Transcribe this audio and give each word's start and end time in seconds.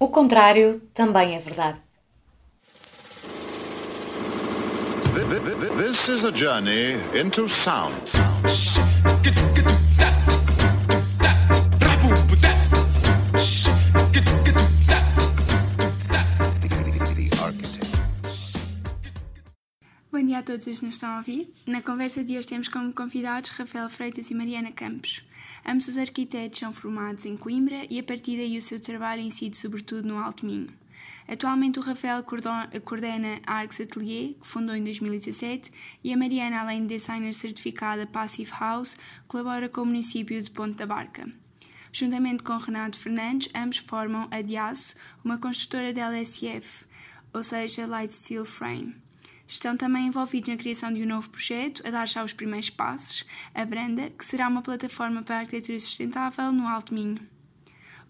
O 0.00 0.08
contrário 0.10 0.80
também 0.94 1.34
é 1.34 1.40
verdade. 1.40 1.78
This 5.76 6.08
is 6.08 6.24
a 6.24 6.30
journey 6.30 6.94
into 7.20 7.48
sound. 7.48 7.96
Bom 20.12 20.24
dia 20.24 20.38
a 20.38 20.42
todos 20.44 20.66
os 20.68 20.78
que 20.78 20.86
nos 20.86 20.94
estão 20.94 21.10
a 21.10 21.16
ouvir. 21.18 21.52
Na 21.66 21.82
conversa 21.82 22.22
de 22.22 22.38
hoje 22.38 22.46
temos 22.46 22.68
como 22.68 22.92
convidados 22.92 23.50
Rafael 23.50 23.90
Freitas 23.90 24.30
e 24.30 24.34
Mariana 24.34 24.70
Campos. 24.70 25.27
Ambos 25.70 25.86
os 25.86 25.98
arquitetos 25.98 26.60
são 26.60 26.72
formados 26.72 27.26
em 27.26 27.36
Coimbra 27.36 27.86
e 27.90 27.98
a 27.98 28.02
partir 28.02 28.38
daí 28.38 28.56
o 28.56 28.62
seu 28.62 28.80
trabalho 28.80 29.20
incide 29.20 29.54
sobretudo 29.54 30.08
no 30.08 30.18
Alto 30.18 30.46
Minho. 30.46 30.72
Atualmente 31.28 31.78
o 31.78 31.82
Rafael 31.82 32.24
coordena 32.24 33.38
a 33.46 33.56
Arcs 33.56 33.78
Atelier, 33.78 34.32
que 34.32 34.46
fundou 34.46 34.74
em 34.74 34.82
2017, 34.82 35.70
e 36.02 36.10
a 36.10 36.16
Mariana, 36.16 36.60
além 36.62 36.86
de 36.86 36.96
designer 36.96 37.34
certificada 37.34 38.06
Passive 38.06 38.50
House, 38.58 38.96
colabora 39.26 39.68
com 39.68 39.82
o 39.82 39.86
município 39.86 40.40
de 40.40 40.50
Ponte 40.50 40.76
da 40.76 40.86
Barca. 40.86 41.30
Juntamente 41.92 42.42
com 42.42 42.56
Renato 42.56 42.98
Fernandes, 42.98 43.50
ambos 43.54 43.76
formam 43.76 44.26
a 44.30 44.40
Diaço, 44.40 44.96
uma 45.22 45.36
construtora 45.36 45.92
de 45.92 46.00
LSF, 46.00 46.86
ou 47.34 47.42
seja, 47.42 47.86
Light 47.86 48.10
Steel 48.10 48.46
Frame. 48.46 48.96
Estão 49.48 49.78
também 49.78 50.06
envolvidos 50.06 50.50
na 50.50 50.58
criação 50.58 50.92
de 50.92 51.02
um 51.02 51.06
novo 51.06 51.30
projeto, 51.30 51.82
a 51.86 51.90
dar 51.90 52.06
já 52.06 52.22
os 52.22 52.34
primeiros 52.34 52.68
passos, 52.68 53.24
a 53.54 53.64
Branda, 53.64 54.10
que 54.10 54.22
será 54.22 54.46
uma 54.46 54.60
plataforma 54.60 55.22
para 55.22 55.36
a 55.36 55.38
arquitetura 55.40 55.80
sustentável 55.80 56.52
no 56.52 56.68
Alto 56.68 56.92
Minho. 56.92 57.18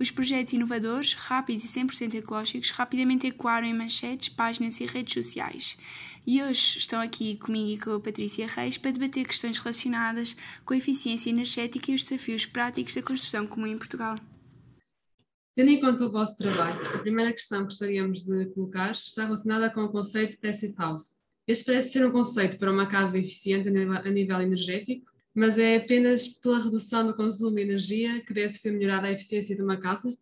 Os 0.01 0.11
projetos 0.11 0.53
inovadores, 0.53 1.15
rápidos 1.15 1.65
e 1.65 1.81
100% 1.81 2.15
ecológicos 2.15 2.71
rapidamente 2.71 3.29
ecoaram 3.29 3.69
em 3.69 3.73
manchetes, 3.73 4.29
páginas 4.29 4.81
e 4.81 4.87
redes 4.87 5.15
sociais. 5.15 5.79
E 6.27 6.43
hoje 6.43 6.79
estão 6.79 7.01
aqui 7.01 7.37
comigo 7.37 7.71
e 7.71 7.79
com 7.79 7.93
a 7.93 8.01
Patrícia 8.01 8.49
Reis 8.49 8.77
para 8.77 8.91
debater 8.91 9.25
questões 9.25 9.61
relacionadas 9.61 10.37
com 10.65 10.75
a 10.75 10.77
eficiência 10.77 11.31
energética 11.31 11.93
e 11.93 11.95
os 11.95 12.03
desafios 12.03 12.47
práticos 12.47 12.97
da 12.97 13.03
construção 13.03 13.47
comum 13.47 13.69
em 13.69 13.79
Portugal. 13.79 14.17
Tendo 15.55 15.71
em 15.71 15.81
conta 15.81 16.05
o 16.05 16.11
vosso 16.11 16.37
trabalho, 16.37 16.81
a 16.95 16.99
primeira 16.99 17.33
questão 17.33 17.61
que 17.61 17.67
gostaríamos 17.67 18.25
de 18.25 18.47
colocar 18.47 18.91
está 18.91 19.25
relacionada 19.25 19.71
com 19.71 19.85
o 19.85 19.89
conceito 19.89 20.33
de 20.33 20.39
Passive 20.39 20.75
House. 20.77 21.19
Este 21.49 21.65
parece 21.65 21.93
ser 21.93 22.07
um 22.07 22.13
conceito 22.13 22.59
para 22.59 22.71
uma 22.71 22.87
casa 22.87 23.19
eficiente 23.19 23.71
a 23.71 24.11
nível 24.11 24.39
energético, 24.39 25.11
mas 25.35 25.57
é 25.57 25.77
apenas 25.77 26.29
pela 26.29 26.63
redução 26.63 27.07
do 27.07 27.17
consumo 27.17 27.57
de 27.57 27.63
energia 27.63 28.23
que 28.23 28.35
deve 28.35 28.53
ser 28.53 28.71
melhorada 28.71 29.07
a 29.07 29.13
eficiência 29.13 29.57
de 29.57 29.63
uma 29.63 29.79
casa? 29.79 30.15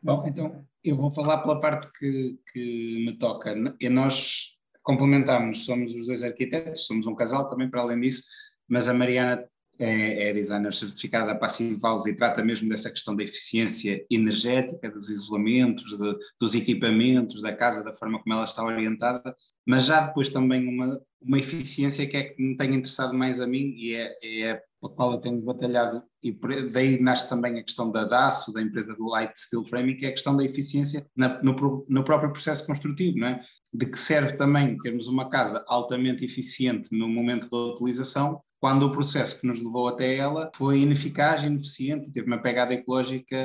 Bom, 0.00 0.24
então 0.24 0.64
eu 0.84 0.96
vou 0.96 1.10
falar 1.10 1.38
pela 1.38 1.58
parte 1.58 1.90
que, 1.98 2.38
que 2.52 3.04
me 3.04 3.18
toca. 3.18 3.56
E 3.80 3.88
nós 3.88 4.56
complementamos, 4.80 5.64
somos 5.64 5.92
os 5.96 6.06
dois 6.06 6.22
arquitetos, 6.22 6.86
somos 6.86 7.08
um 7.08 7.14
casal 7.16 7.48
também 7.48 7.68
para 7.68 7.82
além 7.82 7.98
disso, 7.98 8.22
mas 8.68 8.88
a 8.88 8.94
Mariana 8.94 9.44
é, 9.78 10.28
é 10.28 10.32
designer 10.32 10.72
certificada 10.72 11.38
Passive 11.38 11.80
House 11.82 12.06
e 12.06 12.16
trata 12.16 12.44
mesmo 12.44 12.68
dessa 12.68 12.90
questão 12.90 13.14
da 13.14 13.22
eficiência 13.22 14.04
energética, 14.10 14.90
dos 14.90 15.08
isolamentos, 15.08 15.96
de, 15.96 16.16
dos 16.40 16.54
equipamentos, 16.54 17.42
da 17.42 17.52
casa, 17.52 17.84
da 17.84 17.92
forma 17.92 18.20
como 18.22 18.34
ela 18.34 18.44
está 18.44 18.64
orientada, 18.64 19.34
mas 19.66 19.86
já 19.86 20.06
depois 20.06 20.28
também 20.28 20.66
uma, 20.66 21.00
uma 21.20 21.38
eficiência 21.38 22.06
que 22.06 22.16
é 22.16 22.22
que 22.24 22.42
me 22.42 22.56
tem 22.56 22.74
interessado 22.74 23.14
mais 23.14 23.40
a 23.40 23.46
mim 23.46 23.74
e 23.76 23.94
é, 23.94 24.14
é 24.22 24.62
a 24.82 24.88
qual 24.88 25.12
eu 25.12 25.18
tenho 25.18 25.40
batalhado, 25.42 26.02
e 26.22 26.32
daí 26.70 27.00
nasce 27.00 27.28
também 27.28 27.58
a 27.58 27.64
questão 27.64 27.90
da 27.90 28.04
DASO, 28.04 28.52
da 28.52 28.62
empresa 28.62 28.94
do 28.94 29.08
Light 29.08 29.32
Steel 29.36 29.64
Framing, 29.64 29.96
que 29.96 30.06
é 30.06 30.08
a 30.08 30.12
questão 30.12 30.36
da 30.36 30.44
eficiência 30.44 31.04
na, 31.16 31.42
no, 31.42 31.84
no, 31.88 32.04
próprio 32.04 32.32
processo 32.32 32.64
construtivo, 32.64 33.18
não 33.18 33.28
é? 33.28 33.40
de 33.74 33.86
que 33.86 33.98
serve 33.98 34.36
também 34.36 34.76
termos 34.76 35.08
uma 35.08 35.28
casa 35.28 35.64
altamente 35.66 36.24
eficiente 36.24 36.96
no 36.96 37.08
momento 37.08 37.50
da 37.50 37.56
utilização, 37.56 38.40
quando 38.60 38.84
o 38.84 38.90
processo 38.90 39.40
que 39.40 39.46
nos 39.46 39.58
levou 39.58 39.88
até 39.88 40.16
ela 40.16 40.50
foi 40.54 40.80
ineficaz, 40.80 41.44
ineficiente, 41.44 42.10
teve 42.10 42.26
uma 42.26 42.42
pegada 42.42 42.74
ecológica 42.74 43.36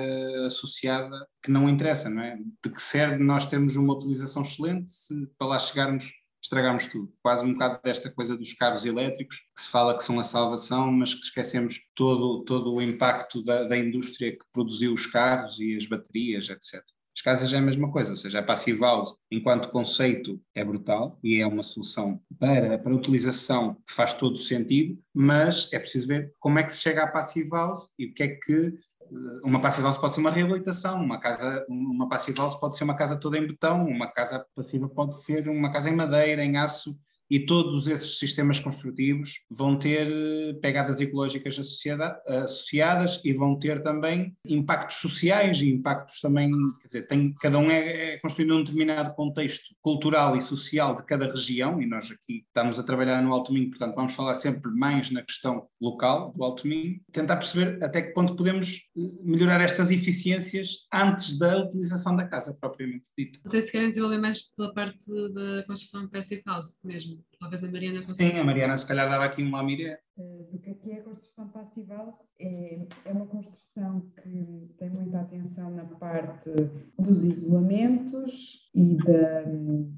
associada 0.46 1.16
que 1.42 1.52
não 1.52 1.70
interessa, 1.70 2.10
não 2.10 2.24
é? 2.24 2.38
De 2.64 2.72
que 2.72 2.82
serve 2.82 3.24
nós 3.24 3.46
termos 3.46 3.76
uma 3.76 3.94
utilização 3.94 4.42
excelente 4.42 4.90
se 4.90 5.28
para 5.38 5.48
lá 5.48 5.60
chegarmos 5.60 6.12
estragámos 6.44 6.88
tudo. 6.88 7.14
Quase 7.22 7.46
um 7.46 7.54
bocado 7.54 7.80
desta 7.82 8.12
coisa 8.12 8.36
dos 8.36 8.54
carros 8.54 8.84
elétricos, 8.86 9.40
que 9.56 9.62
se 9.62 9.70
fala 9.70 9.96
que 9.96 10.04
são 10.04 10.20
a 10.20 10.24
salvação, 10.24 10.92
mas 10.92 11.14
que 11.14 11.22
esquecemos 11.22 11.80
todo, 11.96 12.44
todo 12.44 12.74
o 12.74 12.82
impacto 12.82 13.42
da, 13.42 13.64
da 13.64 13.78
indústria 13.78 14.32
que 14.32 14.46
produziu 14.52 14.94
os 14.94 15.06
carros 15.06 15.60
e 15.60 15.78
as 15.78 15.86
baterias, 15.86 16.50
etc. 16.50 16.84
As 17.16 17.22
casas 17.22 17.54
é 17.54 17.58
a 17.58 17.62
mesma 17.62 17.92
coisa, 17.92 18.12
ou 18.12 18.18
seja, 18.18 18.40
a 18.40 18.44
Passive 18.44 18.82
House, 18.82 19.16
enquanto 19.30 19.70
conceito, 19.70 20.42
é 20.56 20.66
brutal 20.66 21.20
e 21.24 21.40
é 21.40 21.46
uma 21.46 21.62
solução 21.62 22.20
para, 22.40 22.80
para 22.80 22.96
utilização 22.96 23.76
que 23.86 23.94
faz 23.94 24.14
todo 24.14 24.34
o 24.34 24.40
sentido, 24.40 25.00
mas 25.14 25.70
é 25.72 25.78
preciso 25.78 26.08
ver 26.08 26.34
como 26.40 26.58
é 26.58 26.64
que 26.64 26.74
se 26.74 26.82
chega 26.82 27.04
à 27.04 27.08
Passive 27.08 27.50
House 27.52 27.90
e 28.00 28.08
o 28.08 28.14
que 28.14 28.24
é 28.24 28.28
que 28.30 28.54
eh, 28.64 29.40
uma 29.44 29.62
passiva 29.62 29.88
house 29.88 29.98
pode 29.98 30.14
ser 30.14 30.22
uma 30.22 30.32
reabilitação, 30.32 31.04
uma 31.04 31.20
casa, 31.20 31.64
uma 31.70 32.10
passiva 32.10 32.42
house 32.42 32.56
pode 32.56 32.76
ser 32.76 32.84
uma 32.84 32.96
casa 32.96 33.16
toda 33.16 33.38
em 33.38 33.46
betão, 33.46 33.86
uma 33.86 34.08
casa 34.08 34.46
passiva 34.56 34.90
pode 34.90 35.22
ser 35.22 35.48
uma 35.48 35.72
casa 35.72 35.90
em 35.90 35.96
madeira, 35.96 36.44
em 36.44 36.58
aço, 36.58 36.98
e 37.34 37.48
todos 37.48 37.88
esses 37.88 38.20
sistemas 38.20 38.60
construtivos 38.60 39.42
vão 39.50 39.76
ter 39.76 40.08
eh, 40.08 40.54
pegadas 40.62 41.02
ecológicas 41.02 41.58
associadas 41.58 43.20
e 43.26 43.34
vão 43.34 43.58
ter 43.58 43.82
também 43.82 44.38
impactos 44.46 44.98
sociais 44.98 45.60
e 45.60 45.68
impactos 45.68 46.20
também, 46.20 46.52
quer 46.52 46.86
dizer, 46.86 47.08
tem, 47.08 47.34
cada 47.42 47.58
um 47.58 47.72
é, 47.72 48.14
é 48.14 48.18
construído 48.20 48.50
num 48.50 48.64
determinado 48.64 49.16
contexto 49.16 49.74
cultural 49.82 50.38
e 50.38 50.42
social 50.44 50.96
de 50.96 51.04
cada 51.06 51.26
região, 51.26 51.82
e 51.82 51.88
nós 51.88 52.12
aqui 52.12 52.46
estamos 52.46 52.78
a 52.78 52.84
trabalhar 52.84 53.20
no 53.24 53.34
Alto 53.34 53.52
Minho, 53.52 53.70
portanto 53.70 53.96
vamos 53.96 54.14
falar 54.14 54.36
sempre 54.36 54.70
mais 54.70 55.10
na 55.10 55.24
questão 55.24 55.68
local 55.82 56.36
do 56.38 56.44
Alto 56.44 56.68
Minho, 56.68 57.02
tentar 57.12 57.38
perceber 57.38 57.84
até 57.84 58.04
que 58.04 58.14
ponto 58.14 58.36
podemos 58.36 58.92
eh, 58.96 59.02
melhorar 59.24 59.60
estas 59.60 59.90
eficiências 59.90 60.86
antes 60.94 61.36
da 61.40 61.64
utilização 61.64 62.16
da 62.16 62.28
casa 62.28 62.56
propriamente 62.62 63.06
dita. 63.18 63.40
Não 63.44 63.50
sei 63.50 63.64
se 63.64 63.72
querem 63.72 63.90
desenvolver 63.90 64.20
mais 64.20 64.52
pela 64.56 64.72
parte 64.72 65.04
da 65.34 65.64
construção 65.66 66.08
passive 66.08 66.44
house 66.46 66.80
mesmo. 66.84 67.23
Talvez 67.40 67.64
a 67.64 67.72
Mariana 67.72 68.02
consiga. 68.02 68.32
Sim, 68.32 68.40
a 68.40 68.44
Mariana 68.44 68.78
se 68.78 68.88
calhar 68.88 69.10
dava 69.10 69.26
aqui 69.26 69.44
uma 69.44 69.62
mira. 69.64 70.00
Uh, 70.18 70.52
do 70.52 70.60
que 70.60 70.70
é, 70.70 70.74
que 70.76 70.92
é 70.92 71.00
a 71.00 71.04
construção 71.04 71.48
passiva 71.50 72.12
é, 72.40 72.88
é 73.06 73.12
uma 73.12 73.26
construção 73.26 74.12
que 74.22 74.70
tem 74.78 74.90
muita 74.90 75.20
atenção 75.20 75.72
na 75.72 75.86
parte 75.86 76.50
dos 76.98 77.24
isolamentos 77.24 78.70
e 78.74 78.96
da, 78.98 79.42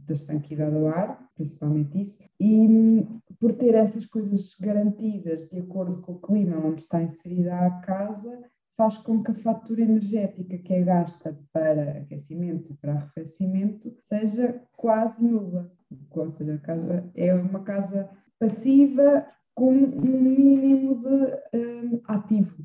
da 0.08 0.14
estanquidade 0.14 0.72
do 0.72 0.88
ar, 0.88 1.30
principalmente 1.36 2.00
isso, 2.00 2.20
e 2.40 3.06
por 3.40 3.54
ter 3.54 3.76
essas 3.76 4.06
coisas 4.06 4.56
garantidas 4.60 5.48
de 5.50 5.60
acordo 5.60 6.02
com 6.02 6.14
o 6.14 6.22
clima 6.22 6.58
onde 6.58 6.82
está 6.82 7.02
inserida 7.02 7.54
a 7.56 7.72
casa, 7.82 8.42
faz 8.78 8.98
com 8.98 9.24
que 9.24 9.32
a 9.32 9.36
fatura 9.36 9.82
energética 9.82 10.58
que 10.58 10.74
é 10.74 10.82
gasta 10.82 11.38
para 11.52 12.00
aquecimento 12.00 12.72
e 12.72 12.76
para 12.76 12.94
arrefecimento 12.94 13.96
seja 14.04 14.62
quase 14.76 15.26
nula. 15.26 15.72
Ou 16.12 16.30
seja, 16.30 16.56
a 16.56 16.58
casa 16.60 17.10
é 17.16 17.34
uma 17.34 17.64
casa 17.64 18.10
passiva 18.40 19.26
com 19.54 19.72
um 19.72 20.22
mínimo 20.22 21.02
de 21.02 21.58
um, 21.58 22.02
ativo. 22.08 22.56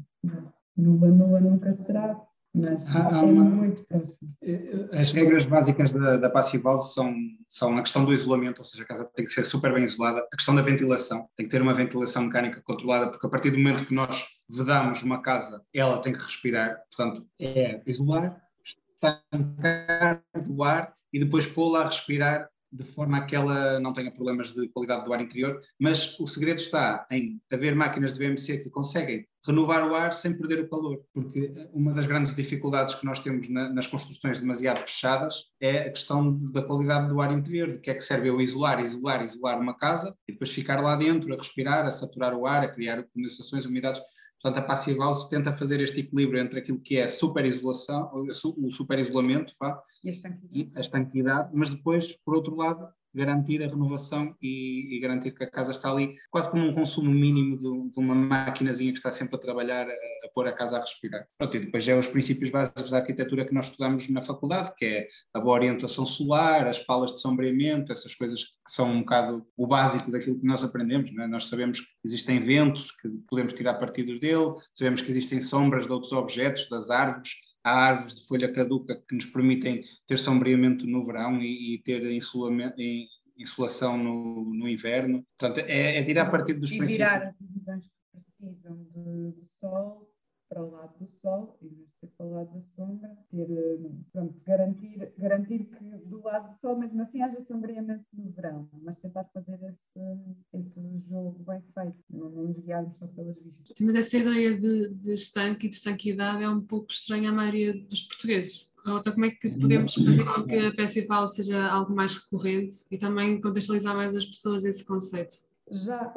Nula, 0.76 1.08
nula 1.08 1.40
nunca 1.40 1.74
será, 1.74 2.20
mas 2.54 2.94
há, 2.96 3.16
há 3.16 3.19
é 3.19 3.22
uma, 3.22 3.44
muito 3.44 3.84
próximo. 3.84 4.30
Eh, 4.42 4.88
as 4.92 5.12
regras 5.12 5.46
básicas 5.46 5.92
da, 5.92 6.16
da 6.16 6.30
passivose 6.30 6.92
são, 6.92 7.14
são 7.48 7.76
a 7.76 7.82
questão 7.82 8.04
do 8.04 8.12
isolamento, 8.12 8.58
ou 8.58 8.64
seja, 8.64 8.82
a 8.82 8.86
casa 8.86 9.08
tem 9.14 9.24
que 9.24 9.30
ser 9.30 9.44
super 9.44 9.72
bem 9.72 9.84
isolada, 9.84 10.20
a 10.20 10.36
questão 10.36 10.54
da 10.54 10.62
ventilação, 10.62 11.28
tem 11.36 11.46
que 11.46 11.52
ter 11.52 11.62
uma 11.62 11.74
ventilação 11.74 12.24
mecânica 12.24 12.60
controlada, 12.62 13.10
porque 13.10 13.26
a 13.26 13.30
partir 13.30 13.50
do 13.50 13.58
momento 13.58 13.86
que 13.86 13.94
nós 13.94 14.24
vedamos 14.48 15.02
uma 15.02 15.22
casa, 15.22 15.62
ela 15.72 15.98
tem 15.98 16.12
que 16.12 16.19
respirar, 16.19 16.82
portanto, 16.90 17.24
é 17.40 17.80
isolar, 17.86 18.40
estancar 18.64 20.25
o 20.49 20.64
ar 20.64 20.93
e 21.12 21.20
depois 21.20 21.46
pô-la 21.46 21.82
a 21.82 21.87
respirar 21.87 22.49
de 22.72 22.84
forma 22.84 23.19
a 23.19 23.25
que 23.25 23.34
ela 23.34 23.81
não 23.81 23.93
tenha 23.93 24.12
problemas 24.12 24.52
de 24.52 24.69
qualidade 24.69 25.05
do 25.05 25.12
ar 25.12 25.20
interior, 25.20 25.58
mas 25.78 26.19
o 26.19 26.26
segredo 26.26 26.58
está 26.58 27.06
em 27.11 27.40
haver 27.52 27.75
máquinas 27.75 28.12
de 28.12 28.26
VMC 28.26 28.62
que 28.62 28.70
conseguem 28.70 29.26
renovar 29.46 29.88
o 29.88 29.94
ar 29.94 30.12
sem 30.12 30.37
perder 30.37 30.61
o 30.61 30.69
calor, 30.69 31.02
porque 31.14 31.52
uma 31.72 31.94
das 31.94 32.06
grandes 32.06 32.34
dificuldades 32.34 32.94
que 32.94 33.06
nós 33.06 33.20
temos 33.20 33.49
na, 33.49 33.70
nas 33.70 33.87
construções 33.87 34.38
demasiado 34.38 34.81
fechadas 34.81 35.46
é 35.61 35.78
a 35.81 35.90
questão 35.90 36.37
da 36.52 36.62
qualidade 36.62 37.08
do 37.08 37.20
ar 37.20 37.32
interior, 37.32 37.70
de 37.70 37.78
que 37.78 37.90
é 37.90 37.94
que 37.94 38.02
serve 38.02 38.28
eu 38.28 38.40
isolar, 38.40 38.81
isolar, 38.81 39.25
isolar 39.25 39.58
uma 39.58 39.76
casa 39.76 40.14
e 40.28 40.32
depois 40.32 40.50
ficar 40.50 40.81
lá 40.81 40.94
dentro 40.94 41.32
a 41.32 41.37
respirar, 41.37 41.87
a 41.87 41.90
saturar 41.90 42.34
o 42.34 42.46
ar, 42.46 42.62
a 42.62 42.69
criar 42.69 43.02
condensações, 43.14 43.64
umidades. 43.64 44.00
Portanto, 44.42 44.64
a 44.64 44.66
Passive 44.66 44.98
House 44.98 45.28
tenta 45.28 45.52
fazer 45.52 45.81
este 45.81 46.00
equilíbrio 46.00 46.40
entre 46.40 46.60
aquilo 46.60 46.81
que 46.81 46.96
é 46.96 47.04
a 47.04 47.08
super 47.08 47.44
isolação, 47.44 48.10
o 48.14 48.70
super 48.70 48.98
isolamento 48.98 49.52
vá, 49.60 49.81
e 50.02 50.08
a 50.75 50.81
estanquidade. 50.81 51.50
mas 51.52 51.69
depois, 51.69 52.16
por 52.25 52.34
outro 52.34 52.56
lado, 52.56 52.88
garantir 53.14 53.62
a 53.62 53.68
renovação 53.68 54.34
e, 54.40 54.96
e, 54.96 55.00
garantir 55.00 55.32
que 55.32 55.44
a 55.44 55.50
casa 55.50 55.72
está 55.72 55.90
ali 55.90 56.14
quase 56.30 56.50
como 56.50 56.66
um 56.66 56.72
consumo 56.72 57.10
mínimo 57.10 57.56
de, 57.56 57.90
de 57.90 57.98
uma 57.98 58.14
maquinazinha 58.14 58.92
que 58.92 58.98
está 58.98 59.10
sempre 59.10 59.36
a 59.36 59.38
trabalhar, 59.38 59.86
a, 59.88 59.92
a, 59.92 60.28
pôr 60.34 60.46
a 60.46 60.52
casa 60.52 60.76
a 60.76 60.80
respirar. 60.80 61.26
Pronto, 61.36 61.56
e 61.56 61.60
depois 61.60 61.84
já 61.84 61.92
é 61.92 61.98
os 61.98 62.08
princípios 62.08 62.50
básicos 62.50 62.90
da 62.90 62.98
arquitetura 62.98 63.44
que 63.44 63.54
nós 63.54 63.66
estudamos 63.66 64.08
na 64.08 64.22
faculdade, 64.22 64.72
que 64.76 64.84
é 64.84 65.06
a 65.34 65.40
boa 65.40 65.54
orientação 65.54 66.06
solar, 66.06 66.66
as 66.66 66.78
palas 66.78 67.12
de 67.12 67.20
sombreamento, 67.20 67.92
essas 67.92 68.14
coisas 68.14 68.44
que 68.44 68.70
são 68.70 68.90
um 68.90 69.00
bocado 69.00 69.46
o 69.56 69.66
básico 69.66 70.10
daquilo 70.10 70.38
que 70.38 70.46
nós 70.46 70.62
aprendemos. 70.62 71.10
É? 71.10 71.26
Nós 71.26 71.46
sabemos 71.46 71.80
que 71.80 71.86
existem 72.04 72.38
ventos 72.38 72.90
que 72.92 73.08
podemos 73.28 73.52
tirar 73.52 73.74
partidos 73.74 74.20
dele, 74.20 74.52
sabemos 74.74 75.00
que 75.00 75.10
existem 75.10 75.40
sombras 75.40 75.86
de 75.86 75.92
outros 75.92 76.12
objetos, 76.12 76.68
das 76.68 76.90
árvores, 76.90 77.30
há 77.62 77.70
árvores 77.70 78.14
de 78.14 78.26
folha 78.26 78.52
caduca 78.52 79.02
que 79.08 79.14
nos 79.14 79.26
permitem 79.26 79.82
ter 80.06 80.18
sombreamento 80.18 80.86
no 80.86 81.04
verão 81.04 81.40
e, 81.40 81.74
e 81.74 81.78
ter 81.82 82.02
insolação 83.36 83.96
no, 83.96 84.54
no, 84.54 84.68
inverno. 84.68 85.24
Portanto, 85.38 85.64
é, 85.66 85.98
é 85.98 86.04
tirar 86.04 86.30
partir 86.30 86.54
dos 86.54 86.70
e 86.70 86.78
princípios. 86.78 86.92
E 86.92 86.98
virar 86.98 87.28
as 87.28 87.34
divisões 87.38 87.86
que 87.86 88.20
precisam 88.20 88.84
de, 88.94 89.32
de 89.32 89.46
sol 89.60 90.10
para 90.50 90.64
o 90.64 90.70
lado 90.72 90.98
do 90.98 91.08
sol, 91.08 91.56
vez 91.62 91.72
de 91.72 91.86
ser 92.00 92.08
para 92.16 92.26
o 92.26 92.32
lado 92.32 92.52
da 92.52 92.60
sombra, 92.74 93.16
ter, 93.30 93.46
pronto, 94.12 94.40
garantir, 94.44 95.12
garantir 95.16 95.64
que 95.64 95.84
do 96.06 96.20
lado 96.22 96.50
do 96.50 96.58
sol, 96.58 96.76
mesmo 96.76 97.00
assim, 97.00 97.22
haja 97.22 97.40
sombreamento 97.40 98.04
no 98.12 98.30
verão, 98.32 98.68
mas 98.82 98.98
tentar 98.98 99.24
fazer 99.32 99.60
esse, 99.62 100.36
esse 100.52 101.08
jogo 101.08 101.38
bem 101.44 101.62
feito, 101.72 102.04
não, 102.10 102.30
não 102.30 102.42
nos 102.48 102.58
guiarmos 102.58 102.96
só 102.98 103.06
pelas 103.06 103.40
vistas. 103.40 103.69
Mas 103.81 103.94
essa 103.94 104.17
ideia 104.19 104.59
de, 104.59 104.88
de 104.88 105.12
estanque 105.12 105.67
e 105.67 105.71
de 105.71 105.77
estanquidade 105.77 106.43
é 106.43 106.49
um 106.49 106.61
pouco 106.61 106.93
estranha 106.93 107.31
à 107.31 107.32
maioria 107.32 107.73
dos 107.73 108.03
portugueses. 108.03 108.71
Então, 108.81 109.12
como 109.12 109.27
é 109.27 109.31
que 109.31 109.50
podemos 109.50 109.94
fazer 109.94 110.25
com 110.25 110.43
que 110.44 110.56
a 110.56 110.75
Passive 110.75 111.29
seja 111.29 111.69
algo 111.69 111.94
mais 111.94 112.15
recorrente 112.15 112.79
e 112.91 112.97
também 112.97 113.41
contextualizar 113.41 113.94
mais 113.94 114.17
as 114.17 114.25
pessoas 114.25 114.62
desse 114.62 114.85
conceito? 114.85 115.37
já, 115.71 116.12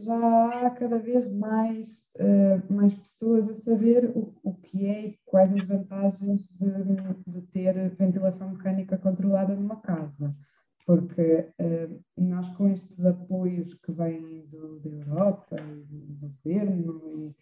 já 0.00 0.66
há 0.66 0.70
cada 0.70 0.98
vez 0.98 1.30
mais, 1.32 2.04
uh, 2.16 2.72
mais 2.72 2.92
pessoas 2.94 3.48
a 3.48 3.54
saber 3.54 4.10
o, 4.14 4.34
o 4.42 4.54
que 4.54 4.86
é 4.86 5.06
e 5.06 5.18
quais 5.24 5.52
as 5.52 5.62
vantagens 5.62 6.48
de, 6.48 7.32
de 7.32 7.40
ter 7.52 7.90
ventilação 7.90 8.50
mecânica 8.50 8.98
controlada 8.98 9.54
numa 9.54 9.76
casa. 9.76 10.34
Porque 10.88 11.52
uh, 11.60 12.02
nós, 12.16 12.48
com 12.56 12.66
estes 12.70 13.04
apoios 13.04 13.74
que 13.74 13.92
vêm 13.92 14.46
do, 14.46 14.80
da 14.80 14.88
Europa 14.88 15.56
do 15.86 16.16
governo, 16.18 16.80
e 16.80 16.88
um, 16.88 17.34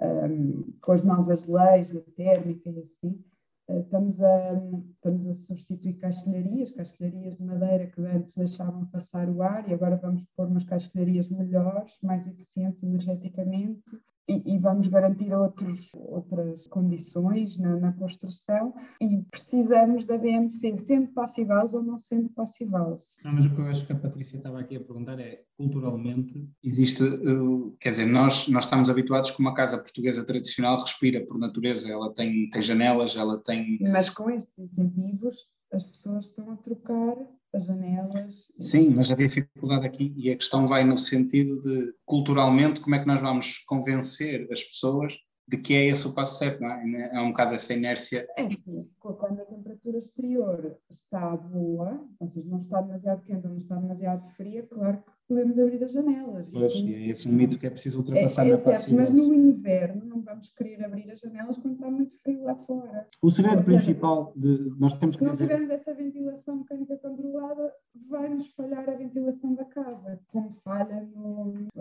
eh, 0.00 0.74
com 0.80 0.92
as 0.92 1.02
novas 1.02 1.46
leis 1.46 1.86
da 1.88 2.00
térmica 2.16 2.70
e 2.70 2.78
assim, 2.78 3.22
eh, 3.68 3.80
estamos 3.80 4.22
a, 4.22 4.54
estamos 4.94 5.26
a 5.26 5.34
substituir 5.34 5.98
caixilharias, 5.98 6.72
caixilharias 6.72 7.36
de 7.36 7.44
madeira 7.44 7.88
que 7.88 8.00
antes 8.00 8.34
deixavam 8.36 8.86
passar 8.86 9.28
o 9.28 9.42
ar 9.42 9.68
e 9.68 9.74
agora 9.74 9.96
vamos 9.96 10.24
pôr 10.34 10.48
umas 10.48 10.64
caixilharias 10.64 11.28
melhores, 11.28 11.98
mais 12.02 12.26
eficientes 12.26 12.82
energeticamente 12.82 13.84
e, 14.28 14.54
e, 14.54 14.58
vamos 14.58 14.88
garantir 14.88 15.32
outros, 15.34 15.90
outras 15.94 16.66
condições 16.66 17.58
na, 17.58 17.76
na, 17.76 17.92
construção 17.92 18.74
e 19.00 19.22
precisamos 19.30 20.06
da 20.06 20.16
BMC, 20.16 20.78
sendo 20.78 21.08
passivaus 21.08 21.74
ou 21.74 21.82
não 21.82 21.98
sendo 21.98 22.30
passivaus. 22.30 23.16
Não, 23.22 23.32
mas 23.32 23.44
o 23.44 23.54
que 23.54 23.60
eu 23.60 23.66
acho 23.66 23.86
que 23.86 23.92
a 23.92 23.98
Patrícia 23.98 24.38
estava 24.38 24.60
aqui 24.60 24.76
a 24.76 24.80
perguntar 24.80 25.20
é, 25.20 25.42
culturalmente, 25.58 26.48
existe, 26.62 27.02
uh, 27.02 27.76
quer 27.78 27.90
dizer, 27.90 28.06
nós, 28.06 28.48
nós 28.48 28.64
estamos 28.64 28.88
habituados 28.88 29.30
que 29.30 29.40
uma 29.40 29.54
casa 29.54 29.76
portuguesa 29.76 30.24
tradicional 30.24 30.80
respira 30.80 31.24
por 31.24 31.38
natureza, 31.38 31.90
ela 31.90 32.12
tem, 32.12 32.48
tem 32.48 32.62
janelas, 32.62 33.16
ela 33.16 33.38
tem... 33.38 33.78
Mas 33.82 34.08
com 34.08 34.30
estes 34.30 34.58
incentivos, 34.58 35.46
as 35.70 35.84
pessoas 35.84 36.26
estão 36.26 36.50
a 36.50 36.56
trocar 36.56 37.16
as 37.54 37.66
janelas. 37.66 38.52
Sim, 38.58 38.90
mas 38.90 39.10
a 39.10 39.14
dificuldade 39.14 39.86
aqui 39.86 40.12
e 40.16 40.30
a 40.30 40.36
questão 40.36 40.66
vai 40.66 40.84
no 40.84 40.96
sentido 40.96 41.58
de, 41.60 41.92
culturalmente, 42.04 42.80
como 42.80 42.94
é 42.94 42.98
que 42.98 43.06
nós 43.06 43.20
vamos 43.20 43.58
convencer 43.66 44.46
as 44.50 44.62
pessoas 44.62 45.14
de 45.46 45.58
que 45.58 45.74
é 45.74 45.86
esse 45.86 46.06
o 46.06 46.12
passo 46.12 46.38
certo, 46.38 46.60
não 46.60 46.70
é? 46.70 47.10
É 47.12 47.20
um 47.20 47.28
bocado 47.28 47.54
essa 47.54 47.74
inércia. 47.74 48.26
É 48.36 48.48
sim, 48.48 48.88
quando 48.98 49.40
a 49.40 49.44
temperatura 49.44 49.98
exterior 49.98 50.76
está 50.90 51.36
boa, 51.36 52.02
ou 52.18 52.28
seja, 52.28 52.48
não 52.48 52.60
está 52.60 52.80
demasiado 52.80 53.22
quente 53.24 53.44
ou 53.44 53.50
não 53.50 53.58
está 53.58 53.76
demasiado 53.76 54.26
fria, 54.36 54.62
claro 54.62 54.98
que 54.98 55.12
podemos 55.28 55.58
abrir 55.58 55.84
as 55.84 55.92
janelas. 55.92 56.46
Pois, 56.50 56.74
Isso, 56.74 56.86
é 56.86 57.06
esse 57.08 57.28
um 57.28 57.32
mito 57.32 57.58
que 57.58 57.66
é 57.66 57.70
preciso 57.70 57.98
ultrapassar 57.98 58.46
é, 58.46 58.50
é 58.50 58.52
na 58.52 58.58
certo, 58.58 58.94
Mas 58.94 59.12
no 59.12 59.34
inverno 59.34 60.04
não 60.06 60.22
vamos 60.22 60.50
querer 60.54 60.82
abrir 60.82 61.10
as 61.10 61.20
janelas 61.20 61.58
quando 61.58 61.74
está 61.74 61.90
muito 61.90 62.16
frio 62.22 62.44
lá 62.44 62.54
fora. 62.54 63.06
O 63.22 63.30
segredo 63.30 63.62
seja, 63.62 63.76
principal 63.76 64.32
de 64.36 64.72
nós 64.78 64.94
temos 64.98 65.16
que 65.16 65.20
Se 65.20 65.24
não 65.24 65.32
dizer... 65.32 65.46
tivermos 65.46 65.70
essa 65.70 65.94
ventilação 65.94 66.56
mecânica 66.56 66.96
controlada, 66.98 67.72
vai-nos 68.08 68.48
falhar 68.52 68.88
a 68.88 68.94
ventilação 68.94 69.54
da 69.54 69.64
casa, 69.66 70.20
como 70.28 70.56
falha. 70.64 71.06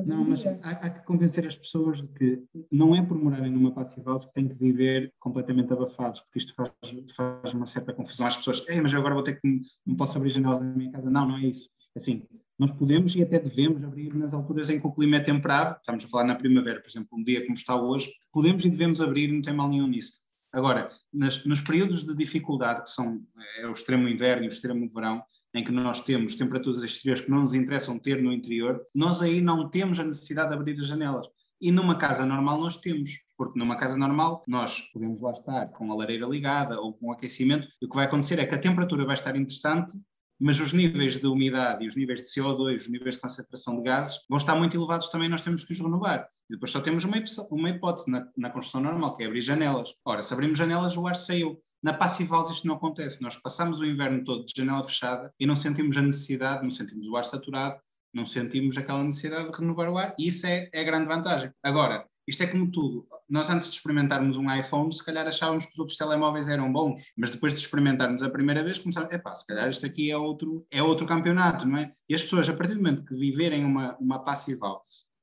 Não, 0.05 0.23
mas 0.23 0.45
há, 0.45 0.51
há, 0.61 0.89
que 0.89 1.05
convencer 1.05 1.45
as 1.45 1.57
pessoas 1.57 2.01
de 2.01 2.07
que 2.09 2.43
não 2.71 2.95
é 2.95 3.01
por 3.01 3.17
morarem 3.17 3.51
numa 3.51 3.71
passive 3.71 4.05
house 4.05 4.25
que 4.25 4.33
têm 4.33 4.47
que 4.47 4.55
viver 4.55 5.13
completamente 5.19 5.71
abafados, 5.71 6.21
porque 6.21 6.39
isto 6.39 6.53
faz, 6.55 6.71
faz 7.15 7.53
uma 7.53 7.65
certa 7.65 7.93
confusão 7.93 8.27
às 8.27 8.37
pessoas. 8.37 8.65
Ei, 8.67 8.81
mas 8.81 8.93
agora 8.93 9.13
vou 9.13 9.23
ter 9.23 9.39
que. 9.39 9.61
Não 9.85 9.95
posso 9.95 10.17
abrir 10.17 10.31
janelas 10.31 10.61
na 10.61 10.71
minha 10.73 10.91
casa. 10.91 11.09
Não, 11.09 11.27
não 11.27 11.37
é 11.37 11.45
isso. 11.45 11.69
Assim, 11.95 12.23
nós 12.57 12.71
podemos 12.71 13.15
e 13.15 13.21
até 13.21 13.39
devemos 13.39 13.83
abrir 13.83 14.15
nas 14.15 14.33
alturas 14.33 14.69
em 14.69 14.79
que 14.79 14.87
o 14.87 14.91
clima 14.91 15.17
é 15.17 15.19
temperado, 15.19 15.77
estamos 15.77 16.03
a 16.03 16.07
falar 16.07 16.23
na 16.23 16.35
primavera, 16.35 16.81
por 16.81 16.89
exemplo, 16.89 17.17
um 17.17 17.23
dia 17.23 17.41
como 17.41 17.53
está 17.53 17.75
hoje, 17.75 18.11
podemos 18.31 18.63
e 18.65 18.69
devemos 18.69 19.01
abrir, 19.01 19.31
não 19.31 19.41
tem 19.41 19.53
mal 19.53 19.69
nenhum 19.69 19.87
nisso. 19.87 20.22
Agora, 20.53 20.87
nas, 21.11 21.43
nos 21.45 21.59
períodos 21.59 22.05
de 22.05 22.13
dificuldade, 22.13 22.83
que 22.83 22.91
são 22.91 23.25
é, 23.57 23.67
o 23.67 23.71
extremo 23.71 24.07
inverno 24.07 24.45
e 24.45 24.47
o 24.47 24.51
extremo 24.51 24.87
verão, 24.87 25.23
em 25.51 25.63
que 25.63 25.71
nós 25.71 25.99
temos 25.99 26.35
temperaturas 26.35 26.83
exteriores 26.83 27.23
que 27.23 27.31
não 27.31 27.41
nos 27.41 27.55
interessam 27.55 27.97
ter 27.97 28.21
no 28.21 28.31
interior, 28.31 28.79
nós 28.93 29.21
aí 29.21 29.41
não 29.41 29.67
temos 29.67 29.99
a 29.99 30.03
necessidade 30.03 30.49
de 30.49 30.55
abrir 30.55 30.79
as 30.79 30.85
janelas. 30.85 31.27
E 31.59 31.71
numa 31.71 31.95
casa 31.97 32.23
normal 32.23 32.59
nós 32.59 32.77
temos, 32.77 33.19
porque 33.35 33.57
numa 33.57 33.77
casa 33.77 33.97
normal 33.97 34.43
nós 34.47 34.79
podemos 34.93 35.21
lá 35.21 35.31
estar 35.31 35.67
com 35.69 35.91
a 35.91 35.95
lareira 35.95 36.27
ligada 36.27 36.79
ou 36.79 36.93
com 36.93 37.11
aquecimento, 37.11 37.67
e 37.81 37.85
o 37.85 37.89
que 37.89 37.95
vai 37.95 38.05
acontecer 38.05 38.37
é 38.37 38.45
que 38.45 38.53
a 38.53 38.59
temperatura 38.59 39.05
vai 39.05 39.15
estar 39.15 39.35
interessante 39.35 39.97
mas 40.43 40.59
os 40.59 40.73
níveis 40.73 41.17
de 41.17 41.25
umidade 41.25 41.85
e 41.85 41.87
os 41.87 41.95
níveis 41.95 42.19
de 42.19 42.27
CO2, 42.27 42.75
os 42.75 42.89
níveis 42.89 43.15
de 43.15 43.21
concentração 43.21 43.77
de 43.77 43.83
gases 43.83 44.25
vão 44.29 44.37
estar 44.37 44.55
muito 44.55 44.75
elevados 44.75 45.07
também, 45.07 45.29
nós 45.29 45.41
temos 45.41 45.63
que 45.63 45.71
os 45.71 45.79
renovar. 45.79 46.27
E 46.49 46.53
depois 46.53 46.69
só 46.69 46.81
temos 46.81 47.05
uma, 47.05 47.15
uma 47.49 47.69
hipótese 47.69 48.11
na, 48.11 48.27
na, 48.35 48.49
construção 48.49 48.81
normal, 48.81 49.15
que 49.15 49.23
é 49.23 49.27
abrir 49.27 49.39
janelas. 49.39 49.93
Ora, 50.03 50.21
se 50.21 50.33
abrimos 50.33 50.57
janelas, 50.57 50.97
o 50.97 51.07
ar 51.07 51.15
saiu. 51.15 51.61
Na 51.81 51.93
Passive 51.93 52.29
House 52.29 52.51
isto 52.51 52.67
não 52.67 52.75
acontece. 52.75 53.21
Nós 53.21 53.37
passamos 53.37 53.79
o 53.79 53.85
inverno 53.85 54.21
todo 54.25 54.45
de 54.45 54.53
janela 54.55 54.83
fechada 54.83 55.33
e 55.39 55.45
não 55.45 55.55
sentimos 55.55 55.95
a 55.95 56.01
necessidade, 56.01 56.61
não 56.61 56.71
sentimos 56.71 57.07
o 57.07 57.15
ar 57.15 57.23
saturado, 57.23 57.79
não 58.13 58.25
sentimos 58.25 58.77
aquela 58.77 59.01
necessidade 59.01 59.49
de 59.49 59.57
renovar 59.57 59.89
o 59.89 59.97
ar. 59.97 60.13
E 60.19 60.27
isso 60.27 60.45
é, 60.45 60.69
é 60.73 60.81
a 60.81 60.83
grande 60.83 61.05
vantagem. 61.05 61.51
Agora, 61.63 62.05
isto 62.27 62.41
é 62.43 62.47
como 62.47 62.71
tudo. 62.71 63.07
Nós, 63.29 63.49
antes 63.49 63.69
de 63.69 63.75
experimentarmos 63.75 64.37
um 64.37 64.53
iPhone, 64.53 64.93
se 64.93 65.03
calhar 65.03 65.27
achávamos 65.27 65.65
que 65.65 65.73
os 65.73 65.79
outros 65.79 65.97
telemóveis 65.97 66.47
eram 66.47 66.71
bons, 66.71 67.11
mas 67.17 67.31
depois 67.31 67.53
de 67.53 67.59
experimentarmos 67.59 68.21
a 68.21 68.29
primeira 68.29 68.63
vez, 68.63 68.77
começámos, 68.77 69.11
epá, 69.11 69.31
se 69.31 69.45
calhar 69.45 69.69
isto 69.69 69.85
aqui 69.85 70.09
é 70.09 70.17
outro, 70.17 70.65
é 70.71 70.81
outro 70.81 71.05
campeonato, 71.05 71.67
não 71.67 71.77
é? 71.77 71.91
E 72.07 72.15
as 72.15 72.23
pessoas, 72.23 72.47
a 72.49 72.53
partir 72.53 72.75
do 72.75 72.81
momento 72.81 73.03
que 73.03 73.15
viverem 73.15 73.65
uma, 73.65 73.97
uma 73.97 74.23
passive 74.23 74.59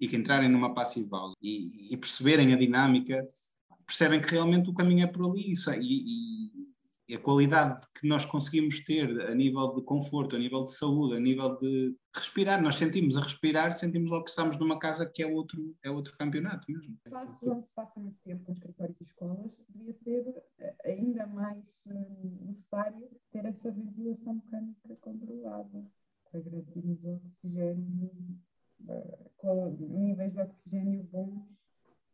e 0.01 0.09
que 0.09 0.17
entrarem 0.17 0.49
numa 0.49 0.75
passive 0.75 1.11
e, 1.43 1.93
e 1.93 1.97
perceberem 1.97 2.53
a 2.53 2.57
dinâmica, 2.57 3.27
percebem 3.87 4.21
que 4.21 4.31
realmente 4.31 4.71
o 4.71 4.75
caminho 4.75 5.05
é 5.05 5.07
por 5.07 5.29
ali 5.29 5.53
e, 5.53 5.73
e, 5.81 6.70
e 7.11 7.17
a 7.17 7.19
qualidade 7.19 7.83
que 7.93 8.07
nós 8.07 8.25
conseguimos 8.25 8.85
ter 8.85 9.21
a 9.23 9.35
nível 9.35 9.75
de 9.75 9.83
conforto, 9.83 10.37
a 10.37 10.39
nível 10.39 10.63
de 10.63 10.73
saúde, 10.73 11.17
a 11.17 11.21
nível 11.21 11.59
de 11.59 11.97
respirar, 12.15 12.63
nós 12.63 12.77
sentimos 12.77 13.17
a 13.17 13.21
respirar, 13.21 13.73
sentimos 13.73 14.13
logo 14.13 14.23
que 14.23 14.31
estamos 14.31 14.57
numa 14.59 14.79
casa 14.79 15.11
que 15.13 15.21
é 15.21 15.27
outro, 15.27 15.77
é 15.85 15.91
outro 15.91 16.17
campeonato 16.17 16.71
mesmo. 16.71 16.97
Espaços 17.05 17.43
onde 17.43 17.67
se 17.67 17.75
passa 17.75 17.99
muito 17.99 18.21
tempo 18.23 18.45
com 18.45 18.53
escritórios 18.53 19.01
e 19.01 19.03
escolas, 19.03 19.57
devia 19.71 19.93
ser 20.05 20.45
eh, 20.61 20.75
ainda 20.85 21.27
mais 21.27 21.85
eh, 21.89 22.29
necessário 22.43 23.11
ter 23.33 23.45
essa 23.45 23.73
ventilação 23.73 24.35
mecânica 24.35 24.97
controlada 25.01 25.85
para 26.31 26.41
garantirmos 26.43 27.05
oxigênio, 27.05 28.39
eh, 28.89 29.31
níveis 29.81 30.33
de 30.33 30.43
oxigênio 30.43 31.03
bons 31.11 31.43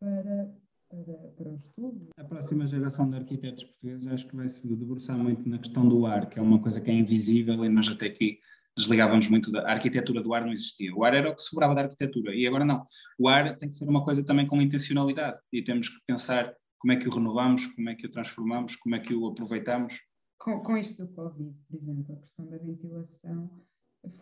para 0.00 0.50
para, 0.88 1.14
para 1.36 1.50
o 1.50 1.56
estudo. 1.56 2.08
A 2.16 2.24
próxima 2.24 2.66
geração 2.66 3.08
de 3.10 3.16
arquitetos 3.16 3.64
portugueses 3.64 4.06
acho 4.06 4.26
que 4.26 4.36
vai 4.36 4.48
se 4.48 4.60
debruçar 4.66 5.18
muito 5.18 5.48
na 5.48 5.58
questão 5.58 5.88
do 5.88 6.06
ar, 6.06 6.28
que 6.28 6.38
é 6.38 6.42
uma 6.42 6.60
coisa 6.60 6.80
que 6.80 6.90
é 6.90 6.94
invisível 6.94 7.64
e 7.64 7.68
nós 7.68 7.88
até 7.88 8.06
aqui 8.06 8.38
desligávamos 8.76 9.28
muito 9.28 9.50
da 9.50 9.62
a 9.62 9.72
arquitetura 9.72 10.22
do 10.22 10.34
ar 10.34 10.44
não 10.44 10.52
existia. 10.52 10.94
O 10.94 11.04
ar 11.04 11.14
era 11.14 11.30
o 11.30 11.34
que 11.34 11.40
sobrava 11.40 11.74
da 11.74 11.82
arquitetura 11.82 12.34
e 12.34 12.46
agora 12.46 12.64
não. 12.64 12.82
O 13.18 13.28
ar 13.28 13.56
tem 13.56 13.68
que 13.68 13.74
ser 13.74 13.88
uma 13.88 14.04
coisa 14.04 14.24
também 14.24 14.46
com 14.46 14.60
intencionalidade 14.60 15.38
e 15.52 15.62
temos 15.62 15.88
que 15.88 15.96
pensar 16.06 16.54
como 16.78 16.92
é 16.92 16.96
que 16.96 17.08
o 17.08 17.12
renovamos, 17.12 17.66
como 17.66 17.88
é 17.88 17.94
que 17.94 18.06
o 18.06 18.10
transformamos, 18.10 18.76
como 18.76 18.94
é 18.94 18.98
que 18.98 19.14
o 19.14 19.26
aproveitamos. 19.26 19.94
Com, 20.38 20.60
com 20.60 20.76
isto 20.76 21.04
do 21.04 21.12
Covid, 21.12 21.56
por 21.68 21.76
exemplo, 21.76 22.14
a 22.14 22.20
questão 22.20 22.46
da 22.46 22.58
ventilação 22.58 23.50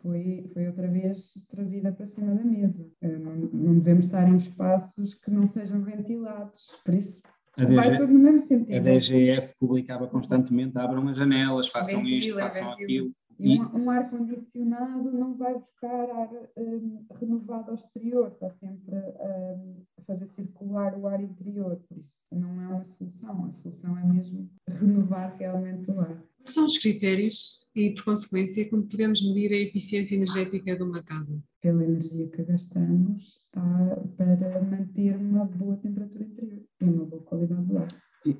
foi, 0.02 0.48
foi 0.52 0.66
outra 0.66 0.88
vez 0.88 1.32
trazida 1.48 1.92
para 1.92 2.06
cima 2.06 2.34
da 2.34 2.44
mesa. 2.44 2.86
Eh, 3.00 3.18
não, 3.18 3.36
não 3.36 3.74
devemos 3.78 4.06
estar 4.06 4.28
em 4.28 4.36
espaços 4.36 5.14
que 5.14 5.30
não 5.30 5.46
sejam 5.46 5.82
ventilados. 5.82 6.80
Por 6.84 6.94
isso, 6.94 7.22
a 7.56 7.64
DG, 7.64 7.74
vai 7.74 7.96
tudo 7.96 8.12
no 8.12 8.18
mesmo 8.18 8.40
sentido. 8.40 8.76
A 8.76 8.80
DGS 8.80 9.54
publicava 9.58 10.06
constantemente: 10.06 10.76
abram 10.78 11.08
as 11.08 11.16
janelas, 11.16 11.68
façam 11.68 12.00
Ventila, 12.00 12.18
isto, 12.18 12.38
façam 12.38 12.72
aquilo. 12.72 13.12
E, 13.38 13.60
um, 13.60 13.84
um 13.84 13.90
ar-condicionado 13.90 15.10
não 15.10 15.34
vai 15.34 15.54
buscar 15.54 16.10
ar 16.10 16.30
um, 16.56 17.04
renovado 17.18 17.70
ao 17.70 17.74
exterior, 17.74 18.28
está 18.28 18.48
sempre 18.50 18.94
um, 18.94 19.82
a 19.98 20.02
fazer 20.02 20.28
circular 20.28 20.96
o 20.96 21.06
ar 21.08 21.20
interior, 21.20 21.76
por 21.88 21.98
isso 21.98 22.26
não 22.30 22.62
é 22.62 22.68
uma 22.68 22.84
solução, 22.84 23.46
a 23.46 23.52
solução 23.60 23.98
é 23.98 24.04
mesmo 24.04 24.48
renovar 24.68 25.36
realmente 25.36 25.90
o 25.90 26.00
ar. 26.00 26.22
Quais 26.38 26.54
são 26.54 26.66
os 26.66 26.78
critérios 26.78 27.63
e, 27.74 27.90
por 27.90 28.04
consequência, 28.04 28.68
como 28.68 28.84
podemos 28.84 29.20
medir 29.22 29.52
a 29.52 29.56
eficiência 29.56 30.14
energética 30.14 30.76
de 30.76 30.82
uma 30.82 31.02
casa? 31.02 31.42
Pela 31.60 31.84
energia 31.84 32.28
que 32.28 32.42
gastamos 32.42 33.38
para 33.52 34.62
manter 34.62 35.16
uma 35.16 35.44
boa 35.44 35.76
temperatura 35.76 36.24
interior 36.24 36.62
e 36.80 36.84
uma 36.84 37.04
boa 37.04 37.22
qualidade 37.22 37.66
do 37.66 37.78
ar. 37.78 37.88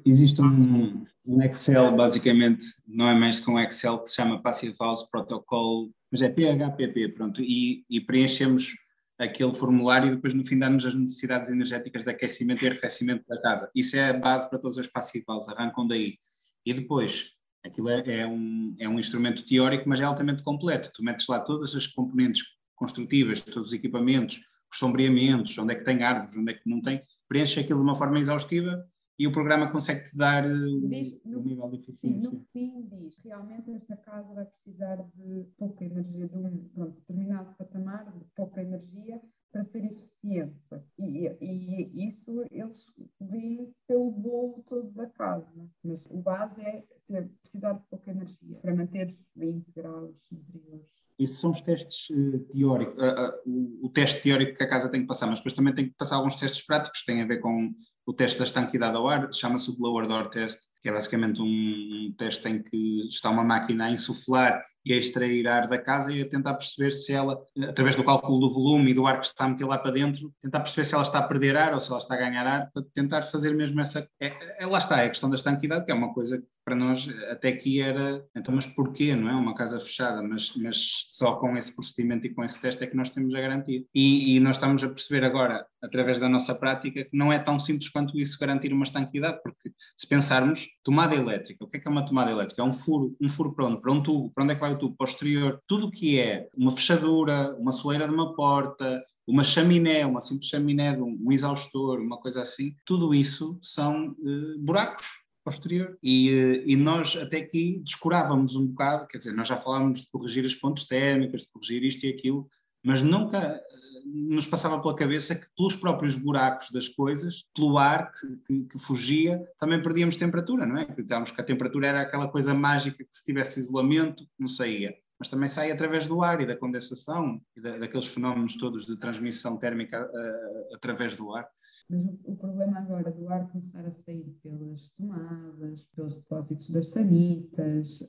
Existe 0.05 0.41
um, 0.41 1.05
um, 1.27 1.43
Excel, 1.43 1.95
basicamente, 1.95 2.65
não 2.87 3.09
é 3.09 3.15
mais 3.15 3.39
que 3.39 3.51
um 3.51 3.59
Excel 3.59 3.99
que 3.99 4.09
se 4.09 4.17
chama 4.17 4.41
Passive 4.41 4.75
House 4.81 5.03
Protocol, 5.11 5.91
mas 6.11 6.23
é 6.23 6.29
PHPP, 6.31 7.09
pronto, 7.09 7.43
e, 7.43 7.85
e 7.91 8.01
preenchemos 8.01 8.73
aquele 9.19 9.53
formulário 9.53 10.09
e 10.09 10.15
depois 10.15 10.33
no 10.33 10.45
fim 10.45 10.59
dá-nos 10.59 10.85
as 10.85 10.95
necessidades 10.95 11.51
energéticas 11.51 12.03
de 12.03 12.11
aquecimento 12.11 12.65
e 12.65 12.69
arrefecimento 12.69 13.25
da 13.29 13.41
casa. 13.41 13.71
Isso 13.75 13.97
é 13.97 14.09
a 14.09 14.13
base 14.13 14.49
para 14.49 14.59
todas 14.59 14.79
as 14.79 14.87
Passive 14.87 15.25
House, 15.29 15.49
arrancam 15.49 15.87
daí. 15.87 16.17
E 16.65 16.73
depois, 16.73 17.35
aquilo 17.65 17.89
é, 17.89 18.21
é, 18.21 18.27
um, 18.27 18.77
é 18.79 18.89
um 18.89 18.99
instrumento 18.99 19.45
teórico, 19.45 19.89
mas 19.89 20.01
é 20.01 20.05
altamente 20.05 20.43
completo. 20.43 20.91
Tu 20.95 21.03
metes 21.03 21.27
lá 21.27 21.41
todas 21.41 21.75
as 21.75 21.87
componentes 21.87 22.43
construtivas, 22.75 23.41
todos 23.41 23.69
os 23.69 23.73
equipamentos, 23.73 24.41
os 24.71 24.79
sombreamentos, 24.79 25.57
onde 25.59 25.73
é 25.73 25.77
que 25.77 25.85
tem 25.85 26.03
árvores, 26.03 26.37
onde 26.37 26.53
é 26.53 26.55
que 26.55 26.69
não 26.69 26.81
tem, 26.83 27.03
preenche 27.29 27.61
aquilo 27.61 27.79
de 27.79 27.85
uma 27.85 27.95
forma 27.95 28.19
exaustiva 28.19 28.85
e 29.19 29.27
o 29.27 29.33
programa 29.33 29.71
consegue-te 29.71 30.17
dar 30.17 30.43
diz, 30.43 31.13
o, 31.25 31.29
no, 31.29 31.43
nível 31.43 31.71
de 31.71 31.77
eficiência. 31.77 32.31
Sim, 32.31 32.37
no 32.37 32.45
fim 32.53 32.89
diz, 32.89 33.17
realmente 33.25 33.71
esta 33.73 33.97
casa 33.97 34.35
vai 34.35 34.45
precisar 34.45 34.97
de 35.15 35.47
pouca 35.57 35.85
energia, 35.85 36.27
de 36.27 36.37
um 36.37 36.69
pronto, 36.75 36.99
determinado 36.99 37.55
patamar, 37.57 38.13
de 38.13 38.25
pouca 38.35 38.61
energia, 38.61 39.21
para 39.55 39.65
ser 39.67 39.85
eficiente. 39.85 40.59
E, 40.99 41.29
e, 41.41 42.09
isso 42.09 42.45
eles 42.51 42.85
veem 43.21 43.73
pelo 43.87 44.11
bolo 44.11 44.65
todo 44.69 44.91
da 44.91 45.07
casa. 45.07 45.71
Mas 45.85 46.05
o 46.07 46.17
base 46.21 46.61
é 46.61 46.85
ter, 47.07 47.29
precisar 47.41 47.75
de 47.75 47.85
pouca 47.89 48.11
energia 48.11 48.59
para 48.59 48.75
manter 48.75 49.17
20 49.37 49.71
graus 49.71 50.17
interiores. 50.33 51.04
Isso 51.19 51.41
são 51.41 51.51
os 51.51 51.61
testes 51.61 52.11
uh, 52.11 52.41
teóricos, 52.53 52.95
uh, 52.95 53.47
uh, 53.47 53.87
o, 53.87 53.89
teste 53.89 54.21
teórico 54.21 54.57
que 54.57 54.65
a 54.65 54.69
casa 54.69 54.89
tem 54.89 55.03
que 55.03 55.07
passar, 55.07 55.27
mas 55.27 55.39
depois 55.39 55.53
também 55.53 55.73
tem 55.73 55.87
que 55.87 55.95
passar 55.97 56.17
alguns 56.17 56.35
testes 56.35 56.67
práticos 56.67 57.01
que 57.01 57.07
têm 57.07 57.23
a 57.23 57.27
ver 57.27 57.39
com 57.39 57.73
o 58.05 58.13
teste 58.13 58.39
da 58.39 58.45
estanquidade 58.45 58.97
ao 58.97 59.07
ar, 59.09 59.33
chama-se 59.33 59.71
o 59.71 59.77
Blower 59.77 60.09
Door 60.09 60.29
Test, 60.31 60.59
que 60.83 60.89
é 60.89 60.93
basicamente 60.93 61.41
um, 61.41 62.13
teste 62.19 62.49
em 62.49 62.63
que 62.63 63.07
está 63.09 63.31
uma 63.31 63.45
máquina 63.45 63.87
a 63.87 63.91
insuflar 63.91 64.61
e 64.85 64.93
a 64.93 64.97
extrair 64.97 65.47
ar 65.47 65.69
da 65.69 65.79
casa 65.79 66.13
e 66.13 66.21
a 66.21 66.29
tentar 66.29 66.55
perceber 66.55 66.91
se 66.91 67.13
ela, 67.13 67.41
através 67.63 67.95
do 67.95 68.05
cálculo 68.05 68.41
do 68.41 68.53
volume 68.53 68.91
e 68.91 68.95
do 68.95 69.07
ar 69.07 69.21
que 69.21 69.27
está 69.27 69.45
a 69.45 69.49
meter 69.49 69.65
lá 69.65 69.79
para 69.79 69.93
dentro, 69.93 70.33
tentar 70.43 70.61
perceber 70.61 70.85
se 70.85 70.95
ela 70.95 71.05
está 71.05 71.21
a 71.21 71.29
perder 71.29 71.57
ar 71.57 71.75
ou 71.75 71.81
se 71.81 71.91
ela 71.91 72.01
está 72.01 72.15
a 72.15 72.19
ganhar 72.19 72.47
ar, 72.47 72.71
para 72.73 72.83
tentar 72.93 73.23
fazer 73.23 73.55
mesmo 73.55 73.81
essa. 73.81 74.07
É, 74.21 74.33
é, 74.59 74.67
lá 74.67 74.79
está, 74.79 75.01
é 75.01 75.07
a 75.07 75.11
questão 75.11 75.31
da 75.31 75.37
estanquidade, 75.37 75.85
que 75.85 75.93
é 75.93 75.95
uma 75.95 76.13
coisa 76.13 76.43
para 76.65 76.75
nós 76.75 77.07
até 77.31 77.49
aqui 77.49 77.81
era. 77.81 78.25
Então, 78.35 78.55
mas 78.55 78.67
porquê, 78.67 79.15
não 79.15 79.29
é? 79.29 79.35
Uma 79.35 79.55
casa 79.55 79.79
fechada, 79.79 80.23
mas, 80.23 80.55
mas 80.57 81.05
só 81.09 81.37
com 81.37 81.57
esse 81.57 81.75
procedimento 81.75 82.27
e 82.27 82.31
com 82.31 82.43
esse 82.43 82.61
teste 82.61 82.83
é 82.83 82.87
que 82.87 82.97
nós 82.97 83.11
temos 83.11 83.35
a 83.35 83.41
garantia. 83.41 83.85
E, 83.95 84.37
e 84.37 84.41
nós 84.41 84.57
estamos 84.57 84.83
a 84.83 84.89
perceber 84.89 85.25
agora, 85.25 85.67
através 85.83 86.19
da 86.19 86.29
nossa 86.29 86.55
prática, 86.55 87.05
que 87.05 87.17
não 87.17 87.33
é 87.33 87.39
tão 87.39 87.59
simples 87.59 87.89
quanto 87.89 88.19
isso 88.19 88.39
garantir 88.39 88.73
uma 88.73 88.85
estanquidade, 88.85 89.41
porque 89.43 89.71
se 89.97 90.07
pensarmos, 90.07 90.67
tomada 90.83 91.15
elétrica, 91.15 91.65
o 91.65 91.69
que 91.69 91.77
é 91.77 91.81
que 91.81 91.87
é 91.87 91.91
uma 91.91 92.07
tomada 92.07 92.31
elétrica? 92.31 92.63
É 92.63 92.65
um 92.65 92.73
furo, 92.73 93.15
um 93.21 93.29
furo 93.29 93.55
para 93.55 93.67
onde? 93.67 93.81
Para 93.81 93.93
um 93.93 94.03
tubo, 94.03 94.31
para 94.35 94.45
onde 94.45 94.53
é 94.53 94.55
que 94.55 94.61
vai 94.61 94.73
o 94.73 94.79
tubo? 94.79 94.97
O 94.99 95.05
exterior. 95.05 95.61
Tudo 95.67 95.87
o 95.87 95.91
que 95.91 96.19
é 96.19 96.49
uma 96.57 96.71
fechadura, 96.71 97.55
uma 97.59 97.73
soleira 97.73 98.09
de 98.09 98.15
uma 98.15 98.35
porta, 98.35 99.03
uma 99.27 99.45
chaminé, 99.45 100.05
uma 100.05 100.21
simples 100.21 100.49
chaminé 100.49 100.93
um, 100.93 101.19
um 101.21 101.33
exaustor, 101.33 101.99
uma 102.01 102.19
coisa 102.19 102.43
assim, 102.43 102.75
tudo 102.85 103.15
isso 103.15 103.59
são 103.63 104.09
uh, 104.11 104.59
buracos 104.59 105.24
posterior. 105.45 105.97
E, 106.03 106.31
uh, 106.31 106.63
e 106.69 106.77
nós 106.77 107.17
até 107.17 107.39
aqui 107.39 107.81
descurávamos 107.85 108.57
um 108.57 108.67
bocado, 108.69 109.07
quer 109.07 109.19
dizer, 109.19 109.33
nós 109.33 109.49
já 109.49 109.57
falávamos 109.57 110.01
de 110.01 110.07
corrigir 110.11 110.45
as 110.45 110.55
pontes 110.55 110.85
térmicas, 110.85 111.43
de 111.43 111.49
corrigir 111.49 111.85
isto 111.85 112.05
e 112.07 112.09
aquilo, 112.09 112.49
mas 112.83 113.03
nunca 113.03 113.61
nos 114.05 114.47
passava 114.47 114.81
pela 114.81 114.95
cabeça 114.95 115.35
que 115.35 115.47
pelos 115.57 115.75
próprios 115.75 116.15
buracos 116.15 116.71
das 116.71 116.89
coisas, 116.89 117.47
pelo 117.55 117.79
ar 117.79 118.13
que, 118.13 118.37
que, 118.47 118.65
que 118.65 118.79
fugia, 118.79 119.43
também 119.59 119.83
perdíamos 119.83 120.17
temperatura, 120.17 120.67
não 120.67 120.77
é? 120.77 120.83
Acreditávamos 120.83 121.31
que 121.31 121.41
a 121.41 121.45
temperatura 121.45 121.87
era 121.87 122.01
aquela 122.03 122.29
coisa 122.29 122.53
mágica 122.53 123.03
que 123.03 123.17
se 123.17 123.25
tivesse 123.25 123.61
isolamento 123.61 124.27
não 124.39 124.47
saía. 124.47 124.95
Mas 125.19 125.29
também 125.29 125.49
sai 125.49 125.71
através 125.71 126.07
do 126.07 126.23
ar 126.23 126.41
e 126.41 126.47
da 126.47 126.57
condensação 126.57 127.41
e 127.57 127.61
da, 127.61 127.79
daqueles 127.79 128.07
fenómenos 128.07 128.57
todos 128.57 128.85
de 128.85 128.97
transmissão 128.99 129.57
térmica 129.57 130.05
uh, 130.05 130.75
através 130.75 131.15
do 131.15 131.35
ar. 131.35 131.49
Mas 131.89 132.03
o, 132.25 132.35
problema 132.37 132.79
agora 132.79 133.11
do 133.11 133.29
ar 133.29 133.47
começar 133.51 133.85
a 133.85 133.91
sair 133.91 134.35
pelas 134.43 134.91
tomadas, 134.97 135.85
pelos 135.95 136.15
depósitos 136.15 136.71
das 136.71 136.91
sanitas, 136.91 138.01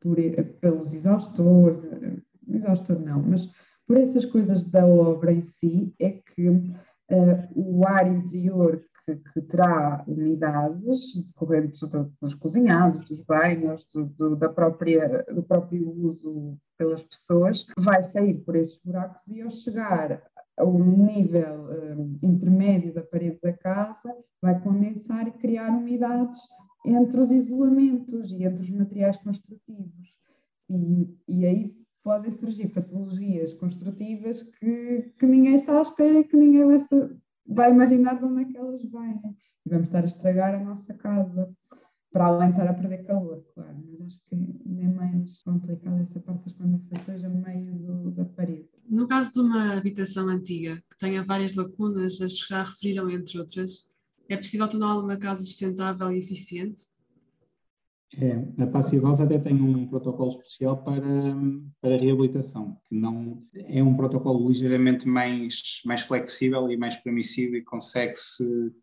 por, 0.00 0.16
pelos 0.60 0.92
exaustores, 0.92 1.82
exaustor 2.46 3.00
não, 3.00 3.22
mas 3.22 3.48
por 3.86 3.96
essas 3.96 4.24
coisas 4.24 4.70
da 4.70 4.86
obra 4.86 5.32
em 5.32 5.42
si, 5.42 5.94
é 5.98 6.10
que 6.10 6.48
uh, 6.48 6.72
o 7.54 7.86
ar 7.86 8.06
interior 8.06 8.80
que, 9.16 9.32
que, 9.32 9.40
terá 9.42 10.04
umidades 10.06 11.24
decorrentes 11.26 11.80
dos 12.20 12.34
cozinhados, 12.34 13.08
dos 13.08 13.22
banhos, 13.22 13.86
do, 14.16 14.36
da 14.36 14.48
própria, 14.48 15.24
do 15.34 15.42
próprio 15.42 15.90
uso 15.90 16.56
pelas 16.76 17.02
pessoas, 17.02 17.66
vai 17.78 18.02
sair 18.04 18.34
por 18.44 18.56
esses 18.56 18.78
buracos 18.82 19.26
e 19.28 19.42
ao 19.42 19.50
chegar 19.50 20.22
a 20.56 20.64
um 20.64 21.06
nível 21.06 21.68
um, 21.96 22.18
intermédio 22.22 22.92
da 22.92 23.02
parede 23.02 23.38
da 23.42 23.52
casa, 23.52 24.14
vai 24.40 24.60
condensar 24.60 25.26
e 25.26 25.32
criar 25.32 25.70
umidades 25.70 26.38
entre 26.84 27.20
os 27.20 27.30
isolamentos 27.30 28.32
e 28.32 28.44
entre 28.44 28.64
os 28.64 28.70
materiais 28.70 29.16
construtivos. 29.18 30.14
E, 30.68 31.08
e 31.28 31.46
aí 31.46 31.80
podem 32.02 32.32
surgir 32.32 32.68
patologias 32.68 33.52
construtivas 33.54 34.42
que, 34.42 35.12
que 35.18 35.26
ninguém 35.26 35.56
está 35.56 35.78
à 35.78 35.82
espera 35.82 36.20
e 36.20 36.24
que 36.24 36.36
ninguém 36.36 36.64
vai, 36.64 36.78
vai 37.46 37.70
imaginar 37.70 38.18
de 38.18 38.24
onde 38.24 38.42
é 38.42 38.44
que 38.46 38.56
elas 38.56 38.82
vêm. 38.82 39.20
E 39.66 39.70
vamos 39.70 39.88
estar 39.88 40.02
a 40.02 40.06
estragar 40.06 40.54
a 40.54 40.64
nossa 40.64 40.94
casa, 40.94 41.52
para 42.12 42.26
além 42.26 42.48
de 42.48 42.54
estar 42.58 42.70
a 42.70 42.74
perder 42.74 43.04
calor, 43.04 43.44
claro. 43.54 43.76
Mas 43.86 44.00
acho 44.00 44.20
que 44.28 44.36
nem 44.66 44.92
mais 44.92 45.42
complicado 45.42 46.00
essa 46.02 46.20
parte 46.20 46.44
das 46.44 46.54
condensações 46.54 47.24
a 47.24 47.28
meio 47.28 47.74
do, 47.74 48.10
da 48.10 48.24
parede. 48.24 48.68
No 48.88 49.06
caso 49.06 49.32
de 49.32 49.40
uma 49.40 49.76
habitação 49.76 50.28
antiga, 50.28 50.76
que 50.90 50.98
tenha 50.98 51.24
várias 51.24 51.54
lacunas, 51.54 52.20
as 52.20 52.34
que 52.34 52.48
já 52.48 52.62
referiram 52.62 53.08
entre 53.10 53.38
outras, 53.38 53.94
é 54.28 54.36
possível 54.36 54.68
torná-la 54.68 55.02
uma 55.02 55.16
casa 55.16 55.42
sustentável 55.42 56.12
e 56.12 56.18
eficiente? 56.18 56.82
É, 58.18 58.62
a 58.62 58.66
Passivos 58.66 59.20
até 59.20 59.38
tem 59.38 59.54
um 59.54 59.86
protocolo 59.86 60.30
especial 60.30 60.82
para, 60.82 61.00
para 61.80 61.96
reabilitação, 61.96 62.76
que 62.88 62.94
não 62.94 63.44
é 63.54 63.82
um 63.82 63.96
protocolo 63.96 64.48
ligeiramente 64.48 65.06
mais, 65.06 65.80
mais 65.84 66.00
flexível 66.00 66.68
e 66.70 66.76
mais 66.76 66.96
permissivo 66.96 67.54
e 67.54 67.62
consegue-se, 67.62 68.74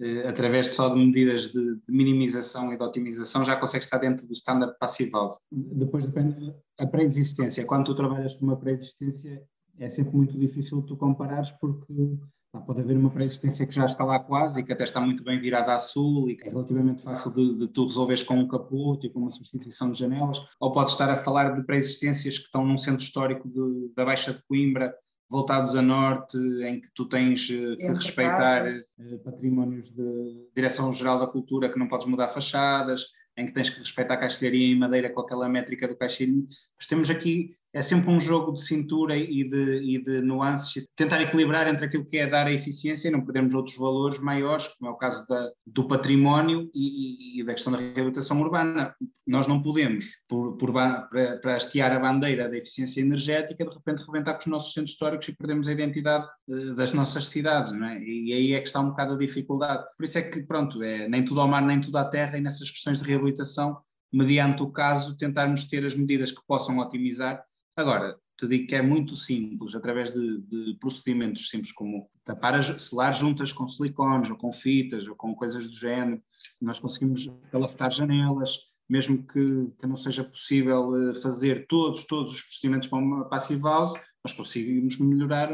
eh, 0.00 0.28
através 0.28 0.68
só 0.68 0.94
de 0.94 1.04
medidas 1.04 1.52
de, 1.52 1.74
de, 1.74 1.82
minimização 1.88 2.72
e 2.72 2.76
de 2.76 2.84
otimização, 2.84 3.44
já 3.44 3.56
consegue 3.56 3.84
estar 3.84 3.98
dentro 3.98 4.26
do 4.28 4.32
standard 4.32 4.78
Passivos. 4.78 5.40
Depois 5.50 6.06
depende 6.06 6.54
a 6.78 6.86
pré-existência. 6.86 7.66
Quando 7.66 7.86
tu 7.86 7.96
trabalhas 7.96 8.34
com 8.34 8.46
uma 8.46 8.56
pré-existência, 8.56 9.42
é 9.76 9.90
sempre 9.90 10.16
muito 10.16 10.38
difícil 10.38 10.82
tu 10.82 10.96
comparares 10.96 11.50
porque 11.60 12.16
pode 12.66 12.80
haver 12.80 12.96
uma 12.96 13.10
pré-existência 13.10 13.66
que 13.66 13.74
já 13.74 13.84
está 13.84 14.04
lá 14.04 14.18
quase 14.18 14.60
e 14.60 14.64
que 14.64 14.72
até 14.72 14.84
está 14.84 15.00
muito 15.00 15.22
bem 15.22 15.38
virada 15.38 15.74
a 15.74 15.78
sul 15.78 16.30
e 16.30 16.36
que 16.36 16.48
é 16.48 16.50
relativamente 16.50 17.02
fácil 17.02 17.32
de, 17.32 17.56
de 17.56 17.68
tu 17.68 17.84
resolveres 17.84 18.22
com 18.22 18.34
um 18.34 18.48
capote 18.48 19.06
e 19.06 19.10
com 19.10 19.20
uma 19.20 19.30
substituição 19.30 19.92
de 19.92 19.98
janelas, 19.98 20.40
ou 20.58 20.72
pode 20.72 20.90
estar 20.90 21.10
a 21.10 21.16
falar 21.16 21.54
de 21.54 21.64
pré-existências 21.64 22.38
que 22.38 22.44
estão 22.44 22.64
num 22.64 22.78
centro 22.78 23.04
histórico 23.04 23.48
de, 23.48 23.92
da 23.94 24.04
Baixa 24.04 24.32
de 24.32 24.42
Coimbra, 24.48 24.94
voltados 25.28 25.74
a 25.76 25.82
norte, 25.82 26.38
em 26.38 26.80
que 26.80 26.88
tu 26.94 27.06
tens 27.06 27.50
eh, 27.50 27.76
que 27.76 27.88
respeitar 27.88 28.64
casas. 28.64 28.84
Eh, 28.98 29.18
patrimónios 29.18 29.90
de 29.90 30.48
Direção-Geral 30.54 31.18
da 31.18 31.26
Cultura, 31.26 31.70
que 31.70 31.78
não 31.78 31.86
podes 31.86 32.06
mudar 32.06 32.28
fachadas, 32.28 33.08
em 33.36 33.44
que 33.44 33.52
tens 33.52 33.68
que 33.68 33.78
respeitar 33.78 34.14
a 34.14 34.16
caixilharia 34.16 34.72
em 34.72 34.78
madeira 34.78 35.10
com 35.10 35.20
aquela 35.20 35.48
métrica 35.48 35.86
do 35.86 35.96
caixilho. 35.96 36.44
Mas 36.76 36.86
temos 36.86 37.10
aqui 37.10 37.57
é 37.72 37.82
sempre 37.82 38.10
um 38.10 38.20
jogo 38.20 38.52
de 38.52 38.64
cintura 38.64 39.16
e 39.16 39.44
de, 39.44 39.82
e 39.82 40.02
de 40.02 40.20
nuances, 40.22 40.86
tentar 40.96 41.20
equilibrar 41.20 41.68
entre 41.68 41.86
aquilo 41.86 42.04
que 42.04 42.18
é 42.18 42.26
dar 42.26 42.46
a 42.46 42.52
eficiência 42.52 43.08
e 43.08 43.10
não 43.10 43.24
perdermos 43.24 43.54
outros 43.54 43.76
valores 43.76 44.18
maiores, 44.18 44.68
como 44.68 44.90
é 44.90 44.94
o 44.94 44.96
caso 44.96 45.26
da, 45.26 45.50
do 45.66 45.86
património 45.86 46.70
e, 46.74 47.40
e, 47.40 47.44
da 47.44 47.52
questão 47.52 47.72
da 47.72 47.78
reabilitação 47.78 48.40
urbana. 48.40 48.94
Nós 49.26 49.46
não 49.46 49.62
podemos, 49.62 50.06
por, 50.26 50.56
por, 50.56 50.72
para, 50.72 51.36
para 51.38 51.56
hastear 51.56 51.92
a 51.92 51.98
bandeira 51.98 52.48
da 52.48 52.56
eficiência 52.56 53.00
energética, 53.00 53.64
de 53.64 53.74
repente 53.74 54.04
rebentar 54.04 54.34
com 54.34 54.40
os 54.40 54.46
nossos 54.46 54.72
centros 54.72 54.92
históricos 54.92 55.28
e 55.28 55.36
perdemos 55.36 55.68
a 55.68 55.72
identidade 55.72 56.26
uh, 56.48 56.74
das 56.74 56.92
nossas 56.94 57.28
cidades, 57.28 57.72
não 57.72 57.86
é? 57.86 58.02
E 58.02 58.32
aí 58.32 58.54
é 58.54 58.60
que 58.60 58.66
está 58.66 58.80
um 58.80 58.90
bocado 58.90 59.14
a 59.14 59.18
dificuldade. 59.18 59.84
Por 59.96 60.04
isso 60.04 60.18
é 60.18 60.22
que, 60.22 60.42
pronto, 60.42 60.82
é 60.82 61.08
nem 61.08 61.24
tudo 61.24 61.40
ao 61.40 61.48
mar, 61.48 61.62
nem 61.62 61.80
tudo 61.80 61.96
à 61.98 62.04
terra, 62.04 62.38
e 62.38 62.40
nessas 62.40 62.70
questões 62.70 63.00
de 63.00 63.04
reabilitação 63.04 63.76
mediante 64.12 64.62
o 64.62 64.70
caso, 64.70 65.16
tentarmos 65.16 65.64
ter 65.64 65.84
as 65.84 65.94
medidas 65.94 66.32
que 66.32 66.40
possam 66.46 66.78
otimizar. 66.78 67.42
Agora, 67.78 68.18
te 68.36 68.48
digo 68.48 68.66
que 68.66 68.74
é 68.74 68.82
muito 68.82 69.14
simples, 69.14 69.72
através 69.72 70.12
de, 70.12 70.38
de 70.38 70.76
procedimentos 70.80 71.48
simples 71.48 71.70
como 71.70 72.08
tapar, 72.24 72.56
as, 72.56 72.66
selar 72.82 73.14
juntas 73.14 73.52
com 73.52 73.68
silicones 73.68 74.28
ou 74.28 74.36
com 74.36 74.50
fitas 74.50 75.06
ou 75.06 75.14
com 75.14 75.32
coisas 75.32 75.64
do 75.68 75.74
género, 75.74 76.20
nós 76.60 76.80
conseguimos 76.80 77.30
calafetar 77.52 77.92
janelas, 77.92 78.74
mesmo 78.88 79.24
que, 79.24 79.70
que, 79.80 79.86
não 79.86 79.96
seja 79.96 80.24
possível 80.24 81.10
eh, 81.10 81.14
fazer 81.14 81.68
todos, 81.68 82.02
todos 82.02 82.32
os 82.32 82.42
procedimentos 82.42 82.88
para 82.88 82.98
uma 82.98 83.28
passive 83.28 83.62
house, 83.62 83.92
nós 84.24 84.32
conseguimos 84.32 84.98
melhorar 84.98 85.50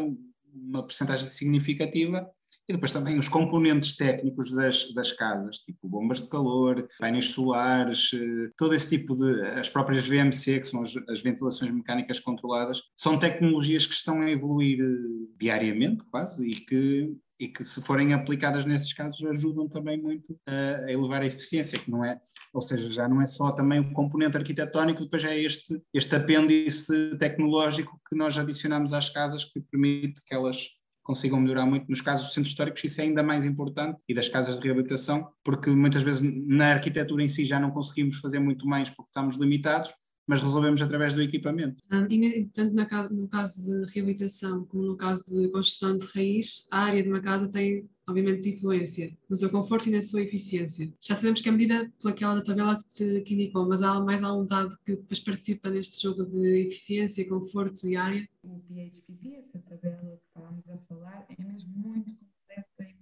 uma 0.50 0.82
porcentagem 0.82 1.28
significativa 1.28 2.26
e 2.68 2.72
depois 2.72 2.90
também 2.90 3.18
os 3.18 3.28
componentes 3.28 3.96
técnicos 3.96 4.50
das, 4.50 4.92
das 4.94 5.12
casas, 5.12 5.58
tipo 5.58 5.88
bombas 5.88 6.22
de 6.22 6.28
calor, 6.28 6.86
painéis 6.98 7.26
solares, 7.26 8.10
eh, 8.14 8.50
todo 8.56 8.74
esse 8.74 8.88
tipo 8.88 9.14
de. 9.14 9.42
as 9.58 9.68
próprias 9.68 10.06
VMC, 10.06 10.60
que 10.60 10.66
são 10.66 10.82
as, 10.82 10.94
as 11.08 11.22
ventilações 11.22 11.70
mecânicas 11.70 12.20
controladas, 12.20 12.80
são 12.96 13.18
tecnologias 13.18 13.86
que 13.86 13.94
estão 13.94 14.20
a 14.20 14.30
evoluir 14.30 14.80
eh, 14.80 15.26
diariamente, 15.38 16.04
quase, 16.10 16.48
e 16.50 16.54
que 16.54 17.14
e 17.38 17.48
que 17.48 17.64
se 17.64 17.82
forem 17.82 18.14
aplicadas 18.14 18.64
nesses 18.64 18.92
casos 18.92 19.22
ajudam 19.24 19.68
também 19.68 20.00
muito 20.00 20.38
a 20.46 20.90
elevar 20.90 21.20
a 21.22 21.26
eficiência, 21.26 21.78
que 21.78 21.90
não 21.90 22.04
é, 22.04 22.18
ou 22.52 22.62
seja, 22.62 22.88
já 22.88 23.08
não 23.08 23.20
é 23.20 23.26
só 23.26 23.50
também 23.50 23.80
o 23.80 23.92
componente 23.92 24.36
arquitetónico, 24.36 25.02
depois 25.02 25.24
é 25.24 25.38
este, 25.38 25.82
este 25.92 26.14
apêndice 26.14 27.16
tecnológico 27.18 28.00
que 28.08 28.16
nós 28.16 28.38
adicionamos 28.38 28.92
às 28.92 29.10
casas 29.10 29.44
que 29.44 29.60
permite 29.60 30.20
que 30.24 30.34
elas 30.34 30.68
consigam 31.04 31.38
melhorar 31.38 31.66
muito. 31.66 31.88
Nos 31.88 32.00
casos 32.00 32.24
dos 32.24 32.34
centros 32.34 32.50
históricos, 32.50 32.82
isso 32.82 33.00
é 33.00 33.04
ainda 33.04 33.22
mais 33.22 33.44
importante, 33.44 34.02
e 34.08 34.14
das 34.14 34.26
casas 34.26 34.58
de 34.58 34.64
reabilitação, 34.64 35.28
porque 35.44 35.70
muitas 35.70 36.02
vezes 36.02 36.22
na 36.22 36.72
arquitetura 36.72 37.22
em 37.22 37.28
si 37.28 37.44
já 37.44 37.60
não 37.60 37.70
conseguimos 37.70 38.16
fazer 38.16 38.40
muito 38.40 38.66
mais 38.66 38.90
porque 38.90 39.10
estamos 39.10 39.36
limitados, 39.36 39.92
mas 40.26 40.40
resolvemos 40.40 40.80
através 40.80 41.14
do 41.14 41.22
equipamento. 41.22 41.82
Um, 41.90 42.06
e 42.10 42.46
tanto 42.46 42.74
no 43.14 43.28
caso 43.28 43.64
de 43.64 43.92
reabilitação 43.92 44.64
como 44.66 44.84
no 44.84 44.96
caso 44.96 45.24
de 45.34 45.48
construção 45.48 45.96
de 45.96 46.06
raiz, 46.06 46.66
a 46.70 46.84
área 46.84 47.02
de 47.02 47.08
uma 47.08 47.20
casa 47.20 47.48
tem 47.48 47.88
obviamente, 48.06 48.50
influência 48.50 49.16
no 49.28 49.36
seu 49.36 49.50
conforto 49.50 49.88
e 49.88 49.92
na 49.92 50.02
sua 50.02 50.22
eficiência. 50.22 50.92
Já 51.00 51.14
sabemos 51.14 51.40
que 51.40 51.48
a 51.48 51.52
medida 51.52 51.90
pelaquela 52.00 52.34
da 52.36 52.42
tabela 52.42 52.82
que, 52.82 52.92
te, 52.92 53.20
que 53.22 53.34
indicou, 53.34 53.66
mas 53.66 53.82
há 53.82 54.00
mais 54.00 54.22
algum 54.22 54.46
dado 54.46 54.76
que 54.84 54.96
depois 54.96 55.20
participa 55.20 55.70
neste 55.70 56.02
jogo 56.02 56.24
de 56.24 56.66
eficiência, 56.66 57.28
conforto 57.28 57.88
e 57.88 57.96
área? 57.96 58.28
O 58.42 58.60
PHPP, 58.68 59.36
essa 59.36 59.58
tabela 59.60 60.16
que 60.16 60.26
estávamos 60.26 60.68
a 60.68 60.78
falar, 60.86 61.26
é 61.28 61.42
mesmo 61.42 61.70
muito 61.76 62.12
completa 62.14 62.90
e 62.90 62.93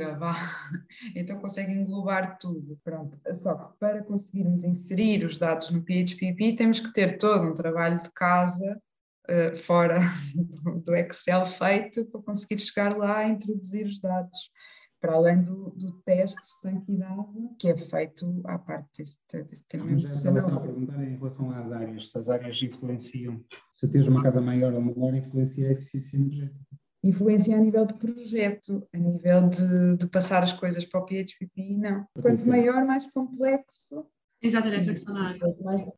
longa, 0.00 0.18
vá. 0.18 0.34
Então 1.14 1.38
consegue 1.38 1.72
englobar 1.72 2.38
tudo. 2.38 2.78
Pronto. 2.82 3.18
Só 3.34 3.54
que 3.54 3.78
para 3.78 4.02
conseguirmos 4.02 4.64
inserir 4.64 5.24
os 5.24 5.38
dados 5.38 5.70
no 5.70 5.82
PHPP, 5.82 6.54
temos 6.56 6.80
que 6.80 6.92
ter 6.92 7.18
todo 7.18 7.46
um 7.46 7.54
trabalho 7.54 8.00
de 8.00 8.10
casa 8.12 8.80
uh, 9.28 9.56
fora 9.56 10.00
do, 10.84 10.96
Excel 10.96 11.44
feito 11.44 12.06
para 12.06 12.22
conseguir 12.22 12.60
chegar 12.60 12.96
lá 12.96 13.26
e 13.26 13.32
introduzir 13.32 13.86
os 13.86 13.98
dados, 13.98 14.38
para 15.00 15.14
além 15.14 15.42
do, 15.42 15.70
do 15.70 15.92
teste 16.02 16.40
de 16.40 16.48
estanquidade 16.48 17.56
que 17.58 17.68
é 17.68 17.76
feito 17.76 18.42
à 18.44 18.58
parte 18.58 18.88
desse, 18.98 19.18
desse 19.44 19.66
tema. 19.66 19.86
Mas 19.86 20.16
estava 20.16 20.40
a 20.40 20.60
perguntar 20.60 21.02
em 21.02 21.16
relação 21.16 21.50
às 21.52 21.72
áreas, 21.72 22.10
se 22.10 22.18
as 22.18 22.28
áreas 22.28 22.62
influenciam, 22.62 23.42
se 23.74 23.88
tens 23.88 24.06
uma 24.06 24.22
casa 24.22 24.40
maior 24.40 24.74
ou 24.74 24.82
menor, 24.82 25.14
influencia 25.14 25.68
a 25.68 25.72
eficiência 25.72 26.16
energética 26.16 26.80
influencia 27.02 27.56
a 27.56 27.60
nível 27.60 27.86
de 27.86 27.94
projeto, 27.94 28.86
a 28.92 28.98
nível 28.98 29.48
de, 29.48 29.96
de, 29.96 30.06
passar 30.08 30.42
as 30.42 30.52
coisas 30.52 30.84
para 30.84 31.00
o 31.00 31.04
PHPP, 31.04 31.76
não. 31.76 32.06
Quanto 32.20 32.46
maior, 32.46 32.84
mais 32.84 33.10
complexo, 33.10 34.06
Exato, 34.42 34.68
era 34.68 34.78
essa 34.78 34.92
questão 34.92 35.12
da 35.12 35.20
área. 35.20 35.38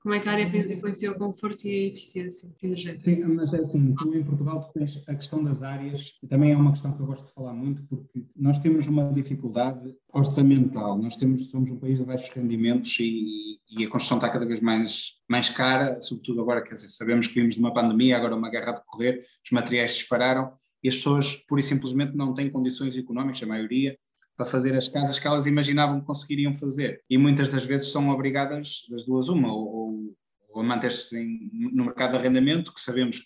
Como 0.00 0.14
é 0.14 0.18
que 0.18 0.28
a 0.28 0.32
área 0.32 0.50
pensa 0.50 0.74
influencia 0.74 1.12
o 1.12 1.14
conforto 1.14 1.64
e 1.64 1.70
a 1.70 1.88
eficiência 1.88 2.50
energética? 2.60 2.98
Sim, 2.98 3.22
mas 3.34 3.52
é 3.54 3.58
assim, 3.58 3.94
tu 3.94 4.16
em 4.16 4.24
Portugal 4.24 4.64
tu 4.64 4.72
tens 4.72 5.00
a 5.06 5.14
questão 5.14 5.44
das 5.44 5.62
áreas, 5.62 6.18
também 6.28 6.50
é 6.50 6.56
uma 6.56 6.72
questão 6.72 6.92
que 6.92 7.00
eu 7.00 7.06
gosto 7.06 7.24
de 7.24 7.32
falar 7.32 7.52
muito, 7.52 7.84
porque 7.84 8.24
nós 8.34 8.58
temos 8.58 8.88
uma 8.88 9.12
dificuldade 9.12 9.94
orçamental, 10.12 10.98
nós 10.98 11.14
temos, 11.14 11.50
somos 11.50 11.70
um 11.70 11.78
país 11.78 12.00
de 12.00 12.04
baixos 12.04 12.30
rendimentos 12.30 12.98
e, 12.98 13.60
e 13.70 13.84
a 13.84 13.88
construção 13.88 14.18
está 14.18 14.28
cada 14.28 14.44
vez 14.44 14.60
mais, 14.60 15.20
mais 15.30 15.48
cara, 15.48 16.00
sobretudo 16.02 16.40
agora, 16.40 16.62
quer 16.62 16.74
dizer, 16.74 16.88
sabemos 16.88 17.28
que 17.28 17.34
vimos 17.34 17.54
de 17.54 17.60
uma 17.60 17.72
pandemia, 17.72 18.16
agora 18.16 18.34
uma 18.34 18.50
guerra 18.50 18.70
a 18.70 18.74
decorrer, 18.74 19.20
os 19.20 19.50
materiais 19.52 19.94
dispararam 19.94 20.52
e 20.82 20.88
as 20.88 20.96
pessoas 20.96 21.36
pura 21.46 21.60
e 21.60 21.64
simplesmente 21.64 22.16
não 22.16 22.34
têm 22.34 22.50
condições 22.50 22.96
económicas, 22.96 23.42
a 23.42 23.46
maioria, 23.46 23.96
para 24.36 24.46
fazer 24.46 24.74
as 24.74 24.88
casas 24.88 25.18
que 25.18 25.26
elas 25.26 25.46
imaginavam 25.46 26.00
que 26.00 26.06
conseguiriam 26.06 26.54
fazer. 26.54 27.02
E 27.08 27.16
muitas 27.18 27.48
das 27.48 27.64
vezes 27.64 27.92
são 27.92 28.08
obrigadas, 28.10 28.82
das 28.90 29.04
duas, 29.04 29.28
uma, 29.28 29.52
ou, 29.52 30.14
ou 30.50 30.60
a 30.60 30.64
manter-se 30.64 31.14
no 31.52 31.84
mercado 31.84 32.12
de 32.12 32.16
arrendamento, 32.16 32.72
que 32.72 32.80
sabemos, 32.80 33.20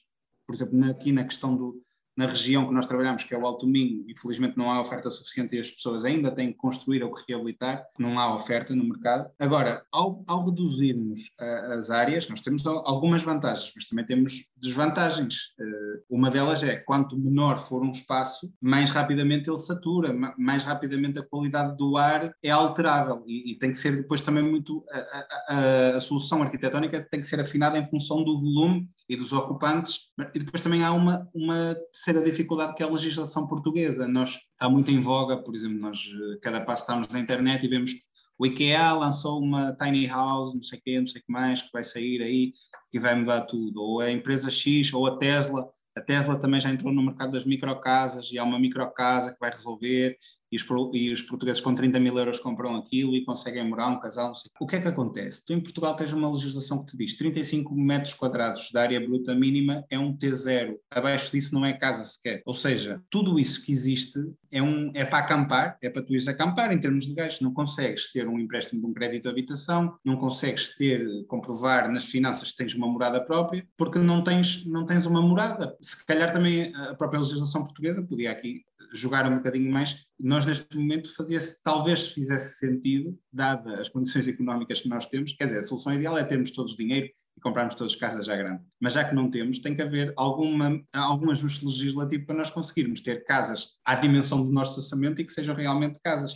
por 0.46 0.54
exemplo, 0.54 0.84
aqui 0.84 1.12
na 1.12 1.24
questão 1.24 1.56
do, 1.56 1.82
na 2.16 2.26
região 2.26 2.66
que 2.66 2.72
nós 2.72 2.86
trabalhamos, 2.86 3.24
que 3.24 3.34
é 3.34 3.38
o 3.38 3.46
Alto 3.46 3.66
Minho, 3.66 4.04
infelizmente 4.08 4.56
não 4.56 4.70
há 4.70 4.80
oferta 4.80 5.10
suficiente 5.10 5.54
e 5.54 5.60
as 5.60 5.70
pessoas 5.70 6.04
ainda 6.04 6.30
têm 6.30 6.52
que 6.52 6.58
construir 6.58 7.02
ou 7.02 7.12
que 7.12 7.22
reabilitar, 7.28 7.84
não 7.98 8.18
há 8.18 8.34
oferta 8.34 8.74
no 8.74 8.84
mercado. 8.84 9.30
Agora, 9.38 9.84
ao, 9.92 10.24
ao 10.26 10.46
reduzirmos 10.46 11.30
uh, 11.40 11.72
as 11.72 11.90
áreas, 11.90 12.28
nós 12.28 12.40
temos 12.40 12.66
algumas 12.66 13.22
vantagens, 13.22 13.72
mas 13.74 13.86
também 13.86 14.06
temos 14.06 14.50
desvantagens. 14.56 15.54
Uh, 15.60 16.02
uma 16.08 16.30
delas 16.30 16.62
é, 16.62 16.76
quanto 16.76 17.18
menor 17.18 17.58
for 17.58 17.82
um 17.82 17.90
espaço, 17.90 18.52
mais 18.60 18.90
rapidamente 18.90 19.50
ele 19.50 19.58
satura, 19.58 20.14
mais 20.38 20.64
rapidamente 20.64 21.18
a 21.18 21.22
qualidade 21.22 21.76
do 21.76 21.96
ar 21.96 22.32
é 22.42 22.50
alterável 22.50 23.22
e, 23.26 23.52
e 23.52 23.58
tem 23.58 23.70
que 23.70 23.76
ser 23.76 23.96
depois 23.96 24.20
também 24.20 24.42
muito, 24.42 24.84
a, 24.90 25.26
a, 25.54 25.96
a 25.96 26.00
solução 26.00 26.42
arquitetónica 26.42 27.02
tem 27.10 27.20
que 27.20 27.26
ser 27.26 27.40
afinada 27.40 27.78
em 27.78 27.84
função 27.84 28.24
do 28.24 28.40
volume 28.40 28.88
e 29.08 29.16
dos 29.16 29.32
ocupantes, 29.32 30.10
e 30.34 30.38
depois 30.38 30.60
também 30.60 30.82
há 30.82 30.92
uma, 30.92 31.28
uma 31.32 31.76
terceira 32.06 32.22
dificuldade 32.22 32.74
que 32.74 32.82
é 32.82 32.86
a 32.86 32.90
legislação 32.90 33.48
portuguesa. 33.48 34.06
Nós, 34.06 34.38
está 34.52 34.68
muito 34.68 34.90
em 34.92 35.00
voga, 35.00 35.36
por 35.36 35.54
exemplo, 35.54 35.80
nós 35.80 35.98
eh, 35.98 36.38
cada 36.40 36.60
passo 36.60 36.82
estamos 36.82 37.08
na 37.08 37.18
internet 37.18 37.64
e 37.64 37.68
vemos 37.68 37.90
o 38.38 38.46
IKEA 38.46 38.92
lançou 38.92 39.40
uma 39.40 39.74
tiny 39.74 40.06
house, 40.06 40.54
não 40.54 40.62
sei 40.62 40.78
o 40.78 40.82
quê, 40.82 41.00
não 41.00 41.06
sei 41.06 41.20
o 41.20 41.24
que 41.24 41.32
mais, 41.32 41.62
que 41.62 41.70
vai 41.72 41.82
sair 41.82 42.22
aí, 42.22 42.52
que 42.92 43.00
vai 43.00 43.14
mudar 43.16 43.40
tudo. 43.42 43.80
Ou 43.80 44.00
a 44.00 44.10
empresa 44.10 44.50
X, 44.50 44.92
ou 44.92 45.06
a 45.06 45.16
Tesla, 45.16 45.66
a 45.96 46.00
Tesla 46.00 46.38
também 46.38 46.60
já 46.60 46.70
entrou 46.70 46.92
no 46.92 47.02
mercado 47.02 47.32
das 47.32 47.44
microcasas 47.44 48.30
e 48.30 48.38
há 48.38 48.44
uma 48.44 48.58
microcasa 48.58 49.32
que 49.32 49.40
vai 49.40 49.50
resolver 49.50 50.16
e 50.56 50.74
os, 50.74 50.94
e 50.94 51.12
os, 51.12 51.22
portugueses 51.22 51.60
com 51.60 51.74
30 51.74 52.00
mil 52.00 52.18
euros 52.18 52.40
compram 52.40 52.76
aquilo 52.76 53.14
e 53.14 53.24
conseguem 53.24 53.68
morar 53.68 53.88
um 53.88 54.00
casal, 54.00 54.28
não 54.28 54.34
sei. 54.34 54.50
O 54.58 54.66
que 54.66 54.76
é 54.76 54.80
que 54.80 54.88
acontece? 54.88 55.44
Tu 55.44 55.52
em 55.52 55.60
Portugal 55.60 55.94
tens 55.94 56.12
uma 56.12 56.30
legislação 56.30 56.84
que 56.84 56.92
te 56.92 56.96
diz 56.96 57.16
35 57.16 57.74
metros 57.74 58.14
quadrados 58.14 58.70
de 58.70 58.78
área 58.78 59.00
bruta 59.00 59.34
mínima 59.34 59.84
é 59.90 59.98
um 59.98 60.16
T0, 60.16 60.76
abaixo 60.90 61.32
disso 61.32 61.54
não 61.54 61.64
é 61.64 61.72
casa 61.72 62.04
sequer. 62.04 62.42
Ou 62.44 62.54
seja, 62.54 63.02
tudo 63.10 63.38
isso 63.38 63.62
que 63.62 63.72
existe 63.72 64.18
é, 64.50 64.62
um, 64.62 64.90
é 64.94 65.04
para 65.04 65.18
acampar, 65.18 65.76
é 65.82 65.90
para 65.90 66.02
tu 66.02 66.12
ires 66.12 66.28
acampar 66.28 66.72
em 66.72 66.78
termos 66.78 67.06
legais. 67.06 67.40
Não 67.40 67.52
consegues 67.52 68.10
ter 68.12 68.26
um 68.28 68.38
empréstimo 68.38 68.80
de 68.80 68.86
um 68.86 68.92
crédito 68.92 69.24
de 69.24 69.28
habitação, 69.28 69.96
não 70.04 70.16
consegues 70.16 70.76
ter, 70.76 71.06
comprovar 71.26 71.90
nas 71.90 72.04
finanças 72.04 72.52
que 72.52 72.56
tens 72.56 72.74
uma 72.74 72.86
morada 72.86 73.22
própria, 73.22 73.66
porque 73.76 73.98
não 73.98 74.22
tens, 74.22 74.64
não 74.64 74.86
tens 74.86 75.06
uma 75.06 75.20
morada. 75.20 75.76
Se 75.80 76.04
calhar 76.04 76.32
também 76.32 76.74
a 76.74 76.94
própria 76.94 77.20
legislação 77.20 77.62
portuguesa 77.62 78.02
podia 78.02 78.30
aqui 78.30 78.64
jogar 78.92 79.30
um 79.30 79.36
bocadinho 79.36 79.70
mais, 79.70 80.06
nós 80.18 80.44
neste 80.46 80.76
momento 80.76 81.14
fazia-se, 81.14 81.62
talvez 81.62 82.08
fizesse 82.08 82.58
sentido, 82.58 83.18
dada 83.32 83.80
as 83.80 83.88
condições 83.88 84.28
económicas 84.28 84.80
que 84.80 84.88
nós 84.88 85.06
temos, 85.06 85.32
quer 85.32 85.46
dizer, 85.46 85.58
a 85.58 85.62
solução 85.62 85.94
ideal 85.94 86.16
é 86.16 86.24
termos 86.24 86.50
todos 86.50 86.76
dinheiro 86.76 87.08
e 87.36 87.40
comprarmos 87.40 87.74
todas 87.74 87.94
casas 87.94 88.26
já 88.26 88.36
grandes. 88.36 88.66
Mas 88.80 88.94
já 88.94 89.04
que 89.04 89.14
não 89.14 89.30
temos, 89.30 89.58
tem 89.58 89.74
que 89.74 89.82
haver 89.82 90.12
alguma, 90.16 90.80
algum 90.92 91.30
ajuste 91.30 91.64
legislativo 91.64 92.26
para 92.26 92.36
nós 92.36 92.50
conseguirmos 92.50 93.00
ter 93.00 93.24
casas 93.24 93.78
à 93.84 93.94
dimensão 93.94 94.44
do 94.44 94.52
nosso 94.52 94.80
orçamento 94.80 95.20
e 95.20 95.24
que 95.24 95.32
sejam 95.32 95.54
realmente 95.54 96.00
casas. 96.02 96.32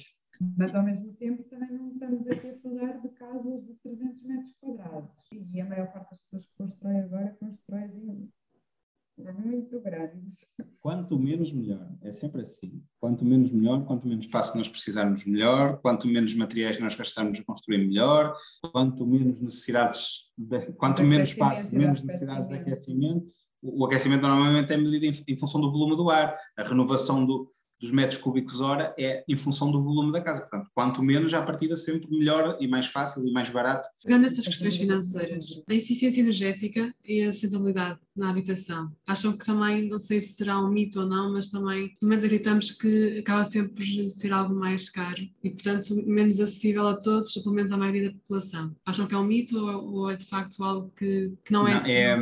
Mas 0.57 0.75
ao 0.75 0.83
mesmo 0.83 1.13
tempo 1.15 1.43
também 1.45 1.71
não 1.71 1.91
estamos 1.91 2.27
aqui 2.27 2.49
a 2.49 2.59
falar 2.61 2.99
de 3.01 3.09
casas 3.11 3.63
de 3.67 3.75
300 3.83 4.23
metros 4.23 4.55
quadrados. 4.59 5.11
E 5.33 5.61
a 5.61 5.67
maior 5.67 5.93
parte 5.93 6.11
das 6.11 6.21
pessoas 6.21 6.47
que 6.47 6.57
constrói 6.57 6.97
agora 6.97 7.37
constrói 7.39 7.89
muito 7.89 9.81
grandes. 9.81 10.47
Quanto 10.81 11.19
menos, 11.19 11.53
melhor. 11.53 11.90
É 12.11 12.13
sempre 12.13 12.41
assim. 12.41 12.83
Quanto 12.99 13.25
menos, 13.25 13.53
melhor. 13.53 13.87
Quanto 13.87 14.09
menos 14.09 14.25
espaço 14.25 14.59
nós 14.59 14.69
precisarmos, 14.69 15.25
melhor. 15.25 15.79
Quanto 15.81 16.09
menos 16.09 16.35
materiais 16.35 16.81
nós 16.81 16.97
gastarmos 16.97 17.39
a 17.39 17.45
construir, 17.45 17.79
melhor. 17.79 18.35
Quanto 18.73 19.07
menos 19.07 19.41
necessidades, 19.41 20.33
de, 20.37 20.73
quanto 20.73 21.05
menos 21.05 21.29
espaço, 21.29 21.73
menos 21.73 22.03
necessidades 22.03 22.49
de 22.49 22.55
aquecimento. 22.55 23.33
O, 23.63 23.83
o 23.83 23.87
aquecimento 23.87 24.23
normalmente 24.23 24.73
é 24.73 24.77
medido 24.77 25.07
em, 25.07 25.13
em, 25.33 25.39
função 25.39 25.61
do 25.61 25.71
volume 25.71 25.95
do 25.95 26.11
ar. 26.11 26.35
A 26.59 26.65
renovação 26.65 27.25
do, 27.25 27.49
dos 27.81 27.91
metros 27.91 28.21
cúbicos 28.21 28.61
hora 28.61 28.95
é 28.99 29.25
em 29.27 29.37
função 29.37 29.73
do 29.73 29.83
volume 29.83 30.13
da 30.13 30.21
casa. 30.21 30.43
Portanto, 30.43 30.69
quanto 30.75 31.03
menos, 31.03 31.33
à 31.33 31.41
partida 31.41 31.77
sempre 31.77 32.11
melhor 32.11 32.59
e 32.61 32.69
mais 32.69 32.87
fácil 32.87 33.27
e 33.27 33.33
mais 33.33 33.49
barato. 33.49 33.89
Pegando 34.05 34.27
essas 34.27 34.47
questões 34.47 34.77
financeiras, 34.77 35.63
a 35.69 35.75
eficiência 35.75 36.21
energética 36.21 36.95
e 37.05 37.23
a 37.23 37.33
sustentabilidade 37.33 37.99
na 38.15 38.31
habitação. 38.31 38.93
Acham 39.07 39.37
que 39.37 39.47
também, 39.47 39.89
não 39.89 39.99
sei 39.99 40.21
se 40.21 40.35
será 40.35 40.61
um 40.61 40.69
mito 40.69 41.01
ou 41.01 41.07
não, 41.07 41.33
mas 41.33 41.49
também, 41.49 41.97
pelo 41.99 42.11
menos 42.11 42.25
acreditamos 42.25 42.73
que 42.73 43.19
acaba 43.21 43.45
sempre 43.47 43.73
por 43.73 44.09
ser 44.11 44.33
algo 44.33 44.55
mais 44.55 44.91
caro 44.91 45.23
e, 45.43 45.51
portanto, 45.51 45.95
menos 46.07 46.39
acessível 46.39 46.87
a 46.87 46.97
todos, 46.97 47.35
ou 47.37 47.43
pelo 47.43 47.55
menos 47.55 47.73
à 47.73 47.79
maioria 47.79 48.11
da 48.11 48.17
população. 48.17 48.77
Acham 48.85 49.07
que 49.07 49.15
é 49.15 49.19
um 49.19 49.25
mito 49.25 49.57
ou, 49.57 49.95
ou 49.95 50.11
é 50.11 50.17
de 50.17 50.25
facto 50.27 50.63
algo 50.63 50.93
que, 50.97 51.33
que 51.45 51.53
não, 51.53 51.65
Não, 51.65 51.69
é? 51.69 51.91
é, 51.91 52.17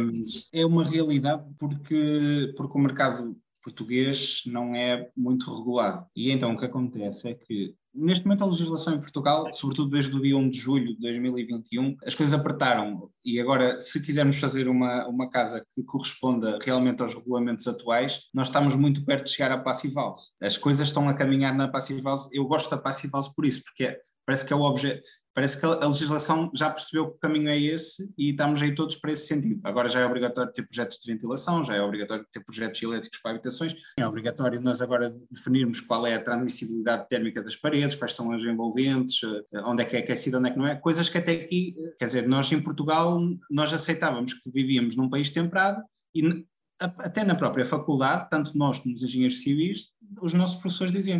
é 0.53 0.65
uma 0.67 0.85
realidade 0.85 1.43
porque, 1.59 2.53
porque 2.57 2.79
o 2.79 2.81
mercado 2.81 3.37
português 3.69 4.43
não 4.47 4.75
é 4.75 5.11
muito 5.17 5.55
regulado. 5.55 6.07
E 6.15 6.31
então 6.31 6.53
o 6.53 6.57
que 6.57 6.65
acontece 6.65 7.29
é 7.29 7.35
que 7.35 7.75
Neste 7.95 8.25
momento, 8.27 8.45
a 8.45 8.47
legislação 8.47 8.95
em 8.95 9.01
Portugal, 9.01 9.53
sobretudo 9.53 9.91
desde 9.91 10.15
o 10.15 10.23
dia 10.23 10.37
1 10.37 10.51
de 10.51 10.59
julho 10.59 10.95
de 10.95 11.01
2021, 11.01 11.97
as 12.07 12.15
coisas 12.15 12.39
apertaram. 12.39 13.11
E 13.25 13.41
agora, 13.41 13.81
se 13.81 14.01
quisermos 14.01 14.39
fazer 14.39 14.69
uma, 14.69 15.07
uma 15.09 15.29
casa 15.29 15.65
que 15.75 15.83
corresponda 15.83 16.61
realmente 16.63 17.03
aos 17.03 17.13
regulamentos 17.13 17.67
atuais, 17.67 18.21
nós 18.33 18.47
estamos 18.49 18.77
muito 18.77 19.05
perto 19.05 19.25
de 19.25 19.31
chegar 19.31 19.51
à 19.51 19.59
Passive 19.59 19.95
House. 19.97 20.33
As 20.41 20.57
coisas 20.57 20.87
estão 20.87 21.09
a 21.09 21.15
caminhar 21.15 21.57
na 21.57 21.67
Passive 21.67 22.01
House. 22.03 22.29
Eu 22.33 22.47
gosto 22.47 22.71
da 22.71 22.79
Passive 22.79 23.13
House 23.13 23.29
por 23.35 23.45
isso, 23.45 23.63
porque 23.65 23.85
é- 23.85 24.01
parece 24.29 24.45
que 24.45 24.53
é 24.53 24.57
o 24.57 24.61
objeto. 24.61 25.09
Parece 25.33 25.59
que 25.59 25.65
a 25.65 25.87
legislação 25.87 26.51
já 26.55 26.69
percebeu 26.69 27.07
que 27.07 27.17
o 27.17 27.19
caminho 27.19 27.49
é 27.49 27.59
esse 27.59 28.13
e 28.19 28.33
estamos 28.33 28.61
aí 28.61 28.75
todos 28.75 28.97
para 28.97 29.13
esse 29.13 29.27
sentido. 29.27 29.61
Agora 29.65 29.89
já 29.89 30.01
é 30.01 30.05
obrigatório 30.05 30.53
ter 30.53 30.67
projetos 30.67 30.99
de 30.99 31.11
ventilação, 31.11 31.65
já 31.65 31.77
é 31.77 31.81
obrigatório 31.81 32.27
ter 32.31 32.41
projetos 32.41 32.83
elétricos 32.83 33.19
para 33.21 33.31
habitações, 33.31 33.75
é 33.99 34.07
obrigatório 34.07 34.61
nós 34.61 34.83
agora 34.83 35.15
definirmos 35.31 35.81
qual 35.81 36.07
é 36.07 36.15
a 36.15 36.23
transmissibilidade 36.23 37.09
térmica 37.09 37.41
das 37.41 37.57
paredes, 37.57 37.97
quais 37.97 38.15
são 38.15 38.31
as 38.33 38.43
envolventes, 38.43 39.19
eh, 39.23 39.61
onde 39.65 39.83
é 39.83 39.87
que 39.87 39.97
é 39.97 40.01
aquecido, 40.01 40.39
onde 40.39 40.49
é 40.49 40.53
que 40.53 40.59
não 40.59 40.67
é, 40.67 40.75
coisas 40.75 41.09
que 41.09 41.17
até 41.17 41.33
aqui, 41.33 41.75
eh, 41.79 41.95
quer 41.99 42.07
dizer, 42.07 42.29
nós 42.29 42.53
em 42.53 42.61
Portugal, 42.61 43.19
nós 43.51 43.73
aceitávamos 43.73 44.35
que 44.35 44.51
vivíamos 44.51 44.95
num 44.95 45.09
país 45.09 45.31
temperado 45.31 45.81
e 46.15 46.45
até 46.79 47.25
na 47.25 47.35
própria 47.35 47.65
faculdade, 47.65 48.29
tanto 48.31 48.57
nós 48.57 48.79
como 48.79 48.95
os 48.95 49.03
engenheiros 49.03 49.43
civis, 49.43 49.89
os 50.23 50.33
nossos 50.33 50.57
professores 50.57 50.93
diziam 50.93 51.19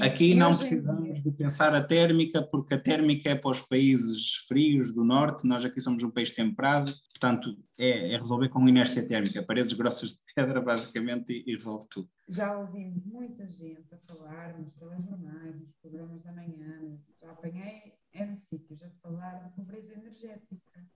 aqui 0.00 0.34
não 0.34 0.56
precisamos 0.56 1.22
de 1.22 1.30
pensar 1.30 1.74
a 1.74 1.82
térmica, 1.82 2.42
porque 2.42 2.74
a 2.74 2.80
térmica 2.80 3.30
é 3.30 3.34
para 3.34 3.50
os 3.50 3.62
países 3.62 4.34
frios 4.46 4.92
do 4.92 5.04
norte, 5.04 5.46
nós 5.46 5.64
aqui 5.64 5.80
somos 5.80 6.02
um 6.02 6.10
país 6.10 6.32
temperado, 6.32 6.92
portanto 7.14 7.56
é, 7.78 8.12
é 8.12 8.16
resolver 8.18 8.48
com 8.48 8.68
inércia 8.68 9.06
térmica, 9.06 9.42
paredes 9.42 9.72
grossas 9.72 10.10
de 10.10 10.34
pedra 10.34 10.60
basicamente 10.60 11.32
e, 11.32 11.50
e 11.50 11.54
resolve 11.54 11.86
tudo. 11.88 12.08
Já 12.28 12.58
ouvi 12.58 12.92
muita 13.04 13.46
gente 13.46 13.86
a 13.92 13.98
falar 13.98 14.58
nos 14.58 14.72
telejornais, 14.74 15.60
nos 15.60 15.72
programas 15.80 16.22
da 16.22 16.32
manhã, 16.32 16.98
já 17.20 17.30
apanhei 17.30 17.94
N 18.12 18.36
sítios 18.36 18.82
a 18.82 18.90
falar 19.02 19.44
de 19.44 19.54
pobreza 19.54 19.94
energética. 19.94 20.86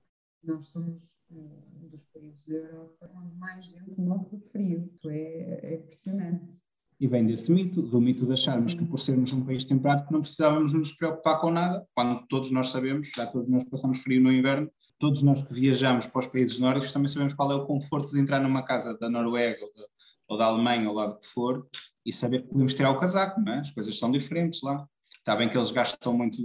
Nós 0.42 0.66
somos 0.66 1.12
um 1.30 1.88
dos 1.88 2.04
países 2.12 2.46
da 2.46 2.54
Europa 2.54 3.10
onde 3.14 3.34
mais 3.36 3.64
gente 3.64 4.00
morre 4.00 4.26
de 4.32 4.40
frio. 4.50 4.90
Isso 4.92 5.10
é, 5.10 5.60
é 5.62 5.74
impressionante. 5.76 6.60
E 6.98 7.06
vem 7.06 7.26
desse 7.26 7.50
mito, 7.50 7.80
do 7.80 7.98
mito 7.98 8.26
de 8.26 8.34
acharmos 8.34 8.74
que 8.74 8.84
por 8.84 8.98
sermos 8.98 9.32
um 9.32 9.42
país 9.42 9.64
temperado 9.64 10.06
que 10.06 10.12
não 10.12 10.20
precisávamos 10.20 10.74
nos 10.74 10.92
preocupar 10.92 11.40
com 11.40 11.50
nada, 11.50 11.86
quando 11.94 12.26
todos 12.26 12.50
nós 12.50 12.68
sabemos, 12.68 13.10
já 13.16 13.26
todos 13.26 13.48
nós 13.48 13.64
passamos 13.64 14.00
frio 14.00 14.22
no 14.22 14.30
inverno, 14.30 14.70
todos 14.98 15.22
nós 15.22 15.42
que 15.42 15.54
viajamos 15.54 16.06
para 16.06 16.18
os 16.18 16.26
países 16.26 16.58
nórdicos 16.58 16.92
também 16.92 17.08
sabemos 17.08 17.32
qual 17.32 17.50
é 17.52 17.54
o 17.54 17.64
conforto 17.64 18.12
de 18.12 18.20
entrar 18.20 18.38
numa 18.40 18.62
casa 18.62 18.98
da 18.98 19.08
Noruega 19.08 19.64
ou 19.64 19.72
da, 19.72 19.88
ou 20.28 20.36
da 20.36 20.44
Alemanha 20.44 20.90
ou 20.90 20.94
lá 20.94 21.06
do 21.06 21.16
que 21.16 21.26
for 21.26 21.66
e 22.04 22.12
saber 22.12 22.42
que 22.42 22.48
podemos 22.48 22.74
tirar 22.74 22.90
o 22.90 22.98
casaco, 22.98 23.40
não 23.40 23.54
é? 23.54 23.60
As 23.60 23.70
coisas 23.70 23.98
são 23.98 24.10
diferentes 24.10 24.60
lá. 24.60 24.86
Está 25.16 25.34
bem 25.34 25.48
que 25.48 25.56
eles 25.56 25.70
gastam 25.70 26.12
muito 26.12 26.42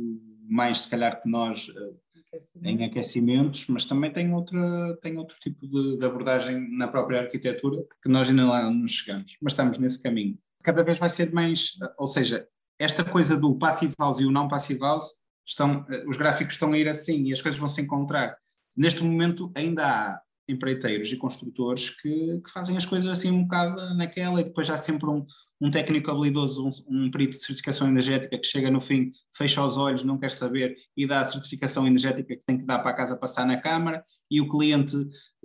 mais, 0.48 0.84
se 0.84 0.90
calhar, 0.90 1.20
que 1.22 1.30
nós 1.30 1.68
eh, 2.36 2.70
em 2.70 2.84
aquecimentos, 2.84 3.68
mas 3.68 3.86
também 3.86 4.12
tem, 4.12 4.34
outra, 4.34 4.98
tem 5.02 5.18
outro 5.18 5.38
tipo 5.40 5.68
de, 5.68 5.98
de 5.98 6.06
abordagem 6.06 6.70
na 6.78 6.88
própria 6.88 7.22
arquitetura 7.22 7.84
que 8.02 8.10
nós 8.10 8.30
ainda 8.30 8.46
lá 8.46 8.70
não 8.70 8.88
chegamos, 8.88 9.38
mas 9.42 9.54
estamos 9.54 9.78
nesse 9.78 10.02
caminho. 10.02 10.38
Cada 10.64 10.84
vez 10.84 10.98
vai 10.98 11.10
ser 11.10 11.32
mais, 11.32 11.72
ou 11.98 12.08
seja, 12.08 12.48
esta 12.80 13.04
coisa 13.04 13.38
do 13.38 13.58
passive 13.58 13.94
house 14.00 14.20
e 14.20 14.26
o 14.26 14.32
não 14.32 14.48
passive 14.48 14.80
house, 14.80 15.14
estão, 15.46 15.86
eh, 15.90 16.04
os 16.08 16.18
gráficos 16.18 16.56
estão 16.56 16.74
a 16.74 16.78
ir 16.78 16.90
assim 16.90 17.28
e 17.28 17.34
as 17.34 17.42
coisas 17.42 17.60
vão 17.60 17.68
se 17.68 17.82
encontrar. 17.82 18.38
Neste 18.76 19.04
momento 19.04 19.52
ainda 19.56 19.88
há 19.88 20.22
empreiteiros 20.48 21.12
e 21.12 21.18
construtores 21.18 21.90
que, 21.90 22.40
que 22.40 22.52
fazem 22.52 22.78
as 22.78 22.86
coisas 22.86 23.10
assim 23.10 23.32
um 23.32 23.44
bocado 23.44 23.96
naquela 23.96 24.42
e 24.42 24.44
depois 24.44 24.70
há 24.70 24.78
sempre 24.78 25.10
um, 25.10 25.26
um 25.60 25.72
técnico 25.72 26.12
habilidoso, 26.12 26.68
um, 26.68 27.06
um 27.06 27.12
perito 27.12 27.38
de 27.38 27.44
certificação 27.44 27.88
energética 27.88 28.38
que 28.38 28.46
chega 28.46 28.70
no 28.70 28.80
fim, 28.80 29.12
fecha 29.36 29.66
os 29.66 29.78
olhos, 29.78 30.04
não 30.04 30.20
quer 30.20 30.32
saber 30.32 30.76
e 30.96 31.08
dá 31.08 31.22
a 31.22 31.24
certificação 31.24 31.88
energética 31.88 32.36
que 32.36 32.46
tem 32.46 32.58
que 32.58 32.66
dar 32.66 32.80
para 32.80 32.92
a 32.92 32.96
casa 32.96 33.18
passar 33.18 33.46
na 33.46 33.60
Câmara 33.60 34.04
e 34.30 34.42
o 34.42 34.50
cliente 34.50 34.96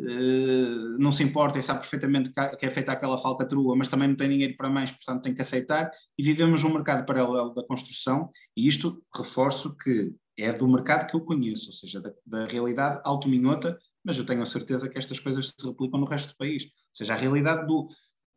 eh, 0.00 0.96
não 0.98 1.12
se 1.12 1.22
importa 1.22 1.58
e 1.58 1.62
sabe 1.62 1.80
perfeitamente 1.80 2.30
que, 2.32 2.66
é 2.66 2.70
feita 2.70 2.92
aquela 2.92 3.16
falcatrua, 3.16 3.76
mas 3.76 3.88
também 3.88 4.08
não 4.08 4.16
tem 4.16 4.28
dinheiro 4.28 4.56
para 4.56 4.68
mais, 4.68 4.90
portanto 4.90 5.22
tem 5.22 5.34
que 5.34 5.42
aceitar 5.42 5.90
e 6.18 6.22
vivemos 6.22 6.64
um 6.64 6.72
mercado 6.72 7.06
paralelo 7.06 7.54
da 7.54 7.64
construção 7.64 8.30
e 8.56 8.66
isto 8.66 9.02
reforço 9.14 9.76
que 9.76 10.12
é 10.38 10.52
do 10.52 10.66
mercado 10.66 11.06
que 11.06 11.14
eu 11.14 11.20
conheço, 11.20 11.66
ou 11.66 11.72
seja, 11.72 12.00
da, 12.00 12.12
da 12.26 12.46
realidade 12.46 13.00
alto-minhota, 13.04 13.78
mas 14.04 14.18
eu 14.18 14.24
tenho 14.24 14.42
a 14.42 14.46
certeza 14.46 14.88
que 14.88 14.98
estas 14.98 15.18
coisas 15.18 15.48
se 15.48 15.66
replicam 15.66 16.00
no 16.00 16.06
resto 16.06 16.30
do 16.30 16.36
país. 16.36 16.64
Ou 16.64 16.70
seja, 16.94 17.14
a 17.14 17.16
realidade 17.16 17.66
do. 17.66 17.86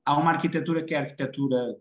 Há 0.05 0.17
uma 0.17 0.31
arquitetura 0.31 0.83
que 0.83 0.93
é 0.93 0.97
a 0.97 1.01
arquitetura 1.01 1.77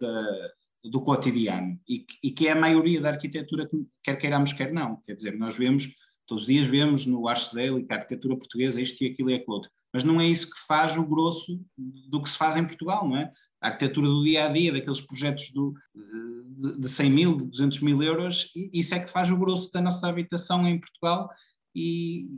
do 0.84 1.00
cotidiano 1.00 1.78
e, 1.88 2.04
e 2.22 2.30
que 2.30 2.48
é 2.48 2.52
a 2.52 2.60
maioria 2.60 3.00
da 3.00 3.10
arquitetura, 3.10 3.66
que 3.66 3.76
quer 4.02 4.16
queiramos, 4.16 4.52
quer 4.52 4.72
não. 4.72 4.96
Quer 5.02 5.14
dizer, 5.14 5.38
nós 5.38 5.56
vemos, 5.56 5.88
todos 6.26 6.42
os 6.42 6.48
dias 6.48 6.66
vemos 6.66 7.06
no 7.06 7.28
Archdale 7.28 7.84
que 7.84 7.92
a 7.92 7.96
arquitetura 7.96 8.36
portuguesa 8.36 8.80
é 8.80 8.82
isto 8.82 9.02
e 9.02 9.08
aquilo 9.08 9.30
e 9.30 9.34
aquilo 9.34 9.54
outro. 9.54 9.70
Mas 9.92 10.02
não 10.02 10.20
é 10.20 10.26
isso 10.26 10.50
que 10.50 10.58
faz 10.66 10.96
o 10.96 11.06
grosso 11.06 11.60
do 11.76 12.20
que 12.20 12.28
se 12.28 12.36
faz 12.36 12.56
em 12.56 12.64
Portugal, 12.64 13.08
não 13.08 13.16
é? 13.16 13.30
A 13.60 13.68
arquitetura 13.68 14.08
do 14.08 14.24
dia 14.24 14.46
a 14.46 14.48
dia, 14.48 14.72
daqueles 14.72 15.00
projetos 15.00 15.52
do, 15.52 15.74
de, 15.94 16.80
de 16.80 16.88
100 16.88 17.10
mil, 17.10 17.36
de 17.36 17.46
200 17.46 17.80
mil 17.80 18.02
euros, 18.02 18.50
isso 18.72 18.94
é 18.94 19.00
que 19.00 19.10
faz 19.10 19.30
o 19.30 19.36
grosso 19.36 19.70
da 19.70 19.80
nossa 19.80 20.08
habitação 20.08 20.66
em 20.66 20.80
Portugal. 20.80 21.28
E, 21.74 22.28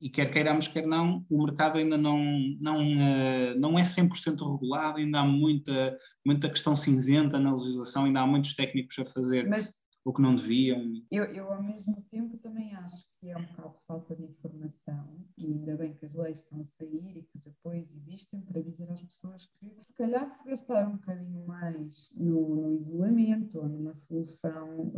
e 0.00 0.08
quer 0.08 0.30
queiramos, 0.30 0.66
quer 0.66 0.86
não, 0.86 1.24
o 1.28 1.42
mercado 1.44 1.78
ainda 1.78 1.98
não, 1.98 2.18
não, 2.60 2.80
eh, 2.80 3.54
não 3.56 3.78
é 3.78 3.84
100% 3.84 4.50
regulado, 4.50 4.98
ainda 4.98 5.20
há 5.20 5.24
muita, 5.24 5.96
muita 6.24 6.48
questão 6.48 6.74
cinzenta 6.74 7.38
na 7.38 7.52
legislação, 7.52 8.04
ainda 8.04 8.20
há 8.20 8.26
muitos 8.26 8.54
técnicos 8.54 8.98
a 8.98 9.04
fazer 9.04 9.46
Mas 9.46 9.74
o 10.02 10.12
que 10.14 10.22
não 10.22 10.34
deviam. 10.34 10.80
eu, 11.10 11.24
eu, 11.24 11.52
ao 11.52 11.62
mesmo 11.62 12.02
tempo, 12.10 12.38
também 12.38 12.74
acho 12.74 13.04
que 13.20 13.28
é 13.28 13.36
um 13.36 13.44
bocado 13.44 13.74
de 13.74 13.84
falta 13.86 14.16
de 14.16 14.24
informação 14.24 15.26
e 15.36 15.52
ainda 15.52 15.76
bem 15.76 15.92
que 15.92 16.06
as 16.06 16.14
leis 16.14 16.38
estão 16.38 16.60
a 16.60 16.64
sair 16.64 17.18
e 17.18 17.22
que 17.22 17.36
os 17.36 17.46
apoios 17.46 17.90
existem 17.92 18.40
para 18.40 18.62
dizer 18.62 18.90
às 18.90 19.02
pessoas 19.02 19.46
que, 19.58 19.84
se 19.84 19.92
calhar, 19.92 20.28
se 20.30 20.42
gastar 20.48 20.88
um 20.88 20.92
bocadinho 20.92 21.46
mais 21.46 22.10
no, 22.16 22.56
no 22.56 22.74
isolamento 22.74 23.58
ou 23.58 23.68
numa 23.68 23.94
solução 23.94 24.90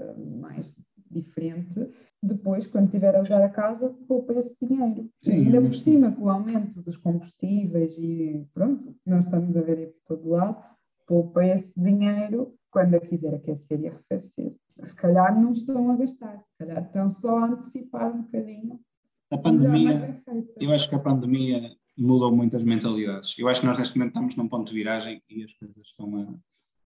eh, 0.00 0.14
mais 0.40 0.76
diferente, 1.10 1.88
depois, 2.22 2.66
quando 2.66 2.86
estiver 2.86 3.14
a 3.14 3.22
usar 3.22 3.42
a 3.44 3.48
casa, 3.48 3.90
poupa 4.06 4.32
esse 4.34 4.54
dinheiro. 4.60 5.08
Sim, 5.22 5.32
e 5.32 5.34
ainda 5.46 5.60
por 5.60 5.68
mas- 5.68 5.82
cima, 5.82 6.12
com 6.12 6.24
o 6.24 6.30
aumento 6.30 6.82
dos 6.82 6.96
combustíveis 6.96 7.94
e 7.98 8.44
pronto, 8.52 8.94
nós 9.06 9.24
estamos 9.24 9.56
a 9.56 9.60
ver 9.62 9.78
aí 9.78 9.86
por 9.86 10.00
todo 10.16 10.28
lado, 10.30 10.56
poupa 11.06 11.44
esse 11.44 11.72
dinheiro 11.78 12.54
quando 12.70 12.94
a 12.96 13.00
quiser 13.00 13.34
aquecer 13.34 13.80
e 13.80 13.88
arrefecer. 13.88 14.54
Se 14.82 14.94
calhar 14.94 15.40
não 15.40 15.52
estão 15.52 15.90
a 15.90 15.96
gastar, 15.96 16.38
se 16.38 16.58
calhar 16.58 16.82
estão 16.84 17.10
só 17.10 17.38
a 17.38 17.46
antecipar 17.46 18.14
um 18.14 18.22
bocadinho. 18.22 18.80
A 19.30 19.36
Melhor, 19.36 19.42
pandemia, 19.42 20.22
eu 20.60 20.72
acho 20.72 20.88
que 20.88 20.94
a 20.94 20.98
pandemia 20.98 21.70
mudou 21.96 22.34
muitas 22.34 22.64
mentalidades. 22.64 23.36
Eu 23.38 23.48
acho 23.48 23.60
que 23.60 23.66
nós 23.66 23.78
neste 23.78 23.96
momento 23.98 24.10
estamos 24.12 24.36
num 24.36 24.48
ponto 24.48 24.68
de 24.68 24.74
viragem 24.74 25.22
e 25.28 25.44
as 25.44 25.52
coisas 25.54 25.76
estão 25.84 26.16
a. 26.16 26.34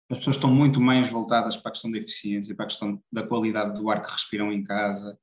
As 0.08 0.18
pessoas 0.18 0.36
estão 0.36 0.54
muito 0.54 0.80
mais 0.80 1.08
voltadas 1.08 1.56
para 1.56 1.70
a 1.70 1.72
questão 1.72 1.90
da 1.90 1.98
eficiência, 1.98 2.54
para 2.54 2.64
a 2.64 2.68
questão 2.68 3.02
da 3.12 3.26
qualidade 3.26 3.80
do 3.80 3.90
ar 3.90 4.00
que 4.00 4.12
respiram 4.12 4.52
em 4.52 4.62
casa. 4.62 5.18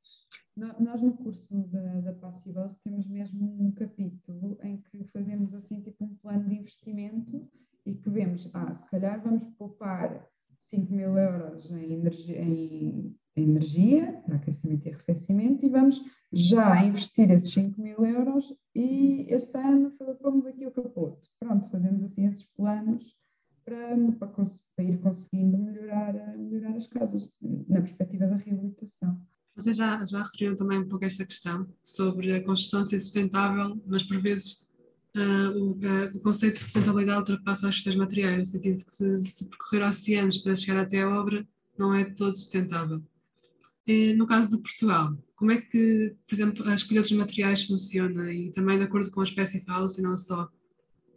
Nós 0.56 1.02
no 1.02 1.14
curso 1.14 1.48
da, 1.70 2.12
da 2.12 2.70
temos 2.84 3.08
mesmo 3.08 3.58
um 3.60 3.72
capítulo 3.72 4.58
em 4.62 4.78
que 4.78 5.06
fazemos 5.06 5.54
assim 5.54 5.80
tipo 5.82 6.04
um 6.04 6.16
plano 6.16 6.48
de 6.50 6.56
investimento 6.56 7.50
e 7.86 7.96
que 7.96 8.10
vemos, 8.10 8.50
ah, 8.54 8.74
se 8.74 8.86
calhar 8.90 9.22
vamos 9.24 9.44
poupar 9.58 10.28
5 10.58 10.94
mil 10.94 11.18
euros 11.18 11.72
em 11.72 11.94
energia, 11.94 12.42
em 12.42 13.16
energia 13.36 14.22
para 14.26 14.36
aquecimento 14.36 14.86
e 14.86 14.90
arrefecimento 14.92 15.66
e 15.66 15.70
vamos 15.70 16.02
já 16.32 16.86
investir 16.86 17.32
esses 17.32 17.52
5 17.54 17.82
mil 17.82 18.06
euros 18.06 18.54
e 18.76 19.26
este 19.30 19.58
ano 19.58 19.92
pomos 20.22 20.46
aqui 20.46 20.68
o 20.68 20.72
capote. 20.72 21.30
Pronto, 21.40 21.70
fazemos 21.70 22.04
assim 22.04 22.28
esses 22.28 22.44
planos 22.44 23.23
para, 23.66 23.96
para, 24.76 24.84
ir 24.84 24.98
conseguindo 25.00 25.58
melhorar, 25.58 26.16
eh, 26.16 26.38
melhorar 26.38 26.76
as 26.76 26.88
casas 26.88 27.32
na 27.42 27.82
perspectiva 27.82 28.28
da 28.28 28.36
reabilitação. 28.36 29.20
Vocês 29.56 29.76
já, 29.76 30.04
já 30.04 30.24
referiram 30.24 30.56
também 30.56 30.80
um 30.80 30.88
pouco 30.88 31.06
esta 31.06 31.26
questão 31.26 31.68
sobre 31.84 32.34
a 32.34 32.44
construção 32.44 32.84
ser 32.84 33.00
sustentável, 33.00 33.82
mas 33.86 34.04
por 34.04 34.20
vezes 34.20 34.70
uh, 35.16 35.58
o, 35.58 35.72
uh, 35.74 36.16
o, 36.16 36.20
conceito 36.22 36.56
de 36.56 36.64
sustentabilidade 36.64 37.32
ultrapassa 37.32 37.70
as 37.70 37.76
questões 37.76 37.96
materiais, 37.96 38.40
no 38.40 38.46
sentido 38.46 38.78
de 38.78 38.86
que 38.86 38.94
se, 38.94 39.18
se 39.26 39.50
percorrer 39.50 39.88
oceanos 39.88 40.38
para 40.40 40.56
chegar 40.56 40.82
até 40.82 41.02
a 41.02 41.10
obra, 41.10 41.48
não 41.78 41.94
é 41.94 42.06
todo 42.06 42.36
sustentável. 42.36 43.02
E, 43.86 44.14
no 44.14 44.26
caso 44.26 44.50
de 44.50 44.58
Portugal, 44.58 45.16
como 45.36 45.52
é 45.52 45.62
que, 45.62 46.16
por 46.28 46.34
exemplo, 46.34 46.68
a 46.68 46.74
escolha 46.74 47.02
dos 47.02 47.12
materiais 47.12 47.66
funciona 47.66 48.32
e 48.34 48.52
também 48.52 48.78
de 48.78 48.86
acordo 48.86 49.12
com 49.12 49.22
a 49.22 49.26
espécie 49.26 49.64
house 49.68 49.98
e 49.98 50.02
não 50.02 50.16
só 50.16 50.50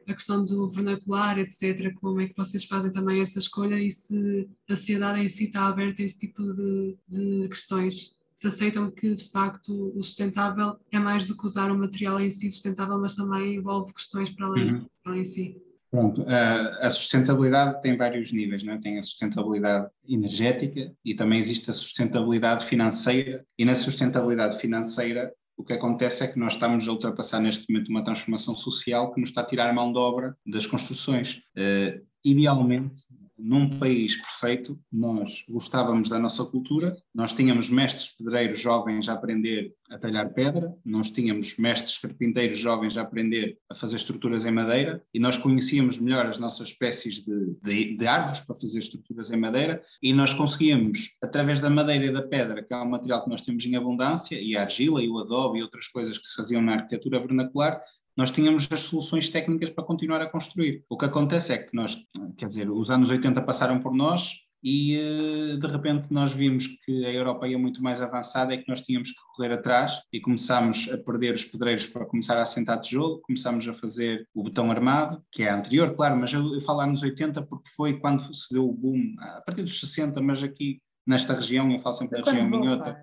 a 0.09 0.15
questão 0.15 0.45
do 0.45 0.71
vernacular, 0.71 1.39
etc., 1.39 1.93
como 1.95 2.21
é 2.21 2.29
que 2.29 2.37
vocês 2.37 2.65
fazem 2.65 2.93
também 2.93 3.21
essa 3.21 3.39
escolha 3.39 3.81
e 3.81 3.91
se 3.91 4.49
a 4.69 4.77
sociedade 4.77 5.21
em 5.21 5.29
si 5.29 5.45
está 5.45 5.67
aberta 5.67 6.03
a 6.03 6.05
esse 6.05 6.19
tipo 6.19 6.43
de, 6.43 6.97
de 7.09 7.49
questões? 7.49 8.17
Se 8.35 8.49
aceitam 8.49 8.91
que, 8.91 9.15
de 9.15 9.31
facto, 9.31 9.93
o 9.97 10.03
sustentável 10.03 10.77
é 10.93 10.99
mais 10.99 11.27
do 11.27 11.37
que 11.37 11.47
usar 11.47 11.71
o 11.71 11.79
material 11.79 12.21
em 12.21 12.31
si 12.31 12.51
sustentável, 12.51 12.99
mas 13.01 13.17
também 13.17 13.57
envolve 13.57 13.95
questões 13.95 14.31
para 14.31 14.47
além, 14.47 14.75
uhum. 14.75 14.87
para 15.03 15.13
além 15.13 15.23
em 15.23 15.27
si? 15.27 15.63
Pronto, 15.91 16.25
a, 16.29 16.87
a 16.87 16.91
sustentabilidade 16.91 17.81
tem 17.81 17.97
vários 17.97 18.31
níveis, 18.31 18.63
não 18.63 18.75
é? 18.75 18.79
tem 18.79 18.99
a 18.99 19.03
sustentabilidade 19.03 19.89
energética 20.07 20.93
e 21.05 21.15
também 21.15 21.39
existe 21.39 21.71
a 21.71 21.73
sustentabilidade 21.73 22.65
financeira, 22.65 23.47
e 23.59 23.65
na 23.65 23.75
sustentabilidade 23.75 24.59
financeira 24.59 25.33
o 25.57 25.65
que 25.65 25.73
acontece 25.73 26.23
é 26.23 26.29
que 26.29 26.39
nós 26.39 26.53
estamos 26.53 26.87
a 26.87 26.93
ultrapassar 26.93 27.41
neste 27.41 27.71
momento 27.71 27.89
uma 27.89 28.05
transformação 28.05 28.55
social 28.55 29.11
que 29.11 29.21
nos 29.21 29.31
está 29.31 29.41
a 29.41 29.47
tirar 29.47 29.73
mão 29.73 29.93
de 29.93 29.99
obra 29.99 30.37
das 30.47 30.67
construções. 30.67 31.43
Uh, 31.57 32.05
idealmente, 32.25 33.01
num 33.39 33.69
país 33.69 34.17
perfeito, 34.17 34.79
nós 34.91 35.45
gostávamos 35.49 36.09
da 36.09 36.19
nossa 36.19 36.45
cultura, 36.45 36.97
nós 37.15 37.33
tínhamos 37.33 37.69
mestres 37.69 38.17
pedreiros 38.17 38.61
jovens 38.61 39.09
a 39.09 39.13
aprender 39.13 39.75
a 39.91 39.99
talhar 39.99 40.33
pedra, 40.33 40.75
nós 40.85 41.11
tínhamos 41.11 41.57
mestres 41.59 41.99
carpinteiros 41.99 42.59
jovens 42.59 42.97
a 42.97 43.03
aprender 43.03 43.59
a 43.71 43.75
fazer 43.75 43.97
estruturas 43.97 44.45
em 44.45 44.51
madeira 44.51 45.03
e 45.13 45.21
nós 45.21 45.37
conhecíamos 45.37 45.99
melhor 45.99 46.27
as 46.27 46.39
nossas 46.39 46.69
espécies 46.69 47.23
de, 47.25 47.57
de, 47.63 47.97
de 47.97 48.07
árvores 48.07 48.41
para 48.41 48.57
fazer 48.57 48.79
estruturas 48.79 49.31
em 49.31 49.37
madeira 49.37 49.81
e 50.03 50.13
nós 50.13 50.33
conseguíamos, 50.33 51.17
através 51.23 51.61
da 51.61 51.71
madeira 51.71 52.07
e 52.07 52.13
da 52.13 52.23
pedra, 52.23 52.63
que 52.63 52.73
é 52.73 52.77
um 52.77 52.89
material 52.89 53.23
que 53.23 53.31
nós 53.31 53.43
temos 53.43 53.65
em 53.65 53.77
abundância, 53.77 54.41
e 54.41 54.57
a 54.57 54.63
argila 54.63 55.03
e 55.03 55.09
o 55.09 55.19
adobe 55.19 55.59
e 55.59 55.63
outras 55.63 55.87
coisas 55.87 56.19
que 56.19 56.27
se 56.27 56.35
faziam 56.35 56.63
na 56.63 56.75
arquitetura 56.75 57.21
vernacular, 57.21 57.81
nós 58.17 58.31
tínhamos 58.31 58.67
as 58.71 58.81
soluções 58.81 59.29
técnicas 59.29 59.71
para 59.71 59.85
continuar 59.85 60.23
a 60.23 60.31
construir. 60.31 60.85
O 60.89 60.97
que 60.97 61.05
acontece 61.05 61.53
é 61.53 61.59
que 61.59 61.75
nós, 61.75 61.97
quer 62.37 62.47
dizer, 62.47 62.71
os 62.71 62.91
anos 62.91 63.11
80 63.11 63.43
passaram 63.43 63.79
por 63.79 63.95
nós 63.95 64.47
e 64.65 64.97
eh, 64.97 65.57
de 65.57 65.67
repente 65.67 66.13
nós 66.13 66.33
vimos 66.33 66.67
que 66.67 67.05
a 67.05 67.13
Europa 67.13 67.47
ia 67.47 67.59
muito 67.59 67.83
mais 67.83 68.01
avançada 68.01 68.55
e 68.55 68.59
que 68.59 68.69
nós 68.69 68.81
tínhamos 68.81 69.11
que 69.11 69.21
correr 69.35 69.53
atrás 69.53 70.01
e 70.13 70.19
começámos 70.19 70.89
a 70.91 70.97
perder 70.99 71.35
os 71.35 71.45
pedreiros 71.45 71.87
para 71.87 72.07
começar 72.07 72.39
a 72.39 72.43
assentar 72.43 72.81
tijolo, 72.81 73.21
começámos 73.21 73.69
a 73.69 73.73
fazer 73.73 74.27
o 74.35 74.43
betão 74.43 74.71
armado, 74.71 75.23
que 75.31 75.43
é 75.43 75.51
anterior, 75.51 75.95
claro, 75.95 76.17
mas 76.17 76.33
eu, 76.33 76.55
eu 76.55 76.61
falo 76.61 76.81
anos 76.81 77.03
80 77.03 77.43
porque 77.43 77.69
foi 77.77 78.01
quando 78.01 78.35
se 78.35 78.53
deu 78.53 78.69
o 78.69 78.73
boom, 78.73 79.15
a 79.21 79.43
partir 79.43 79.63
dos 79.63 79.79
60, 79.79 80.21
mas 80.23 80.43
aqui 80.43 80.81
nesta 81.07 81.35
região, 81.35 81.71
eu 81.71 81.79
falo 81.79 81.95
sempre 81.95 82.21
da 82.21 82.29
região 82.29 82.49
minhota, 82.49 82.97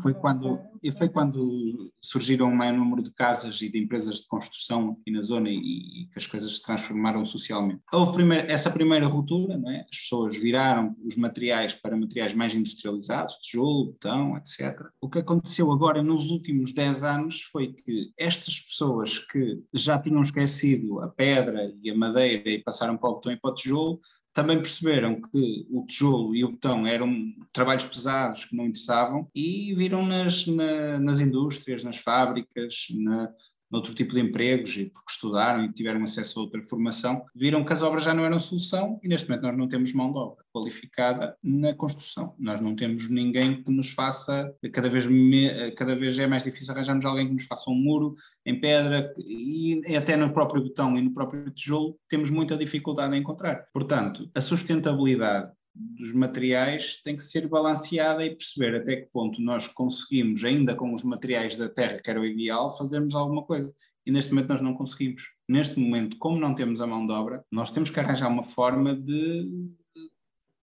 foi 0.00 0.14
quando, 0.14 0.58
foi 0.96 1.08
quando 1.08 1.92
surgiram 2.00 2.48
um 2.48 2.54
maior 2.54 2.74
número 2.74 3.02
de 3.02 3.12
casas 3.12 3.60
e 3.60 3.68
de 3.68 3.78
empresas 3.78 4.20
de 4.20 4.26
construção 4.26 4.96
aqui 5.00 5.10
na 5.10 5.22
zona 5.22 5.48
e, 5.50 5.56
e 5.56 6.06
que 6.06 6.18
as 6.18 6.26
coisas 6.26 6.56
se 6.56 6.62
transformaram 6.62 7.24
socialmente. 7.24 7.82
Houve 7.92 8.22
essa 8.48 8.70
primeira 8.70 9.06
ruptura, 9.06 9.60
é? 9.68 9.80
as 9.90 9.98
pessoas 9.98 10.36
viraram 10.36 10.96
os 11.04 11.16
materiais 11.16 11.74
para 11.74 11.96
materiais 11.96 12.34
mais 12.34 12.54
industrializados, 12.54 13.36
tijolo, 13.36 13.92
betão, 13.92 14.36
etc. 14.36 14.80
O 15.00 15.08
que 15.08 15.18
aconteceu 15.18 15.70
agora 15.70 16.02
nos 16.02 16.30
últimos 16.30 16.72
10 16.72 17.04
anos 17.04 17.42
foi 17.42 17.72
que 17.72 18.12
estas 18.18 18.60
pessoas 18.60 19.18
que 19.18 19.62
já 19.72 19.98
tinham 19.98 20.22
esquecido 20.22 21.00
a 21.00 21.08
pedra 21.08 21.72
e 21.82 21.90
a 21.90 21.96
madeira 21.96 22.50
e 22.50 22.62
passaram 22.62 22.96
para 22.96 23.10
o 23.10 23.14
betão 23.16 23.32
e 23.32 23.36
para 23.36 23.50
o 23.50 23.54
tijolo, 23.54 23.98
também 24.32 24.56
perceberam 24.56 25.20
que 25.20 25.66
o 25.70 25.84
tijolo 25.86 26.34
e 26.34 26.44
o 26.44 26.52
betão 26.52 26.86
eram 26.86 27.14
trabalhos 27.52 27.84
pesados 27.84 28.46
que 28.46 28.56
não 28.56 28.66
interessavam 28.66 29.30
e 29.34 29.74
viram 29.74 30.06
nas, 30.06 30.46
na, 30.46 30.98
nas 30.98 31.20
indústrias, 31.20 31.84
nas 31.84 31.98
fábricas, 31.98 32.86
na, 32.90 33.30
noutro 33.72 33.94
tipo 33.94 34.14
de 34.14 34.20
empregos 34.20 34.76
e 34.76 34.84
porque 34.84 35.10
estudaram 35.10 35.64
e 35.64 35.72
tiveram 35.72 36.02
acesso 36.02 36.38
a 36.38 36.42
outra 36.42 36.62
formação, 36.62 37.24
viram 37.34 37.64
que 37.64 37.72
as 37.72 37.82
obras 37.82 38.04
já 38.04 38.12
não 38.12 38.24
eram 38.24 38.38
solução 38.38 39.00
e 39.02 39.08
neste 39.08 39.28
momento 39.28 39.44
nós 39.44 39.56
não 39.56 39.66
temos 39.66 39.94
mão 39.94 40.12
de 40.12 40.18
obra 40.18 40.44
qualificada 40.52 41.34
na 41.42 41.74
construção. 41.74 42.34
Nós 42.38 42.60
não 42.60 42.76
temos 42.76 43.08
ninguém 43.08 43.62
que 43.62 43.70
nos 43.70 43.90
faça, 43.90 44.54
cada 44.72 44.88
vez, 44.88 45.06
me, 45.06 45.70
cada 45.72 45.96
vez 45.96 46.18
é 46.18 46.26
mais 46.26 46.44
difícil 46.44 46.74
arranjarmos 46.74 47.04
alguém 47.04 47.26
que 47.26 47.32
nos 47.32 47.46
faça 47.46 47.70
um 47.70 47.74
muro 47.74 48.12
em 48.44 48.60
pedra 48.60 49.12
e 49.16 49.80
até 49.96 50.16
no 50.16 50.32
próprio 50.32 50.62
betão 50.62 50.96
e 50.96 51.00
no 51.00 51.14
próprio 51.14 51.50
tijolo 51.50 51.96
temos 52.08 52.28
muita 52.28 52.56
dificuldade 52.56 53.16
em 53.16 53.20
encontrar. 53.20 53.66
Portanto, 53.72 54.30
a 54.34 54.40
sustentabilidade 54.40 55.50
dos 55.74 56.12
materiais 56.12 57.00
tem 57.02 57.16
que 57.16 57.22
ser 57.22 57.48
balanceada 57.48 58.24
e 58.24 58.34
perceber 58.34 58.76
até 58.76 58.96
que 58.96 59.10
ponto 59.10 59.40
nós 59.40 59.66
conseguimos, 59.66 60.44
ainda 60.44 60.74
com 60.74 60.92
os 60.92 61.02
materiais 61.02 61.56
da 61.56 61.68
terra, 61.68 62.00
que 62.02 62.10
era 62.10 62.20
o 62.20 62.24
ideal, 62.24 62.74
fazermos 62.76 63.14
alguma 63.14 63.42
coisa. 63.42 63.72
E 64.04 64.10
neste 64.10 64.32
momento 64.32 64.50
nós 64.50 64.60
não 64.60 64.74
conseguimos. 64.74 65.22
Neste 65.48 65.78
momento, 65.78 66.18
como 66.18 66.38
não 66.38 66.54
temos 66.54 66.80
a 66.80 66.86
mão 66.86 67.06
de 67.06 67.12
obra, 67.12 67.44
nós 67.50 67.70
temos 67.70 67.88
que 67.88 68.00
arranjar 68.00 68.28
uma 68.28 68.42
forma 68.42 68.94
de 68.94 69.70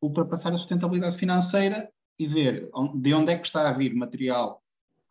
ultrapassar 0.01 0.51
a 0.53 0.57
sustentabilidade 0.57 1.17
financeira 1.17 1.89
e 2.19 2.27
ver 2.27 2.69
de 2.95 3.13
onde 3.13 3.31
é 3.31 3.37
que 3.37 3.45
está 3.45 3.69
a 3.69 3.71
vir 3.71 3.95
material 3.95 4.61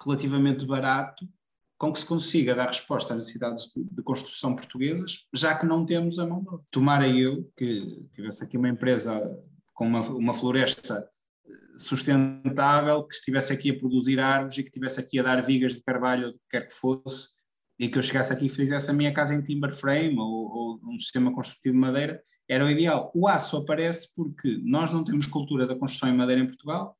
relativamente 0.02 0.64
barato 0.64 1.28
com 1.78 1.92
que 1.92 2.00
se 2.00 2.04
consiga 2.04 2.54
dar 2.54 2.66
resposta 2.66 3.14
às 3.14 3.20
necessidades 3.20 3.72
de, 3.74 3.82
de, 3.82 4.02
construção 4.02 4.54
portuguesas, 4.54 5.26
já 5.32 5.54
que 5.54 5.64
não 5.64 5.86
temos 5.86 6.18
a 6.18 6.26
mão 6.26 6.42
de 6.42 6.48
obra. 6.48 6.64
Tomara 6.70 7.08
eu 7.08 7.50
que 7.56 8.06
tivesse 8.12 8.44
aqui 8.44 8.58
uma 8.58 8.68
empresa 8.68 9.42
com 9.80 9.86
uma, 9.86 10.02
uma 10.10 10.34
floresta 10.34 11.08
eh, 11.48 11.52
sustentável, 11.78 13.02
que 13.04 13.14
estivesse 13.14 13.50
aqui 13.50 13.70
a 13.70 13.78
produzir 13.78 14.20
árvores 14.20 14.58
e 14.58 14.62
que 14.62 14.68
estivesse 14.68 15.00
aqui 15.00 15.18
a 15.18 15.22
dar 15.22 15.40
vigas 15.40 15.72
de 15.72 15.80
carvalho, 15.80 16.26
ou 16.26 16.30
o 16.32 16.34
que 16.34 16.40
quer 16.50 16.68
que 16.68 16.74
fosse, 16.74 17.30
e 17.78 17.88
que 17.88 17.96
eu 17.96 18.02
chegasse 18.02 18.30
aqui 18.30 18.44
e 18.44 18.50
fizesse 18.50 18.90
a 18.90 18.92
minha 18.92 19.10
casa 19.10 19.34
em 19.34 19.42
timber 19.42 19.74
frame 19.74 20.18
ou, 20.18 20.28
ou 20.28 20.80
um 20.84 20.98
sistema 20.98 21.32
construtivo 21.32 21.72
de 21.72 21.80
madeira, 21.80 22.22
era 22.46 22.62
o 22.62 22.68
ideal. 22.68 23.10
O 23.14 23.26
aço 23.26 23.56
aparece 23.56 24.14
porque 24.14 24.60
nós 24.62 24.90
não 24.90 25.02
temos 25.02 25.24
cultura 25.24 25.66
da 25.66 25.78
construção 25.78 26.10
em 26.10 26.14
madeira 26.14 26.42
em 26.42 26.46
Portugal, 26.46 26.94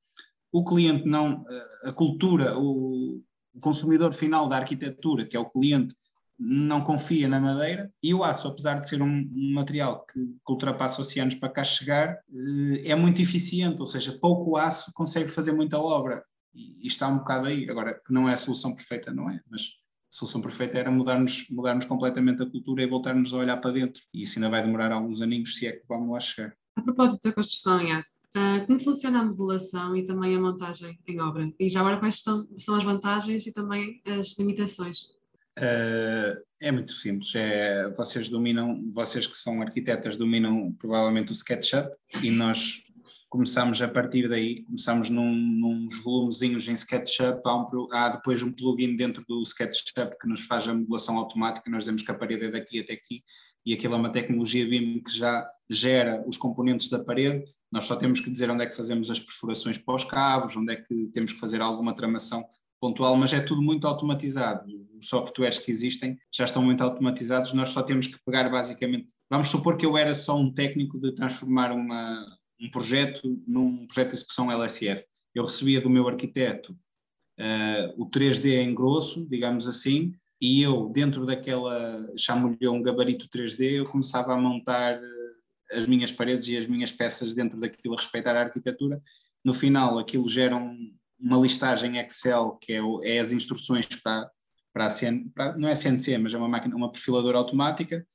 o 0.51 0.65
cliente 0.65 1.05
não, 1.05 1.45
eh, 1.51 1.89
a 1.91 1.93
cultura, 1.93 2.59
o 2.59 3.23
consumidor 3.61 4.15
final 4.15 4.49
da 4.49 4.57
arquitetura, 4.57 5.27
que 5.27 5.37
é 5.37 5.41
o 5.41 5.51
cliente, 5.51 5.95
não 6.43 6.81
confia 6.81 7.29
na 7.29 7.39
madeira 7.39 7.93
e 8.03 8.15
o 8.15 8.25
aço, 8.25 8.49
apesar 8.49 8.79
de 8.79 8.89
ser 8.89 9.03
um, 9.03 9.29
material 9.53 10.07
que, 10.07 10.19
que, 10.19 10.53
ultrapassa 10.53 11.03
oceanos 11.03 11.35
para 11.35 11.51
cá 11.51 11.63
chegar, 11.63 12.19
eh, 12.33 12.89
é 12.91 12.95
muito 12.95 13.21
eficiente, 13.21 13.79
ou 13.79 13.87
seja, 13.87 14.19
pouco 14.19 14.57
aço 14.57 14.91
consegue 14.95 15.29
fazer 15.29 15.53
muita 15.53 15.79
obra 15.79 16.23
e, 16.55 16.79
e, 16.83 16.87
está 16.87 17.09
um 17.09 17.19
bocado 17.19 17.47
aí. 17.47 17.69
Agora, 17.69 17.93
que 17.95 18.11
não 18.11 18.27
é 18.27 18.33
a 18.33 18.37
solução 18.39 18.75
perfeita, 18.75 19.13
não 19.13 19.29
é? 19.29 19.39
Mas 19.51 19.63
a 19.63 19.67
solução 20.09 20.41
perfeita 20.41 20.79
era 20.79 20.91
mudarmos, 20.91 21.47
mudarmos 21.51 21.85
completamente 21.85 22.43
a 22.43 22.51
cultura 22.51 22.83
e 22.83 22.87
voltarmos 22.87 23.35
a 23.35 23.37
olhar 23.37 23.59
para 23.59 23.73
dentro. 23.73 24.03
E 24.15 24.23
isso 24.23 24.39
ainda 24.39 24.49
vai 24.49 24.63
demorar 24.63 24.91
alguns 24.93 25.21
aninhos, 25.21 25.57
se 25.57 25.67
é 25.67 25.73
que 25.73 25.85
vamos 25.87 26.11
lá 26.11 26.21
chegar. 26.21 26.57
A 26.75 26.83
propósito 26.83 27.23
da 27.25 27.35
construção 27.35 27.79
aço, 27.93 28.21
uh, 28.35 28.67
como 28.67 28.81
funciona 28.81 29.21
a 29.21 29.25
modelação 29.25 29.95
e 29.95 30.07
também 30.07 30.35
a 30.35 30.41
montagem 30.41 30.99
em 31.07 31.21
obra? 31.21 31.47
E 31.59 31.69
já 31.69 31.81
agora 31.81 31.99
quais 31.99 32.23
são, 32.23 32.49
são 32.59 32.77
as 32.77 32.85
vantagens 32.85 33.47
e 33.47 33.53
também 33.53 34.01
as 34.07 34.39
limitações? 34.39 35.20
Uh, 35.59 36.41
é 36.61 36.71
muito 36.71 36.93
simples. 36.93 37.35
É, 37.35 37.91
vocês 37.91 38.29
dominam, 38.29 38.83
vocês 38.93 39.27
que 39.27 39.37
são 39.37 39.63
arquitetas 39.63 40.17
dominam 40.17 40.73
provavelmente 40.79 41.33
o 41.33 41.35
SketchUp 41.35 41.91
e 42.23 42.31
nós 42.31 42.83
começamos 43.31 43.81
a 43.81 43.87
partir 43.87 44.29
daí, 44.29 44.63
começamos 44.65 45.09
num, 45.09 45.33
nos 45.33 46.03
volumezinhos 46.03 46.67
em 46.67 46.75
SketchUp, 46.75 47.41
há, 47.47 47.57
um, 47.57 47.93
há, 47.93 48.09
depois 48.09 48.43
um 48.43 48.53
plugin 48.53 48.97
dentro 48.97 49.25
do 49.27 49.41
SketchUp 49.43 50.19
que 50.21 50.29
nos 50.29 50.43
faz 50.43 50.69
a 50.69 50.75
modulação 50.75 51.17
automática, 51.17 51.71
nós 51.71 51.85
dizemos 51.85 52.03
que 52.03 52.11
a 52.11 52.15
parede 52.15 52.47
é 52.47 52.51
daqui 52.51 52.81
até 52.81 52.95
aqui 52.95 53.23
e 53.65 53.73
aquilo 53.73 53.95
é 53.95 53.97
uma 53.97 54.11
tecnologia 54.11 54.69
BIM 54.69 55.01
que 55.03 55.17
já 55.17 55.49
gera 55.71 56.23
os 56.27 56.37
componentes 56.37 56.89
da 56.89 57.03
parede, 57.03 57.45
nós 57.71 57.85
só 57.85 57.95
temos 57.95 58.19
que 58.19 58.31
dizer 58.31 58.51
onde 58.51 58.65
é 58.65 58.67
que 58.67 58.75
fazemos 58.75 59.09
as 59.11 59.21
perfurações 59.21 59.79
para 59.79 59.95
os 59.95 60.05
cabos, 60.05 60.57
onde 60.57 60.73
é 60.73 60.77
que 60.77 61.07
temos 61.15 61.33
que 61.33 61.39
fazer 61.39 61.61
alguma 61.61 61.95
tramação 61.95 62.45
pontual, 62.81 63.17
mas 63.17 63.33
é 63.33 63.41
tudo 63.41 63.61
muito 63.61 63.87
automatizado. 63.87 64.67
Os 64.99 65.09
softwares 65.09 65.59
que 65.59 65.71
existem 65.71 66.19
já 66.33 66.45
estão 66.45 66.63
muito 66.63 66.83
automatizados, 66.83 67.53
nós 67.53 67.69
só 67.69 67.83
temos 67.83 68.07
que 68.07 68.19
pegar 68.25 68.49
basicamente. 68.49 69.15
Vamos 69.29 69.49
supor 69.49 69.77
que 69.77 69.87
eu 69.87 69.97
era 69.97 70.15
só 70.15 70.39
um 70.39 70.53
técnico 70.53 70.99
de 70.99 71.13
transformar 71.15 71.73
uma, 71.73 72.27
um 72.61 72.71
projeto 72.71 73.41
num 73.47 73.87
projeto 73.87 74.11
de 74.11 74.17
execução 74.17 74.51
LSF. 74.51 75.05
Eu 75.35 75.45
recebia 75.45 75.81
do 75.81 75.91
meu 75.91 76.09
arquiteto 76.09 76.73
uh, 76.73 78.03
o 78.03 78.09
3D 78.09 78.59
em 78.59 78.75
grosso, 78.75 79.29
digamos 79.29 79.67
assim, 79.67 80.13
e 80.41 80.63
eu, 80.63 80.89
dentro 80.89 81.27
daquela, 81.27 82.11
chamo-lhe 82.17 82.67
um 82.67 82.83
gabarito 82.83 83.29
3D, 83.29 83.73
eu 83.73 83.85
começava 83.85 84.33
a 84.33 84.39
montar 84.39 84.99
uh, 84.99 85.77
as 85.77 85.87
minhas 85.87 86.11
paredes 86.11 86.49
e 86.49 86.57
as 86.57 86.67
minhas 86.67 86.91
peças 86.91 87.35
dentro 87.35 87.59
daquilo 87.59 87.95
a 87.95 87.99
respeitar 87.99 88.35
a 88.35 88.41
arquitetura. 88.41 89.01
No 89.45 89.53
final, 89.53 89.99
aquilo 89.99 90.29
gera 90.29 90.57
um, 90.57 90.95
uma 91.21 91.39
listagem 91.39 91.99
Excel, 91.99 92.59
que 92.61 92.73
é, 92.73 92.83
o, 92.83 93.03
é 93.03 93.19
as 93.19 93.33
instruções 93.33 93.87
para, 93.87 94.31
para 94.73 94.87
a 94.87 94.91
CN, 94.91 95.29
para, 95.35 95.57
não 95.57 95.69
é 95.69 95.75
CNC, 95.75 96.19
mas 96.19 96.35
é 96.35 96.39
uma 96.39 96.49
máquina, 96.49 96.75
uma 96.75 96.91
perfiladora 96.91 97.39
automática. 97.39 98.07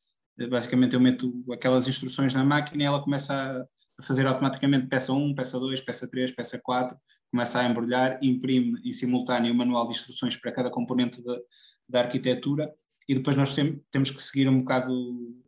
Basicamente 0.49 0.93
eu 0.93 0.99
meto 0.99 1.31
aquelas 1.51 1.87
instruções 1.87 2.33
na 2.33 2.43
máquina 2.43 2.83
e 2.83 2.85
ela 2.85 3.01
começa 3.01 3.33
a, 3.33 4.03
fazer 4.03 4.27
automaticamente 4.27 4.87
peça 4.87 5.13
1, 5.13 5.35
peça 5.35 5.57
2, 5.57 5.81
peça 5.81 6.09
3, 6.09 6.31
peça 6.31 6.59
4, 6.61 6.97
começa 7.31 7.59
a 7.59 7.65
embrulhar, 7.65 8.19
imprime 8.21 8.79
em 8.83 8.91
simultâneo 8.91 9.53
o 9.53 9.55
manual 9.55 9.85
de 9.87 9.93
instruções 9.93 10.35
para 10.35 10.51
cada 10.51 10.69
componente 10.69 11.23
da, 11.23 11.37
da 11.87 11.99
arquitetura 12.01 12.73
e 13.07 13.13
depois 13.13 13.35
nós 13.37 13.53
tem, 13.53 13.81
temos 13.91 14.09
que 14.09 14.21
seguir 14.21 14.49
um 14.49 14.59
bocado 14.59 14.93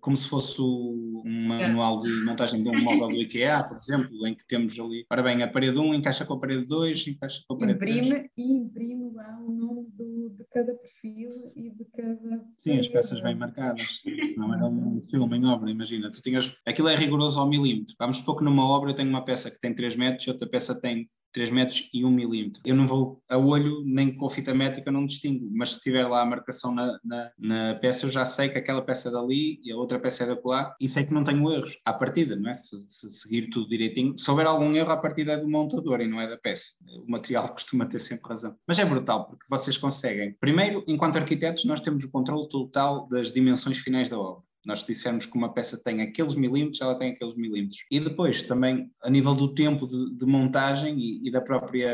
como 0.07 0.15
se 0.15 0.29
fosse 0.29 0.61
um 0.61 1.21
manual 1.25 2.01
de 2.01 2.09
montagem 2.23 2.63
de 2.63 2.69
um 2.69 2.81
móvel 2.81 3.09
do 3.09 3.21
IKEA, 3.21 3.61
por 3.61 3.75
exemplo, 3.75 4.25
em 4.25 4.33
que 4.33 4.47
temos 4.47 4.79
ali, 4.79 5.05
ora 5.11 5.21
bem, 5.21 5.43
a 5.43 5.49
parede 5.49 5.77
1 5.77 5.95
encaixa 5.95 6.23
com 6.23 6.35
a 6.35 6.39
parede 6.39 6.63
2, 6.63 7.07
encaixa 7.07 7.43
com 7.45 7.55
a 7.55 7.57
parede 7.57 7.75
imprime, 7.75 8.07
3. 8.07 8.29
E 8.37 8.53
imprime 8.53 9.11
lá 9.13 9.37
o 9.45 9.51
nome 9.51 9.85
do, 9.97 10.29
de 10.29 10.45
cada 10.49 10.73
perfil 10.75 11.51
e 11.57 11.69
de 11.71 11.83
cada. 11.93 12.41
Sim, 12.57 12.79
as 12.79 12.87
peças 12.87 13.21
bem 13.21 13.35
marcadas, 13.35 14.01
senão 14.01 14.53
era 14.53 14.65
um 14.65 15.01
filme 15.11 15.37
em 15.37 15.45
obra, 15.45 15.69
imagina. 15.69 16.09
Tu 16.09 16.21
tinhas, 16.21 16.55
aquilo 16.65 16.87
é 16.87 16.95
rigoroso 16.95 17.37
ao 17.41 17.49
milímetro. 17.49 17.93
Vamos 17.99 18.15
supor 18.15 18.37
que 18.37 18.45
numa 18.45 18.65
obra 18.65 18.91
eu 18.91 18.95
tenho 18.95 19.09
uma 19.09 19.25
peça 19.25 19.51
que 19.51 19.59
tem 19.59 19.75
3 19.75 19.97
metros 19.97 20.25
e 20.25 20.29
outra 20.29 20.47
peça 20.47 20.73
tem 20.73 21.09
3 21.37 21.51
metros 21.51 21.89
e 21.93 22.03
1 22.03 22.09
milímetro. 22.09 22.61
Eu 22.65 22.75
não 22.75 22.87
vou 22.87 23.21
a 23.29 23.37
olho, 23.37 23.83
nem 23.85 24.15
com 24.15 24.27
fita 24.27 24.53
métrica, 24.53 24.91
não 24.91 25.05
distingo, 25.05 25.47
mas 25.53 25.73
se 25.73 25.81
tiver 25.81 26.07
lá 26.07 26.21
a 26.21 26.25
marcação 26.25 26.73
na, 26.73 26.99
na, 27.03 27.31
na, 27.37 27.75
peça, 27.75 28.05
eu 28.05 28.09
já 28.09 28.25
sei 28.25 28.49
que 28.49 28.57
aquela 28.57 28.81
peça 28.81 29.09
é 29.09 29.11
dali 29.11 29.59
e 29.63 29.71
a 29.71 29.77
outra 29.77 29.96
peça 29.99 30.23
é 30.23 30.27
da 30.27 30.35
colar 30.35 30.75
e 30.79 30.87
sei 30.87 31.05
que 31.05 31.13
não 31.13 31.23
tenho 31.23 31.51
erros 31.51 31.77
à 31.85 31.93
partida, 31.93 32.35
não 32.35 32.49
é? 32.49 32.53
Se, 32.53 32.77
se, 32.87 33.11
seguir 33.11 33.49
tudo 33.49 33.69
direitinho. 33.69 34.17
Se 34.17 34.29
houver 34.29 34.45
algum 34.45 34.73
erro, 34.75 34.91
à 34.91 34.97
partida 34.97 35.33
é 35.33 35.37
do 35.37 35.49
montador 35.49 36.01
e 36.01 36.07
não 36.07 36.19
é 36.19 36.27
da 36.27 36.37
peça. 36.37 36.73
O 37.05 37.11
material 37.11 37.47
costuma 37.53 37.85
ter 37.85 37.99
sempre 37.99 38.29
razão. 38.29 38.55
Mas 38.67 38.79
é 38.79 38.85
brutal, 38.85 39.27
porque 39.27 39.45
vocês 39.49 39.77
conseguem. 39.77 40.35
Primeiro, 40.39 40.83
enquanto 40.87 41.17
arquitetos, 41.17 41.65
nós 41.65 41.79
temos 41.79 42.03
o 42.03 42.11
controle 42.11 42.47
total 42.49 43.07
das 43.07 43.31
dimensões 43.31 43.77
finais 43.77 44.09
da 44.09 44.19
obra 44.19 44.47
nós 44.67 44.83
dissermos 44.83 45.25
que 45.25 45.37
uma 45.37 45.53
peça 45.53 45.81
tem 45.81 46.01
aqueles 46.01 46.35
milímetros, 46.35 46.81
ela 46.81 46.97
tem 46.97 47.11
aqueles 47.11 47.35
milímetros. 47.35 47.85
E 47.89 48.01
depois 48.01 48.43
também 48.43 48.91
a 49.01 49.09
nível 49.09 49.33
do 49.33 49.53
tempo 49.53 49.87
de, 49.87 50.13
de 50.13 50.25
montagem 50.25 50.99
e, 50.99 51.25
e, 51.25 51.31
da 51.31 51.39
própria, 51.39 51.89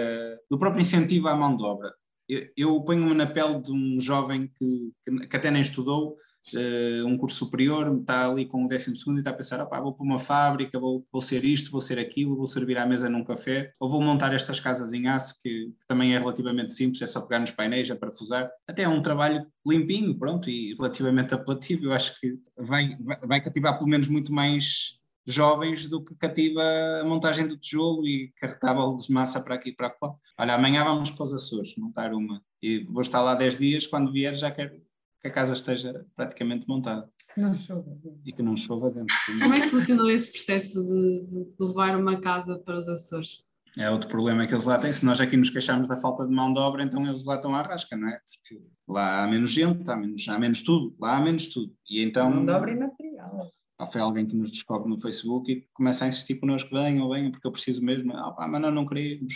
do 0.50 0.58
próprio 0.58 0.82
incentivo 0.82 1.28
à 1.28 1.36
mão 1.36 1.56
de 1.56 1.64
obra. 1.64 1.94
Eu, 2.28 2.48
eu 2.58 2.84
ponho-me 2.84 3.14
na 3.14 3.28
pele 3.28 3.62
de 3.62 3.72
um 3.72 4.00
jovem 4.00 4.48
que, 4.48 4.92
que, 5.06 5.28
que 5.28 5.38
até 5.38 5.52
nem 5.52 5.62
estudou, 5.62 6.16
uh, 6.54 7.08
um 7.08 7.18
curso 7.18 7.38
superior, 7.38 7.96
está 7.96 8.30
ali 8.30 8.46
com 8.46 8.66
o 8.66 8.68
décimo 8.68 8.98
segundo 8.98 9.18
e 9.18 9.20
está 9.20 9.32
a 9.32 9.34
pensar, 9.34 9.62
opá, 9.62 9.80
vou 9.80 9.94
para 9.94 10.04
uma 10.04 10.20
fábrica, 10.20 10.80
vou, 10.80 11.06
vou 11.12 11.22
ser 11.22 11.44
isto, 11.46 11.72
vou 11.72 11.82
ser 11.82 12.00
aquilo, 12.00 12.36
vou 12.36 12.48
servir 12.48 12.78
à 12.78 12.86
mesa 12.86 13.10
num 13.10 13.24
café, 13.24 13.74
ou 13.80 13.90
vou 13.90 14.02
montar 14.02 14.34
estas 14.34 14.60
casas 14.60 14.94
em 14.94 15.08
aço, 15.08 15.36
que, 15.42 15.68
que 15.68 15.88
também 15.88 16.16
é 16.16 16.18
relativamente 16.18 16.74
simples, 16.74 17.02
é 17.02 17.08
só 17.08 17.22
pegar 17.22 17.40
nos 17.40 17.52
painéis, 17.52 17.90
a 17.90 17.96
parafusar. 17.96 18.50
Até 18.68 18.84
é 18.84 18.90
um 18.90 19.02
trabalho 19.02 19.46
limpinho, 19.66 20.18
pronto, 20.18 20.50
e 20.50 20.74
relativamente 20.74 21.34
apelativo, 21.34 21.86
eu 21.86 21.94
acho 21.94 22.20
que 22.20 22.38
vai, 22.58 22.98
vai, 23.00 23.20
vai 23.24 23.42
cativar 23.42 23.78
pelo 23.78 23.90
menos 23.90 24.08
muito 24.08 24.34
mais 24.34 25.02
jovens 25.26 25.88
do 25.88 26.04
que 26.04 26.16
cativa 26.16 26.62
a 27.02 27.06
montagem 27.06 27.48
do 27.48 27.58
tijolo 27.58 28.06
e 28.06 28.32
carretável 28.38 28.94
de 28.94 29.12
massa 29.12 29.42
para 29.42 29.56
aqui 29.56 29.70
e 29.70 29.76
para 29.76 29.96
lá. 30.02 30.14
Olha, 30.38 30.56
amanhã 30.56 30.84
vamos 30.84 31.12
para 31.12 31.24
os 31.24 31.34
Açores 31.34 31.76
montar 31.78 32.14
uma 32.14 32.42
e 32.62 32.84
vou 32.84 33.02
estar 33.02 33.22
lá 33.22 33.34
10 33.36 33.58
dias, 33.58 33.88
quando 33.88 34.12
vier 34.12 34.36
já 34.36 34.52
quero 34.52 34.82
que 35.24 35.30
a 35.30 35.32
casa 35.32 35.54
esteja 35.54 36.06
praticamente 36.16 36.68
montada. 36.68 37.10
Não 37.38 37.54
chova. 37.56 37.98
E 38.26 38.34
que 38.34 38.44
não 38.44 38.58
chova 38.58 38.92
dentro. 38.92 39.16
Como 39.26 39.54
é 39.54 39.62
que 39.62 39.70
funcionou 39.70 40.12
esse 40.12 40.32
processo 40.32 40.84
de, 40.84 41.26
de 41.26 41.66
levar 41.66 41.98
uma 41.98 42.20
casa 42.20 42.60
para 42.60 42.78
os 42.78 42.90
Açores? 42.90 43.48
É 43.80 43.90
outro 43.90 44.08
problema 44.08 44.46
que 44.46 44.54
eles 44.54 44.66
lá 44.66 44.78
têm. 44.78 44.92
Se 44.94 45.06
nós 45.06 45.20
aqui 45.20 45.36
nos 45.36 45.50
queixamos 45.50 45.88
da 45.88 45.96
falta 45.96 46.28
de 46.28 46.34
mão 46.34 46.54
de 46.54 46.60
obra, 46.60 46.84
então 46.84 47.08
eles 47.08 47.24
lá 47.24 47.36
estão 47.36 47.56
à 47.56 47.62
rasca, 47.64 47.96
não 47.96 48.08
é? 48.08 48.20
Porque 48.20 48.64
lá 48.88 49.24
há 49.24 49.28
menos 49.28 49.52
gente, 49.52 49.90
há 49.90 49.96
menos, 49.96 50.28
há 50.28 50.38
menos 50.38 50.62
tudo, 50.62 50.96
lá 51.00 51.18
há 51.18 51.22
menos 51.22 51.48
tudo. 51.48 51.74
E 51.90 52.04
então. 52.04 52.30
Mão 52.30 52.46
de 52.46 52.52
obra 52.52 52.72
e 52.72 52.76
material. 52.76 53.52
foi 53.92 54.02
alguém 54.02 54.28
que 54.28 54.36
nos 54.36 54.52
descobre 54.52 54.90
no 54.90 55.00
Facebook 55.00 55.52
e 55.52 55.68
começa 55.74 56.06
a 56.06 56.08
insistir 56.10 56.36
connosco: 56.36 56.70
venham, 56.70 57.10
venham, 57.10 57.32
porque 57.32 57.48
eu 57.48 57.52
preciso 57.52 57.84
mesmo. 57.84 58.14
Ah, 58.16 58.32
pá, 58.34 58.48
mas 58.48 58.62
nós 58.62 58.74
não 58.76 58.86
queremos, 58.86 59.34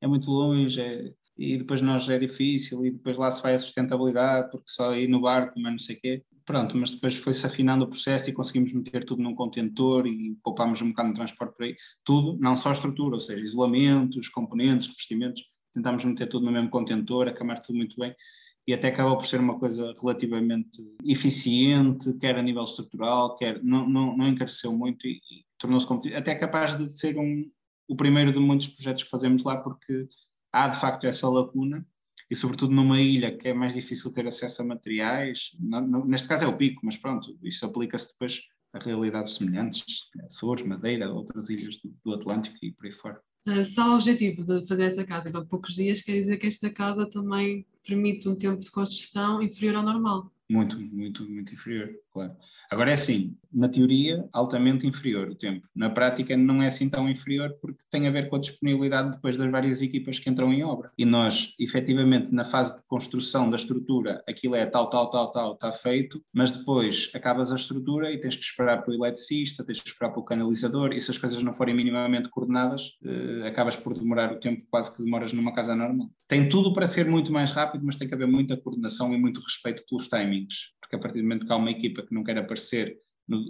é 0.00 0.06
muito 0.06 0.30
longe, 0.30 0.80
é, 0.80 1.12
e 1.40 1.56
depois 1.56 1.80
nós 1.80 2.06
é 2.10 2.18
difícil, 2.18 2.84
e 2.84 2.90
depois 2.90 3.16
lá 3.16 3.30
se 3.30 3.42
vai 3.42 3.54
a 3.54 3.58
sustentabilidade, 3.58 4.50
porque 4.50 4.70
só 4.70 4.94
ir 4.94 5.08
no 5.08 5.22
barco, 5.22 5.58
mas 5.58 5.72
não 5.72 5.78
sei 5.78 5.96
o 5.96 6.00
quê. 6.00 6.22
Pronto, 6.44 6.76
mas 6.76 6.90
depois 6.90 7.16
foi-se 7.16 7.46
afinando 7.46 7.84
o 7.84 7.88
processo 7.88 8.28
e 8.28 8.34
conseguimos 8.34 8.74
meter 8.74 9.06
tudo 9.06 9.22
num 9.22 9.34
contentor 9.34 10.06
e 10.06 10.36
poupámos 10.44 10.82
um 10.82 10.90
bocado 10.90 11.08
de 11.08 11.14
transporte 11.14 11.56
por 11.56 11.64
aí. 11.64 11.74
Tudo, 12.04 12.38
não 12.38 12.54
só 12.54 12.68
a 12.68 12.72
estrutura, 12.72 13.14
ou 13.14 13.20
seja, 13.20 13.42
isolamentos, 13.42 14.28
componentes, 14.28 14.88
revestimentos, 14.88 15.42
tentámos 15.72 16.04
meter 16.04 16.26
tudo 16.26 16.44
no 16.44 16.52
mesmo 16.52 16.68
contentor, 16.68 17.26
acamar 17.26 17.62
tudo 17.62 17.76
muito 17.76 17.96
bem 17.96 18.14
e 18.66 18.74
até 18.74 18.88
acabou 18.88 19.16
por 19.16 19.26
ser 19.26 19.40
uma 19.40 19.58
coisa 19.58 19.94
relativamente 19.98 20.78
eficiente, 21.04 22.12
quer 22.18 22.36
a 22.36 22.42
nível 22.42 22.64
estrutural, 22.64 23.34
quer 23.36 23.62
não, 23.64 23.88
não, 23.88 24.14
não 24.14 24.28
encareceu 24.28 24.76
muito 24.76 25.06
e, 25.06 25.12
e 25.12 25.44
tornou-se 25.56 26.14
até 26.14 26.34
capaz 26.34 26.76
de 26.76 26.86
ser 26.90 27.16
um, 27.18 27.50
o 27.88 27.96
primeiro 27.96 28.30
de 28.30 28.38
muitos 28.38 28.68
projetos 28.68 29.04
que 29.04 29.10
fazemos 29.10 29.42
lá, 29.42 29.56
porque 29.56 30.06
há 30.52 30.68
de 30.68 30.80
facto 30.80 31.06
essa 31.06 31.28
lacuna 31.28 31.86
e 32.30 32.36
sobretudo 32.36 32.72
numa 32.72 33.00
ilha 33.00 33.36
que 33.36 33.48
é 33.48 33.54
mais 33.54 33.74
difícil 33.74 34.12
ter 34.12 34.26
acesso 34.26 34.62
a 34.62 34.64
materiais, 34.64 35.50
não, 35.58 35.80
não, 35.80 36.04
neste 36.04 36.28
caso 36.28 36.44
é 36.44 36.48
o 36.48 36.56
pico, 36.56 36.80
mas 36.84 36.96
pronto, 36.96 37.36
isso 37.42 37.66
aplica-se 37.66 38.12
depois 38.12 38.40
a 38.72 38.78
realidades 38.78 39.34
semelhantes, 39.34 39.84
Açores, 40.24 40.64
Madeira, 40.64 41.12
outras 41.12 41.50
ilhas 41.50 41.76
do, 41.78 41.92
do 42.04 42.14
Atlântico 42.14 42.56
e 42.62 42.72
por 42.72 42.86
aí 42.86 42.92
fora. 42.92 43.20
Uh, 43.48 43.64
só 43.64 43.90
o 43.90 43.94
objetivo 43.94 44.44
de 44.44 44.66
fazer 44.66 44.84
essa 44.84 45.04
casa, 45.04 45.28
então 45.28 45.44
poucos 45.46 45.74
dias, 45.74 46.02
quer 46.02 46.20
dizer 46.20 46.36
que 46.36 46.46
esta 46.46 46.70
casa 46.70 47.08
também 47.08 47.66
permite 47.84 48.28
um 48.28 48.36
tempo 48.36 48.60
de 48.60 48.70
construção 48.70 49.42
inferior 49.42 49.76
ao 49.76 49.82
normal. 49.82 50.32
Muito, 50.48 50.78
muito, 50.80 51.28
muito 51.28 51.52
inferior, 51.52 51.90
claro. 52.12 52.36
Agora 52.70 52.92
é 52.92 52.94
assim, 52.94 53.36
na 53.52 53.68
teoria, 53.68 54.24
altamente 54.32 54.86
inferior 54.86 55.28
o 55.28 55.34
tempo. 55.34 55.66
Na 55.74 55.90
prática, 55.90 56.36
não 56.36 56.62
é 56.62 56.68
assim 56.68 56.88
tão 56.88 57.08
inferior 57.08 57.52
porque 57.60 57.82
tem 57.90 58.06
a 58.06 58.12
ver 58.12 58.28
com 58.28 58.36
a 58.36 58.38
disponibilidade 58.38 59.10
depois 59.10 59.36
das 59.36 59.50
várias 59.50 59.82
equipas 59.82 60.20
que 60.20 60.30
entram 60.30 60.52
em 60.52 60.62
obra. 60.62 60.92
E 60.96 61.04
nós, 61.04 61.54
efetivamente, 61.58 62.32
na 62.32 62.44
fase 62.44 62.76
de 62.76 62.82
construção 62.84 63.50
da 63.50 63.56
estrutura, 63.56 64.22
aquilo 64.28 64.54
é 64.54 64.64
tal, 64.66 64.88
tal, 64.88 65.10
tal, 65.10 65.32
tal, 65.32 65.54
está 65.54 65.72
feito, 65.72 66.22
mas 66.32 66.52
depois 66.52 67.10
acabas 67.12 67.50
a 67.50 67.56
estrutura 67.56 68.12
e 68.12 68.20
tens 68.20 68.36
que 68.36 68.44
esperar 68.44 68.82
para 68.82 68.92
o 68.92 68.94
eletricista, 68.94 69.64
tens 69.64 69.80
que 69.80 69.88
esperar 69.88 70.12
para 70.12 70.20
o 70.20 70.24
canalizador, 70.24 70.92
e 70.92 71.00
se 71.00 71.10
as 71.10 71.18
coisas 71.18 71.42
não 71.42 71.52
forem 71.52 71.74
minimamente 71.74 72.28
coordenadas, 72.28 72.92
eh, 73.04 73.48
acabas 73.48 73.74
por 73.74 73.94
demorar 73.94 74.32
o 74.32 74.38
tempo 74.38 74.62
quase 74.70 74.94
que 74.94 75.02
demoras 75.02 75.32
numa 75.32 75.52
casa 75.52 75.74
normal. 75.74 76.08
Tem 76.28 76.48
tudo 76.48 76.72
para 76.72 76.86
ser 76.86 77.06
muito 77.06 77.32
mais 77.32 77.50
rápido, 77.50 77.84
mas 77.84 77.96
tem 77.96 78.06
que 78.06 78.14
haver 78.14 78.28
muita 78.28 78.56
coordenação 78.56 79.12
e 79.12 79.18
muito 79.18 79.40
respeito 79.40 79.82
pelos 79.88 80.06
timings, 80.06 80.72
porque 80.80 80.94
a 80.94 80.98
partir 80.98 81.18
do 81.18 81.24
momento 81.24 81.44
que 81.44 81.52
há 81.52 81.56
uma 81.56 81.70
equipa 81.70 81.99
que 82.06 82.14
não 82.14 82.22
quer 82.24 82.38
aparecer 82.38 82.98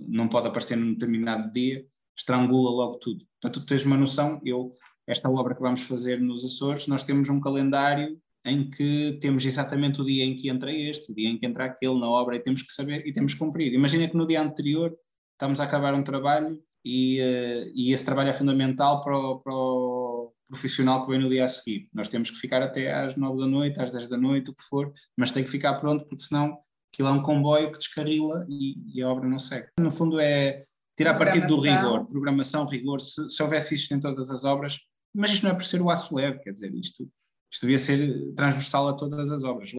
não 0.08 0.28
pode 0.28 0.46
aparecer 0.46 0.76
num 0.76 0.92
determinado 0.92 1.50
dia, 1.50 1.84
estrangula 2.16 2.70
logo 2.70 2.96
tudo. 2.96 3.24
Portanto, 3.40 3.60
tu 3.60 3.66
tens 3.66 3.84
uma 3.84 3.96
noção, 3.96 4.40
eu, 4.44 4.70
esta 5.06 5.30
obra 5.30 5.54
que 5.54 5.62
vamos 5.62 5.82
fazer 5.82 6.20
nos 6.20 6.44
Açores, 6.44 6.86
nós 6.86 7.02
temos 7.02 7.28
um 7.28 7.40
calendário 7.40 8.20
em 8.44 8.68
que 8.68 9.18
temos 9.20 9.44
exatamente 9.44 10.00
o 10.00 10.04
dia 10.04 10.24
em 10.24 10.34
que 10.34 10.48
entra 10.48 10.72
este, 10.72 11.12
o 11.12 11.14
dia 11.14 11.28
em 11.28 11.38
que 11.38 11.46
entra 11.46 11.64
aquele 11.64 11.98
na 11.98 12.08
obra 12.08 12.36
e 12.36 12.40
temos 12.40 12.62
que 12.62 12.72
saber 12.72 13.06
e 13.06 13.12
temos 13.12 13.32
que 13.32 13.38
cumprir. 13.38 13.72
Imagina 13.72 14.08
que 14.08 14.16
no 14.16 14.26
dia 14.26 14.42
anterior 14.42 14.94
estamos 15.32 15.60
a 15.60 15.64
acabar 15.64 15.94
um 15.94 16.02
trabalho 16.02 16.58
e, 16.84 17.20
uh, 17.20 17.72
e 17.74 17.92
esse 17.92 18.04
trabalho 18.04 18.30
é 18.30 18.32
fundamental 18.32 19.02
para 19.02 19.16
o, 19.16 19.40
para 19.40 19.54
o, 19.54 20.32
profissional 20.48 21.04
que 21.04 21.12
vem 21.12 21.20
no 21.20 21.28
dia 21.28 21.44
a 21.44 21.48
seguir. 21.48 21.88
Nós 21.92 22.08
temos 22.08 22.28
que 22.28 22.36
ficar 22.36 22.60
até 22.60 22.92
às 22.92 23.14
nove 23.14 23.40
da 23.40 23.46
noite, 23.46 23.80
às 23.80 23.92
dez 23.92 24.08
da 24.08 24.16
noite, 24.16 24.50
o 24.50 24.54
que 24.54 24.62
for, 24.64 24.92
mas 25.16 25.30
tem 25.30 25.44
que 25.44 25.50
ficar 25.50 25.74
pronto 25.74 26.04
porque 26.06 26.24
senão 26.24 26.58
Aquilo 26.92 27.08
é 27.08 27.12
um 27.12 27.22
comboio 27.22 27.70
que 27.70 27.78
descarrila 27.78 28.44
e, 28.48 28.76
e 28.94 29.02
a 29.02 29.08
obra 29.08 29.28
não 29.28 29.38
segue. 29.38 29.68
No 29.78 29.90
fundo 29.90 30.18
é 30.18 30.62
tirar 30.96 31.16
partido 31.16 31.46
do 31.46 31.60
rigor, 31.60 32.06
programação, 32.06 32.66
rigor, 32.66 33.00
se, 33.00 33.28
se 33.28 33.42
houvesse 33.42 33.74
isto 33.74 33.94
em 33.94 34.00
todas 34.00 34.30
as 34.30 34.44
obras, 34.44 34.78
mas 35.14 35.32
isto 35.32 35.44
não 35.44 35.52
é 35.52 35.54
por 35.54 35.64
ser 35.64 35.80
o 35.80 35.90
aço 35.90 36.14
leve, 36.14 36.40
quer 36.40 36.52
dizer, 36.52 36.74
isto, 36.74 37.10
isto 37.50 37.62
devia 37.62 37.78
ser 37.78 38.32
transversal 38.34 38.88
a 38.88 38.92
todas 38.92 39.30
as 39.30 39.42
obras. 39.42 39.74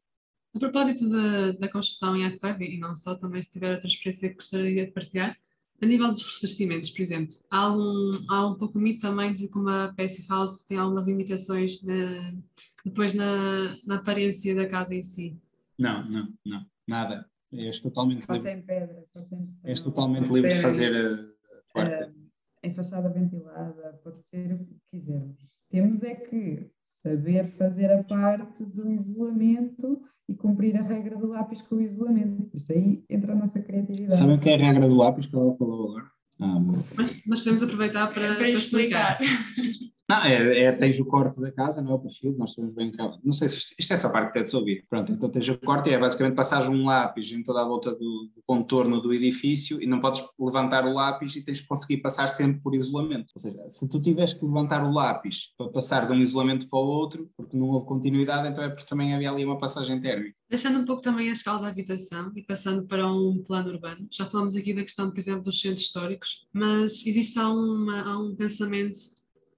A 0.54 0.60
propósito 0.60 1.10
da, 1.10 1.52
da 1.54 1.70
construção 1.70 2.16
em 2.16 2.26
aço 2.26 2.40
leve, 2.44 2.66
e 2.66 2.80
não 2.80 2.96
só, 2.96 3.16
também 3.16 3.42
se 3.42 3.52
tiver 3.52 3.74
outra 3.74 3.88
experiência 3.88 4.30
que 4.30 4.36
gostaria 4.36 4.86
de 4.86 4.92
partilhar, 4.92 5.38
a 5.82 5.86
nível 5.86 6.10
dos 6.10 6.36
revestimentos, 6.36 6.92
por 6.92 7.02
exemplo, 7.02 7.36
há 7.50 7.72
um, 7.72 8.26
há 8.30 8.48
um 8.48 8.56
pouco 8.56 8.78
mito 8.78 9.02
também 9.02 9.34
de 9.34 9.48
como 9.48 9.68
a 9.70 9.94
Passive 9.98 10.28
House 10.28 10.64
tem 10.64 10.78
algumas 10.78 11.08
limitações 11.08 11.78
de, 11.80 12.38
depois 12.86 13.14
na, 13.14 13.78
na 13.86 13.96
aparência 13.96 14.54
da 14.56 14.68
casa 14.68 14.94
em 14.94 15.02
si. 15.02 15.36
Não, 15.80 16.08
não, 16.08 16.32
não. 16.46 16.71
Nada. 16.92 17.26
És 17.54 17.80
totalmente 17.80 18.30
livre. 18.30 18.52
Em 18.52 18.62
pedra, 18.62 19.04
pode 19.14 19.28
ser 19.30 19.36
em 19.36 19.46
pedra. 19.46 19.72
És 19.72 19.80
totalmente 19.80 20.28
pode 20.28 20.42
livre 20.42 20.56
de 20.56 20.62
fazer 20.62 20.94
a 20.94 21.74
quarta. 21.74 22.08
Uh, 22.08 22.22
em 22.64 22.74
fachada 22.74 23.10
ventilada, 23.10 24.00
pode 24.04 24.22
ser 24.30 24.54
o 24.54 24.66
que 24.66 24.78
quisermos. 24.92 25.38
Temos 25.70 26.04
é 26.04 26.16
que 26.16 26.70
saber 27.02 27.52
fazer 27.58 27.92
a 27.92 28.04
parte 28.04 28.64
do 28.66 28.92
isolamento 28.92 30.02
e 30.30 30.36
cumprir 30.36 30.78
a 30.78 30.84
regra 30.84 31.18
do 31.18 31.28
lápis 31.28 31.62
com 31.62 31.76
o 31.76 31.82
isolamento. 31.82 32.56
Isso 32.56 32.72
aí 32.72 33.04
entra 33.10 33.34
a 33.34 33.36
nossa 33.36 33.60
criatividade. 33.60 34.20
Sabem 34.20 34.36
o 34.36 34.40
que 34.40 34.50
é 34.50 34.56
a 34.56 34.58
regra 34.58 34.88
do 34.88 34.96
lápis 34.96 35.26
que 35.26 35.36
ela 35.36 35.54
falou 35.56 35.92
agora? 35.92 36.12
Ah, 36.40 36.60
mas, 36.60 37.22
mas, 37.26 37.40
podemos 37.40 37.64
aproveitar 37.64 38.14
para, 38.14 38.36
para 38.36 38.50
explicar. 38.50 39.20
Não, 40.12 40.26
é, 40.26 40.64
é, 40.64 40.72
tens 40.74 41.00
o 41.00 41.06
corte 41.06 41.40
da 41.40 41.50
casa, 41.54 41.82
não 41.82 41.92
é 41.92 41.94
o 41.94 42.00
perfil, 42.00 42.36
nós 42.38 42.54
temos 42.54 42.74
bem 42.74 42.92
cá. 42.92 43.18
Não 43.24 43.32
sei 43.32 43.48
se 43.48 43.60
isto, 43.60 43.76
isto 43.80 43.94
é 43.94 43.96
só 43.96 44.10
para 44.10 44.24
arquitetos 44.24 44.54
ouvir. 44.54 44.86
Pronto, 44.90 45.10
então 45.10 45.30
tens 45.30 45.48
o 45.48 45.58
corte 45.58 45.90
e 45.90 45.94
é 45.94 45.98
basicamente 45.98 46.36
passares 46.36 46.68
um 46.68 46.86
lápis 46.86 47.32
em 47.32 47.42
toda 47.42 47.62
a 47.62 47.66
volta 47.66 47.92
do, 47.92 48.30
do, 48.36 48.44
contorno 48.46 49.00
do 49.00 49.14
edifício 49.14 49.82
e 49.82 49.86
não 49.86 50.02
podes 50.02 50.22
levantar 50.38 50.86
o 50.86 50.92
lápis 50.92 51.38
e 51.38 51.42
tens 51.42 51.62
que 51.62 51.68
conseguir 51.68 52.02
passar 52.02 52.28
sempre 52.28 52.60
por 52.60 52.76
isolamento. 52.76 53.32
Ou 53.34 53.42
seja, 53.42 53.70
se 53.70 53.88
tu 53.88 54.02
tiveres 54.02 54.34
que 54.34 54.44
levantar 54.44 54.84
o 54.84 54.92
lápis 54.92 55.54
para 55.58 55.70
passar 55.70 56.08
de 56.08 56.12
um 56.12 56.18
isolamento 56.18 56.68
para 56.68 56.80
o 56.80 56.86
outro, 56.86 57.30
porque 57.38 57.56
não 57.56 57.70
houve 57.70 57.88
continuidade, 57.88 58.50
então 58.50 58.66
é 58.66 58.68
porque 58.68 58.86
também 58.86 59.14
havia 59.14 59.32
ali 59.32 59.46
uma 59.46 59.58
passagem 59.58 59.98
térmica. 60.02 60.36
Deixando 60.50 60.80
um 60.80 60.84
pouco 60.84 61.02
também 61.02 61.30
a 61.30 61.32
escala 61.32 61.62
da 61.62 61.68
habitação 61.70 62.34
e 62.36 62.44
passando 62.44 62.86
para 62.86 63.10
um 63.10 63.42
plano 63.48 63.70
urbano, 63.70 64.06
já 64.12 64.30
falamos 64.30 64.58
aqui 64.58 64.74
da 64.74 64.82
questão, 64.82 65.10
por 65.10 65.18
exemplo, 65.18 65.44
dos 65.44 65.62
centros 65.62 65.86
históricos, 65.86 66.46
mas 66.52 67.08
existe 67.08 67.40
há, 67.40 67.48
uma, 67.48 68.02
há 68.02 68.20
um 68.20 68.36
pensamento 68.36 68.98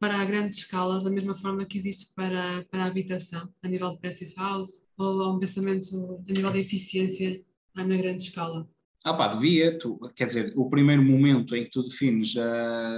para 0.04 0.20
a 0.20 0.26
grande 0.26 0.58
escala, 0.58 1.02
da 1.02 1.10
mesma 1.10 1.34
forma 1.34 1.64
que 1.64 1.78
existe 1.78 2.12
para, 2.14 2.66
para 2.70 2.84
a 2.84 2.88
habitação, 2.88 3.48
a 3.64 3.68
nível 3.70 3.92
de 3.92 4.02
passive 4.02 4.34
house, 4.36 4.86
ou 4.98 5.34
um 5.34 5.40
pensamento 5.40 6.22
a 6.28 6.34
nível 6.34 6.52
de 6.52 6.60
eficiência 6.60 7.42
na 7.74 7.86
grande 7.86 8.24
escala? 8.24 8.68
Ah 9.06 9.14
pá, 9.14 9.30
devia, 9.30 9.80
tu, 9.80 9.98
quer 10.14 10.26
dizer, 10.26 10.52
o 10.58 10.70
primeiro 10.70 11.02
momento 11.02 11.56
em 11.56 11.64
que 11.64 11.70
tu 11.70 11.84
defines 11.84 12.36
a, 12.36 12.98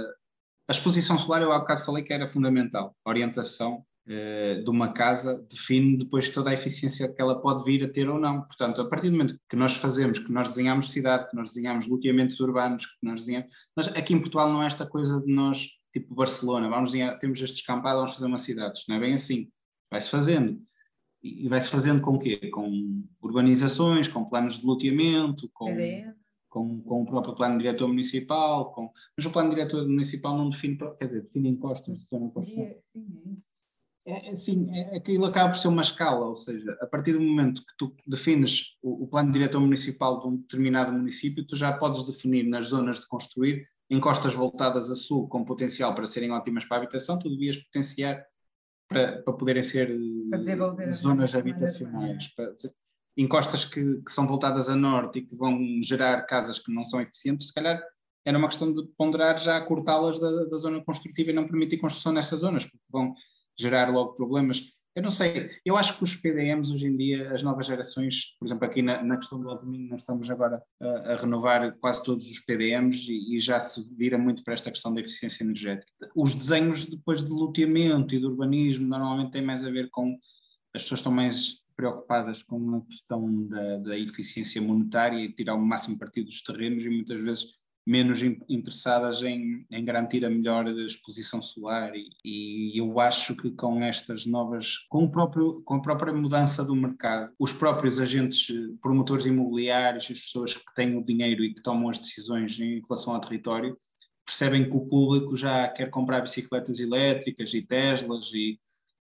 a 0.66 0.72
exposição 0.72 1.16
solar, 1.16 1.42
eu 1.42 1.52
há 1.52 1.60
bocado 1.60 1.84
falei 1.84 2.02
que 2.02 2.12
era 2.12 2.26
fundamental, 2.26 2.92
a 3.04 3.08
orientação 3.08 3.84
uh, 4.08 4.64
de 4.64 4.68
uma 4.68 4.92
casa 4.92 5.46
define 5.48 5.98
depois 5.98 6.28
toda 6.28 6.50
a 6.50 6.54
eficiência 6.54 7.06
que 7.14 7.22
ela 7.22 7.40
pode 7.40 7.62
vir 7.62 7.84
a 7.84 7.88
ter 7.88 8.08
ou 8.08 8.18
não. 8.18 8.42
Portanto, 8.42 8.80
a 8.80 8.88
partir 8.88 9.10
do 9.10 9.12
momento 9.12 9.38
que 9.48 9.54
nós 9.54 9.74
fazemos, 9.74 10.18
que 10.18 10.32
nós 10.32 10.48
desenhamos 10.48 10.90
cidade, 10.90 11.30
que 11.30 11.36
nós 11.36 11.50
desenhamos 11.50 11.86
loteamentos 11.86 12.40
urbanos, 12.40 12.84
que 12.84 13.06
nós 13.06 13.20
desenhamos... 13.20 13.54
Nós, 13.76 13.86
aqui 13.86 14.12
em 14.12 14.18
Portugal 14.18 14.52
não 14.52 14.60
é 14.60 14.66
esta 14.66 14.84
coisa 14.84 15.20
de 15.20 15.32
nós 15.32 15.68
tipo 15.98 16.14
Barcelona, 16.14 16.68
vamos 16.68 16.92
temos 17.20 17.40
este 17.40 17.56
descampado, 17.56 17.96
vamos 17.96 18.14
fazer 18.14 18.26
uma 18.26 18.36
cidade. 18.36 18.76
Isto 18.76 18.88
não 18.90 18.96
é 18.96 19.00
bem 19.00 19.14
assim. 19.14 19.50
Vai-se 19.90 20.10
fazendo. 20.10 20.60
E 21.22 21.48
vai-se 21.48 21.70
fazendo 21.70 22.02
com 22.02 22.12
o 22.12 22.18
quê? 22.18 22.50
Com 22.50 23.02
urbanizações, 23.22 24.06
com 24.06 24.24
planos 24.24 24.58
de 24.58 24.66
loteamento, 24.66 25.50
com, 25.54 25.74
com, 26.48 26.80
com, 26.82 27.02
o 27.02 27.06
próprio 27.06 27.34
plano 27.34 27.58
diretor 27.58 27.88
municipal. 27.88 28.72
Com... 28.72 28.90
Mas 29.16 29.26
o 29.26 29.30
plano 29.30 29.50
diretor 29.50 29.88
municipal 29.88 30.36
não 30.36 30.50
define, 30.50 30.76
quer 30.76 31.06
dizer, 31.06 31.22
define 31.22 31.48
encostas 31.48 31.98
de 31.98 32.06
zona 32.12 32.30
construção. 32.30 32.76
É, 34.08 34.30
é, 34.30 34.34
sim, 34.36 34.68
é, 34.70 34.96
aquilo 34.96 35.24
acaba 35.24 35.48
por 35.48 35.58
ser 35.58 35.66
uma 35.66 35.82
escala, 35.82 36.26
ou 36.26 36.34
seja, 36.36 36.78
a 36.80 36.86
partir 36.86 37.12
do 37.12 37.20
momento 37.20 37.66
que 37.66 37.76
tu 37.76 37.92
defines 38.06 38.78
o, 38.80 39.02
o 39.02 39.08
plano 39.08 39.32
diretor 39.32 39.60
municipal 39.60 40.20
de 40.20 40.28
um 40.28 40.36
determinado 40.36 40.92
município, 40.92 41.44
tu 41.44 41.56
já 41.56 41.72
podes 41.72 42.04
definir 42.04 42.44
nas 42.44 42.66
zonas 42.66 43.00
de 43.00 43.08
construir 43.08 43.66
encostas 43.88 44.34
voltadas 44.34 44.90
a 44.90 44.94
sul 44.94 45.28
com 45.28 45.44
potencial 45.44 45.94
para 45.94 46.06
serem 46.06 46.30
ótimas 46.30 46.64
para 46.64 46.78
a 46.78 46.80
habitação, 46.80 47.18
tu 47.18 47.30
devias 47.30 47.56
potenciar 47.56 48.24
para, 48.88 49.22
para 49.22 49.32
poderem 49.34 49.62
ser 49.62 49.96
para 50.30 50.90
zonas 50.92 51.34
habitacionais. 51.34 52.28
Para, 52.34 52.52
encostas 53.16 53.64
que, 53.64 54.02
que, 54.02 54.12
são 54.12 54.26
voltadas 54.26 54.68
a 54.68 54.76
norte 54.76 55.18
e 55.18 55.22
que 55.22 55.34
vão 55.34 55.58
gerar 55.82 56.22
casas 56.22 56.58
que 56.58 56.72
não 56.72 56.84
são 56.84 57.00
eficientes, 57.00 57.48
se 57.48 57.54
calhar 57.54 57.82
era 58.24 58.36
uma 58.36 58.48
questão 58.48 58.72
de 58.72 58.86
ponderar 58.98 59.38
já 59.38 59.60
cortá-las 59.60 60.18
da, 60.18 60.44
da, 60.44 60.58
zona 60.58 60.84
construtiva 60.84 61.30
e 61.30 61.34
não 61.34 61.46
permitir 61.46 61.78
construção 61.78 62.12
nessas 62.12 62.40
zonas, 62.40 62.64
porque 62.64 62.84
vão 62.90 63.12
gerar 63.58 63.90
logo 63.90 64.14
problemas. 64.14 64.62
Eu 64.96 65.02
não 65.02 65.10
sei, 65.10 65.50
eu 65.62 65.76
acho 65.76 65.98
que 65.98 66.04
os 66.04 66.16
PDMs 66.16 66.72
hoje 66.72 66.86
em 66.86 66.96
dia, 66.96 67.34
as 67.34 67.42
novas 67.42 67.66
gerações, 67.66 68.34
por 68.38 68.46
exemplo, 68.46 68.64
aqui 68.64 68.80
na, 68.80 69.04
na 69.04 69.18
questão 69.18 69.38
do 69.38 69.50
Altominho, 69.50 69.90
nós 69.90 70.00
estamos 70.00 70.30
agora 70.30 70.62
a, 70.80 70.86
a, 71.12 71.16
renovar 71.16 71.76
quase 71.76 72.02
todos 72.02 72.26
os 72.30 72.40
PDMs 72.40 73.06
e, 73.06 73.36
e, 73.36 73.38
já 73.38 73.60
se 73.60 73.94
vira 73.94 74.16
muito 74.16 74.42
para 74.42 74.54
esta 74.54 74.70
questão 74.70 74.94
da 74.94 75.02
eficiência 75.02 75.44
energética. 75.44 75.92
Os 76.16 76.34
desenhos 76.34 76.86
depois 76.86 77.22
de 77.22 77.30
loteamento 77.30 78.14
e 78.14 78.18
de 78.18 78.24
urbanismo 78.24 78.86
normalmente 78.86 79.32
têm 79.32 79.42
mais 79.42 79.66
a 79.66 79.70
ver 79.70 79.90
com 79.90 80.16
as 80.74 80.82
pessoas 80.82 81.00
estão 81.00 81.12
mais 81.12 81.58
preocupadas 81.76 82.42
com 82.42 82.76
a 82.76 82.80
questão 82.86 83.46
da, 83.48 83.76
da 83.76 83.98
eficiência 83.98 84.62
monetária 84.62 85.18
e 85.18 85.30
tirar 85.30 85.56
o 85.56 85.60
máximo 85.60 85.98
partido 85.98 86.28
dos 86.28 86.40
terrenos 86.40 86.86
e 86.86 86.88
muitas 86.88 87.20
vezes 87.20 87.52
menos 87.86 88.20
interessadas 88.48 89.22
em, 89.22 89.64
em, 89.70 89.84
garantir 89.84 90.24
a 90.24 90.30
melhor 90.30 90.66
exposição 90.66 91.40
solar 91.40 91.94
e, 91.94 92.10
e, 92.24 92.76
eu 92.76 92.98
acho 92.98 93.36
que 93.36 93.52
com 93.52 93.80
estas 93.80 94.26
novas, 94.26 94.78
com, 94.88 95.04
o 95.04 95.10
próprio, 95.10 95.62
com 95.64 95.74
a 95.74 95.80
própria 95.80 96.12
mudança 96.12 96.64
do 96.64 96.74
mercado, 96.74 97.32
os 97.38 97.52
próprios 97.52 98.00
agentes 98.00 98.48
promotores 98.82 99.24
imobiliários, 99.24 100.10
as 100.10 100.20
pessoas 100.20 100.54
que 100.54 100.74
têm 100.74 100.96
o 100.96 101.04
dinheiro 101.04 101.44
e 101.44 101.54
que 101.54 101.62
tomam 101.62 101.88
as 101.88 102.00
decisões 102.00 102.58
em 102.58 102.80
relação 102.80 103.14
ao 103.14 103.20
território, 103.20 103.76
percebem 104.24 104.68
que 104.68 104.76
o 104.76 104.86
público 104.86 105.36
já 105.36 105.68
quer 105.68 105.88
comprar 105.88 106.20
bicicletas 106.20 106.80
elétricas 106.80 107.54
e 107.54 107.62
Teslas 107.62 108.32
e, 108.34 108.58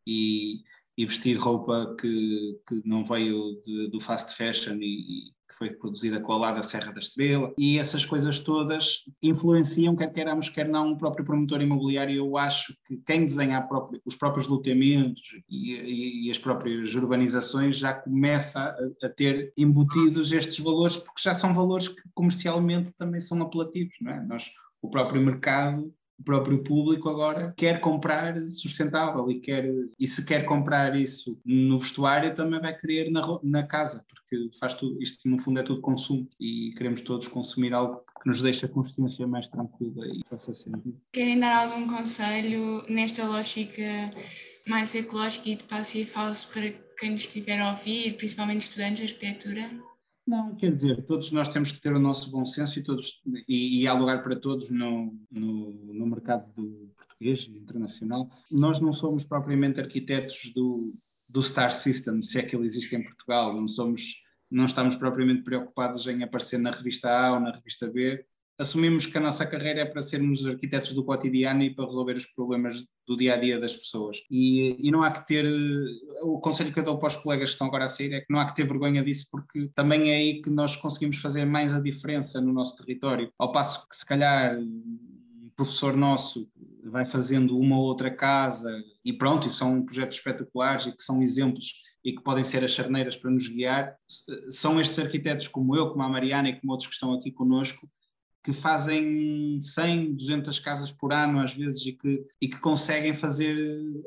e, 0.06 0.62
e 0.96 1.04
vestir 1.04 1.36
roupa 1.36 1.94
que, 2.00 2.58
que 2.66 2.80
não 2.86 3.04
veio 3.04 3.60
de, 3.66 3.90
do 3.90 4.00
fast 4.00 4.34
fashion 4.34 4.78
e, 4.80 5.30
que 5.50 5.56
foi 5.56 5.70
produzida 5.70 6.20
com 6.20 6.32
a 6.32 6.38
lá 6.38 6.52
da 6.52 6.62
Serra 6.62 6.92
da 6.92 7.00
Estrela, 7.00 7.52
e 7.58 7.78
essas 7.78 8.04
coisas 8.04 8.38
todas 8.38 9.00
influenciam, 9.20 9.96
quer 9.96 10.12
queiramos, 10.12 10.48
quer 10.48 10.68
não, 10.68 10.92
o 10.92 10.96
próprio 10.96 11.24
promotor 11.24 11.60
imobiliário. 11.60 12.14
Eu 12.14 12.36
acho 12.36 12.72
que 12.86 12.96
quem 12.98 13.26
desenha 13.26 13.68
os 14.06 14.14
próprios 14.14 14.46
loteamentos 14.46 15.22
e, 15.48 15.74
e, 15.74 16.26
e, 16.26 16.30
as 16.30 16.38
próprias 16.38 16.94
urbanizações 16.94 17.76
já 17.76 17.92
começa 17.92 18.60
a, 18.60 19.06
a, 19.06 19.08
ter 19.08 19.52
embutidos 19.56 20.30
estes 20.30 20.60
valores, 20.60 20.96
porque 20.96 21.22
já 21.22 21.34
são 21.34 21.52
valores 21.52 21.88
que 21.88 22.02
comercialmente 22.14 22.92
também 22.92 23.20
são 23.20 23.42
apelativos, 23.42 23.94
não 24.00 24.12
é? 24.12 24.24
Nós, 24.24 24.50
o 24.80 24.88
próprio 24.88 25.20
mercado 25.20 25.92
o 26.20 26.24
próprio 26.24 26.62
público 26.62 27.08
agora 27.08 27.54
quer 27.56 27.80
comprar 27.80 28.36
sustentável 28.46 29.30
e 29.30 29.40
quer 29.40 29.64
e 29.98 30.06
se 30.06 30.24
quer 30.24 30.44
comprar 30.44 30.94
isso 30.94 31.40
no 31.44 31.78
vestuário 31.78 32.34
também 32.34 32.60
vai 32.60 32.76
querer 32.76 33.10
na, 33.10 33.22
na 33.42 33.62
casa 33.62 34.04
porque 34.08 34.50
faz 34.58 34.74
tudo 34.74 35.02
isto 35.02 35.28
no 35.28 35.38
fundo 35.38 35.60
é 35.60 35.62
tudo 35.62 35.80
consumo 35.80 36.28
e 36.38 36.72
queremos 36.76 37.00
todos 37.00 37.26
consumir 37.26 37.72
algo 37.72 38.02
que 38.22 38.28
nos 38.28 38.42
deixe 38.42 38.66
a 38.66 38.68
consciência 38.68 39.26
mais 39.26 39.48
tranquila 39.48 40.06
e 40.06 40.20
faça 40.28 40.54
sentido. 40.54 41.00
Querem 41.12 41.40
dar 41.40 41.66
algum 41.66 41.88
conselho 41.88 42.82
nesta 42.88 43.26
lógica 43.26 44.10
mais 44.68 44.94
ecológica 44.94 45.48
e 45.48 45.56
de 45.56 45.64
passive 45.64 46.10
house 46.14 46.44
para 46.44 46.70
quem 46.98 47.12
nos 47.12 47.22
estiver 47.22 47.58
a 47.60 47.72
ouvir, 47.72 48.16
principalmente 48.16 48.68
estudantes 48.68 48.98
de 48.98 49.14
arquitetura? 49.14 49.70
Não, 50.30 50.54
quer 50.54 50.72
dizer, 50.72 51.04
todos 51.06 51.32
nós 51.32 51.48
temos 51.48 51.72
que 51.72 51.80
ter 51.80 51.92
o 51.92 51.98
nosso 51.98 52.30
bom 52.30 52.44
senso 52.44 52.78
e, 52.78 52.84
todos, 52.84 53.20
e, 53.48 53.82
e 53.82 53.88
há 53.88 53.92
lugar 53.92 54.22
para 54.22 54.36
todos 54.36 54.70
no, 54.70 55.12
no, 55.28 55.72
no 55.92 56.06
mercado 56.06 56.52
do 56.52 56.88
português 56.96 57.48
e 57.48 57.58
internacional. 57.58 58.30
Nós 58.48 58.78
não 58.78 58.92
somos 58.92 59.24
propriamente 59.24 59.80
arquitetos 59.80 60.52
do, 60.54 60.94
do 61.28 61.42
Star 61.42 61.72
System, 61.72 62.22
se 62.22 62.38
é 62.38 62.42
que 62.44 62.54
ele 62.54 62.64
existe 62.64 62.94
em 62.94 63.02
Portugal, 63.02 63.56
não 63.56 63.66
somos, 63.66 64.22
não 64.48 64.66
estamos 64.66 64.94
propriamente 64.94 65.42
preocupados 65.42 66.06
em 66.06 66.22
aparecer 66.22 66.60
na 66.60 66.70
revista 66.70 67.10
A 67.10 67.32
ou 67.32 67.40
na 67.40 67.50
revista 67.50 67.90
B, 67.90 68.24
assumimos 68.60 69.06
que 69.06 69.16
a 69.16 69.20
nossa 69.20 69.46
carreira 69.46 69.80
é 69.80 69.84
para 69.86 70.02
sermos 70.02 70.46
arquitetos 70.46 70.92
do 70.92 71.02
cotidiano 71.02 71.62
e 71.62 71.74
para 71.74 71.86
resolver 71.86 72.12
os 72.12 72.26
problemas 72.26 72.84
do 73.06 73.16
dia 73.16 73.34
a 73.34 73.36
dia 73.36 73.58
das 73.58 73.74
pessoas. 73.74 74.18
E, 74.30 74.76
e, 74.78 74.90
não 74.90 75.02
há 75.02 75.10
que 75.10 75.26
ter. 75.26 75.46
O 76.22 76.38
conselho 76.38 76.72
que 76.72 76.78
eu 76.78 76.84
dou 76.84 76.98
para 76.98 77.08
os 77.08 77.16
colegas 77.16 77.48
que 77.48 77.54
estão 77.54 77.66
agora 77.66 77.84
a 77.84 77.88
sair 77.88 78.12
é 78.12 78.20
que 78.20 78.30
não 78.30 78.38
há 78.38 78.44
que 78.44 78.54
ter 78.54 78.66
vergonha 78.66 79.02
disso, 79.02 79.26
porque 79.32 79.70
também 79.74 80.10
é 80.10 80.16
aí 80.16 80.42
que 80.42 80.50
nós 80.50 80.76
conseguimos 80.76 81.16
fazer 81.16 81.46
mais 81.46 81.74
a 81.74 81.80
diferença 81.80 82.40
no 82.40 82.52
nosso 82.52 82.76
território. 82.76 83.32
Ao 83.38 83.50
passo 83.50 83.88
que, 83.88 83.96
se 83.96 84.04
calhar, 84.04 84.58
um 84.58 85.50
professor 85.56 85.96
nosso 85.96 86.46
vai 86.84 87.04
fazendo 87.04 87.58
uma 87.58 87.78
ou 87.78 87.84
outra 87.84 88.10
casa 88.10 88.70
e 89.04 89.12
pronto, 89.12 89.46
e 89.46 89.50
são 89.50 89.84
projetos 89.84 90.18
espetaculares 90.18 90.86
e 90.86 90.92
que 90.92 91.02
são 91.02 91.22
exemplos 91.22 91.72
e 92.04 92.12
que 92.12 92.22
podem 92.22 92.42
ser 92.42 92.64
as 92.64 92.72
charneiras 92.72 93.16
para 93.16 93.30
nos 93.30 93.46
guiar, 93.46 93.94
são 94.50 94.80
estes 94.80 94.98
arquitetos 94.98 95.48
como 95.48 95.76
eu, 95.76 95.90
como 95.90 96.02
a 96.02 96.08
Mariana 96.08 96.48
e 96.48 96.58
como 96.58 96.72
outros 96.72 96.88
que 96.88 96.94
estão 96.94 97.12
aqui 97.12 97.30
conosco, 97.30 97.86
que 98.42 98.52
fazem 98.52 99.60
100, 99.60 100.14
200 100.14 100.58
casas 100.60 100.90
por 100.90 101.12
ano 101.12 101.40
às 101.40 101.54
vezes 101.54 101.84
e 101.86 101.92
que, 101.92 102.24
e 102.40 102.48
que 102.48 102.58
conseguem 102.58 103.12
fazer 103.12 103.56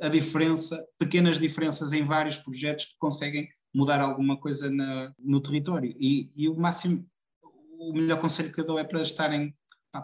a 0.02 0.10
diferença, 0.10 0.84
pequenas 0.98 1.40
diferenças 1.40 1.94
em 1.94 2.04
vários 2.04 2.38
projetos 2.38 2.86
que 2.86 2.98
conseguem 2.98 3.48
mudar 3.74 4.00
alguma 4.02 4.38
coisa 4.38 4.70
na, 4.70 5.14
no 5.20 5.42
território. 5.42 5.96
E, 6.00 6.32
e, 6.36 6.50
o 6.50 6.56
máximo, 6.56 7.08
o 7.80 7.94
melhor 7.94 8.20
conselho 8.20 8.52
que 8.52 8.62
eu 8.62 8.66
dou 8.66 8.80
é 8.80 8.84
para 8.84 9.02
estarem, 9.02 9.56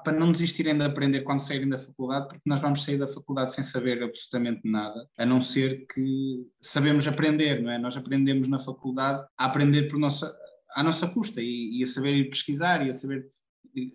para 0.03 0.17
não 0.17 0.31
desistirem 0.31 0.77
de 0.77 0.83
aprender 0.83 1.21
quando 1.21 1.39
saírem 1.39 1.69
da 1.69 1.77
faculdade, 1.77 2.27
porque 2.27 2.43
nós 2.45 2.59
vamos 2.59 2.83
sair 2.83 2.97
da 2.97 3.07
faculdade 3.07 3.53
sem 3.53 3.63
saber 3.63 4.03
absolutamente 4.03 4.61
nada, 4.63 5.07
a 5.17 5.25
não 5.25 5.41
ser 5.41 5.85
que 5.87 6.45
sabemos 6.61 7.07
aprender, 7.07 7.61
não 7.61 7.71
é? 7.71 7.79
Nós 7.79 7.97
aprendemos 7.97 8.47
na 8.47 8.59
faculdade 8.59 9.25
a 9.37 9.45
aprender 9.45 9.87
por 9.87 9.97
nossa, 9.97 10.35
à 10.75 10.83
nossa 10.83 11.07
custa 11.07 11.41
e, 11.41 11.79
e 11.79 11.83
a 11.83 11.87
saber 11.87 12.15
ir 12.15 12.29
pesquisar 12.29 12.85
e 12.85 12.89
a 12.89 12.93
saber 12.93 13.27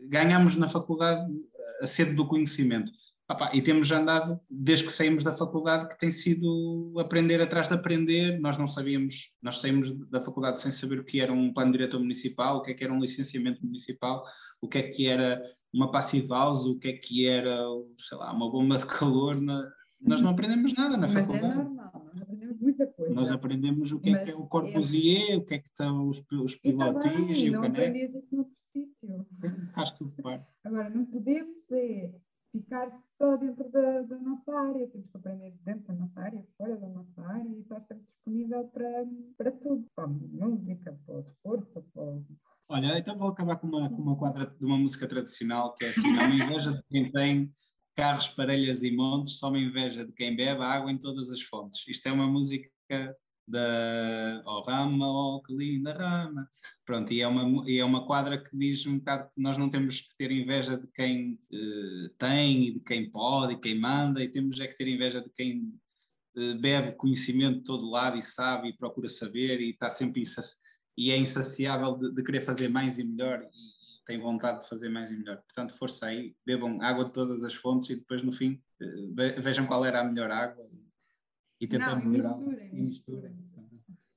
ganhamos 0.08 0.56
na 0.56 0.68
faculdade 0.68 1.24
a 1.80 1.86
sede 1.86 2.14
do 2.14 2.26
conhecimento. 2.26 2.90
e 3.54 3.62
temos 3.62 3.90
andado, 3.90 4.38
desde 4.50 4.84
que 4.84 4.92
saímos 4.92 5.24
da 5.24 5.32
faculdade, 5.32 5.88
que 5.88 5.98
tem 5.98 6.10
sido 6.10 6.92
aprender 6.98 7.40
atrás 7.40 7.68
de 7.68 7.74
aprender. 7.74 8.38
Nós 8.38 8.58
não 8.58 8.66
sabíamos, 8.66 9.36
nós 9.42 9.60
saímos 9.60 9.92
da 10.10 10.20
faculdade 10.20 10.60
sem 10.60 10.70
saber 10.70 10.98
o 11.00 11.04
que 11.04 11.20
era 11.20 11.32
um 11.32 11.52
plano 11.52 11.72
diretor 11.72 11.98
municipal, 12.00 12.58
o 12.58 12.62
que 12.62 12.72
é 12.72 12.74
que 12.74 12.84
era 12.84 12.92
um 12.92 13.00
licenciamento 13.00 13.64
municipal, 13.64 14.22
o 14.60 14.68
que 14.68 14.78
é 14.78 14.82
que 14.82 15.06
era 15.06 15.40
uma 15.72 15.90
passive 15.90 16.28
house, 16.28 16.66
o 16.66 16.78
que 16.78 16.88
é 16.88 16.92
que 16.92 17.26
era, 17.26 17.56
sei 17.96 18.18
lá, 18.18 18.30
uma 18.30 18.50
bomba 18.50 18.76
de 18.76 18.84
calor 18.86 19.40
na, 19.40 19.70
Nós 20.00 20.20
não 20.20 20.30
aprendemos 20.30 20.74
nada 20.74 20.96
na 20.98 21.08
Mas 21.08 21.16
é 21.16 21.22
faculdade. 21.22 21.56
normal, 21.56 22.10
nós 22.12 22.22
aprendemos 22.22 22.60
muita 22.60 22.86
coisa. 22.88 23.14
Nós 23.14 23.30
aprendemos 23.30 23.92
o 23.92 24.00
que 24.00 24.10
é 24.10 24.24
que 24.24 24.30
é 24.32 24.34
o 24.34 24.46
Corpus 24.46 24.92
IE, 24.92 25.36
o 25.36 25.44
que 25.44 25.54
é 25.54 25.58
que 25.60 25.68
estão 25.68 26.08
os, 26.08 26.22
os 26.30 26.58
E 26.62 26.72
tá 26.76 26.92
bem, 26.92 27.32
e 27.32 27.48
o 27.48 27.52
não 27.52 27.62
caneco. 27.62 27.96
sítio. 27.98 28.46
Faz 29.74 29.90
tudo. 29.92 30.14
Agora, 30.64 30.90
não 30.90 31.04
podemos 31.04 31.70
é 31.72 32.14
ficar 32.52 32.88
só 33.18 33.36
dentro 33.36 33.68
da, 33.70 34.02
da 34.02 34.18
nossa 34.20 34.56
área, 34.56 34.86
temos 34.86 35.10
que 35.10 35.16
aprender 35.16 35.56
dentro 35.64 35.88
da 35.88 35.94
nossa 35.94 36.20
área, 36.20 36.46
fora 36.56 36.76
da 36.76 36.88
nossa 36.88 37.20
área 37.20 37.48
e 37.48 37.60
estar 37.60 37.80
sempre 37.80 38.04
disponível 38.04 38.64
para, 38.68 39.04
para 39.36 39.50
tudo, 39.50 39.84
para 39.96 40.04
a 40.04 40.06
música, 40.06 40.96
para 41.04 41.16
o 41.16 41.22
desporto, 41.22 41.84
para 41.92 42.02
o... 42.02 42.24
Olha, 42.68 42.98
então 42.98 43.18
vou 43.18 43.28
acabar 43.28 43.56
com 43.56 43.66
uma, 43.66 43.90
com 43.90 44.00
uma 44.00 44.16
quadra 44.16 44.46
de 44.46 44.64
uma 44.64 44.78
música 44.78 45.08
tradicional 45.08 45.74
que 45.74 45.84
é 45.84 45.88
assim: 45.90 46.12
não 46.12 46.28
me 46.28 46.40
inveja 46.40 46.72
de 46.72 46.82
quem 46.84 47.10
tem 47.10 47.52
carros, 47.96 48.28
parelhas 48.28 48.82
e 48.82 48.94
montes, 48.94 49.38
só 49.38 49.50
me 49.50 49.62
inveja 49.62 50.06
de 50.06 50.12
quem 50.12 50.34
bebe 50.34 50.62
água 50.62 50.90
em 50.90 50.98
todas 50.98 51.30
as 51.30 51.42
fontes. 51.42 51.86
Isto 51.88 52.08
é 52.08 52.12
uma 52.12 52.26
música 52.26 52.70
da 53.46 54.42
Oh 54.46 54.60
Rama, 54.62 55.06
oh 55.06 55.42
que 55.42 55.54
linda 55.54 55.92
Rama. 55.92 56.48
Pronto, 56.84 57.12
e 57.12 57.20
é 57.20 57.28
uma, 57.28 57.68
e 57.70 57.78
é 57.78 57.84
uma 57.84 58.06
quadra 58.06 58.42
que 58.42 58.56
diz 58.56 58.86
um 58.86 58.98
bocado 58.98 59.30
que 59.34 59.40
nós 59.40 59.56
não 59.58 59.68
temos 59.70 60.00
que 60.00 60.16
ter 60.16 60.30
inveja 60.30 60.76
de 60.76 60.86
quem 60.88 61.38
eh, 61.52 62.10
tem 62.18 62.68
e 62.68 62.74
de 62.74 62.80
quem 62.80 63.10
pode 63.10 63.54
e 63.54 63.60
quem 63.60 63.78
manda, 63.78 64.22
e 64.22 64.28
temos 64.28 64.58
é 64.60 64.66
que 64.66 64.76
ter 64.76 64.88
inveja 64.88 65.20
de 65.20 65.30
quem 65.30 65.74
eh, 66.36 66.54
bebe 66.54 66.92
conhecimento 66.96 67.58
de 67.58 67.64
todo 67.64 67.88
lado 67.90 68.18
e 68.18 68.22
sabe 68.22 68.68
e 68.68 68.76
procura 68.76 69.08
saber 69.08 69.60
e 69.60 69.70
está 69.70 69.88
sempre 69.88 70.20
insaci- 70.22 70.58
e 70.96 71.10
é 71.10 71.16
insaciável 71.16 71.96
de, 71.98 72.12
de 72.14 72.22
querer 72.22 72.40
fazer 72.40 72.68
mais 72.68 72.98
e 72.98 73.04
melhor 73.04 73.40
e, 73.42 73.46
e 73.46 74.04
tem 74.06 74.18
vontade 74.20 74.60
de 74.60 74.68
fazer 74.68 74.88
mais 74.88 75.10
e 75.12 75.16
melhor. 75.16 75.36
Portanto, 75.38 75.74
força 75.76 76.06
aí, 76.06 76.34
bebam 76.46 76.80
água 76.82 77.04
de 77.06 77.12
todas 77.12 77.42
as 77.44 77.54
fontes 77.54 77.88
e 77.90 77.96
depois 77.96 78.22
no 78.22 78.32
fim 78.32 78.60
eh, 78.80 78.86
ve- 79.14 79.40
vejam 79.40 79.66
qual 79.66 79.84
era 79.84 80.00
a 80.00 80.04
melhor 80.04 80.30
água 80.30 80.66
e, 81.64 81.78
Não, 81.78 82.04
melhorar. 82.04 82.38
E 82.72 82.80
misturem. 82.80 83.32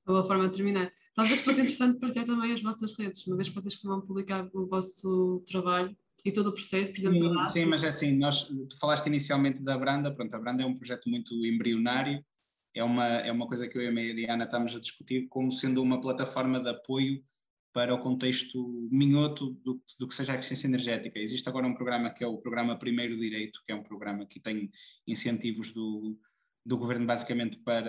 Uma 0.06 0.22
boa 0.22 0.24
forma 0.26 0.50
de 0.50 0.56
terminar. 0.56 0.92
Talvez 1.16 1.42
fosse 1.42 1.62
interessante 1.62 2.00
partilhar 2.00 2.28
também 2.28 2.54
as 2.54 2.62
vossas 2.62 2.96
redes, 2.98 3.26
uma 3.26 3.36
vez 3.36 3.50
que 3.50 3.56
vocês 3.56 3.74
costumam 3.74 4.02
publicar 4.02 4.48
o 4.54 4.68
vosso 4.68 5.44
trabalho 5.48 5.96
e 6.24 6.32
todo 6.32 6.48
o 6.48 6.54
processo, 6.54 6.92
por 6.92 7.00
exemplo, 7.00 7.28
Sim, 7.28 7.36
da 7.36 7.46
sim, 7.46 7.66
mas 7.66 7.84
é 7.84 7.88
assim, 7.88 8.18
nós, 8.18 8.44
tu 8.44 8.78
falaste 8.80 9.08
inicialmente 9.08 9.64
da 9.64 9.78
Branda, 9.78 10.14
pronto, 10.14 10.36
a 10.36 10.40
Branda 10.40 10.64
é 10.64 10.66
um 10.66 10.76
projeto 10.76 11.10
muito 11.10 11.34
embrionário, 11.46 12.24
é 12.74 12.84
uma, 12.84 13.06
é 13.06 13.32
uma 13.32 13.48
coisa 13.48 13.68
que 13.68 13.78
eu 13.78 13.82
e 13.82 13.88
a 13.88 13.92
Mariana 13.92 14.44
estamos 14.44 14.76
a 14.76 14.80
discutir 14.80 15.28
como 15.28 15.52
sendo 15.52 15.82
uma 15.82 16.00
plataforma 16.00 16.60
de 16.60 16.70
apoio 16.70 17.22
para 17.74 17.94
o 17.94 18.00
contexto 18.00 18.88
minhoto 18.92 19.52
do, 19.64 19.82
do 20.00 20.08
que 20.08 20.14
seja 20.14 20.34
a 20.34 20.36
eficiência 20.36 20.68
energética. 20.68 21.20
Existe 21.20 21.48
agora 21.48 21.68
um 21.68 21.74
programa 21.74 22.10
que 22.10 22.24
é 22.24 22.28
o 22.28 22.38
Programa 22.38 22.76
Primeiro 22.76 23.16
Direito, 23.16 23.62
que 23.66 23.72
é 23.72 23.76
um 23.76 23.84
programa 23.84 24.26
que 24.26 24.40
tem 24.40 24.70
incentivos 25.08 25.72
do, 25.72 26.18
do 26.68 26.78
governo 26.78 27.06
basicamente 27.06 27.58
para, 27.60 27.88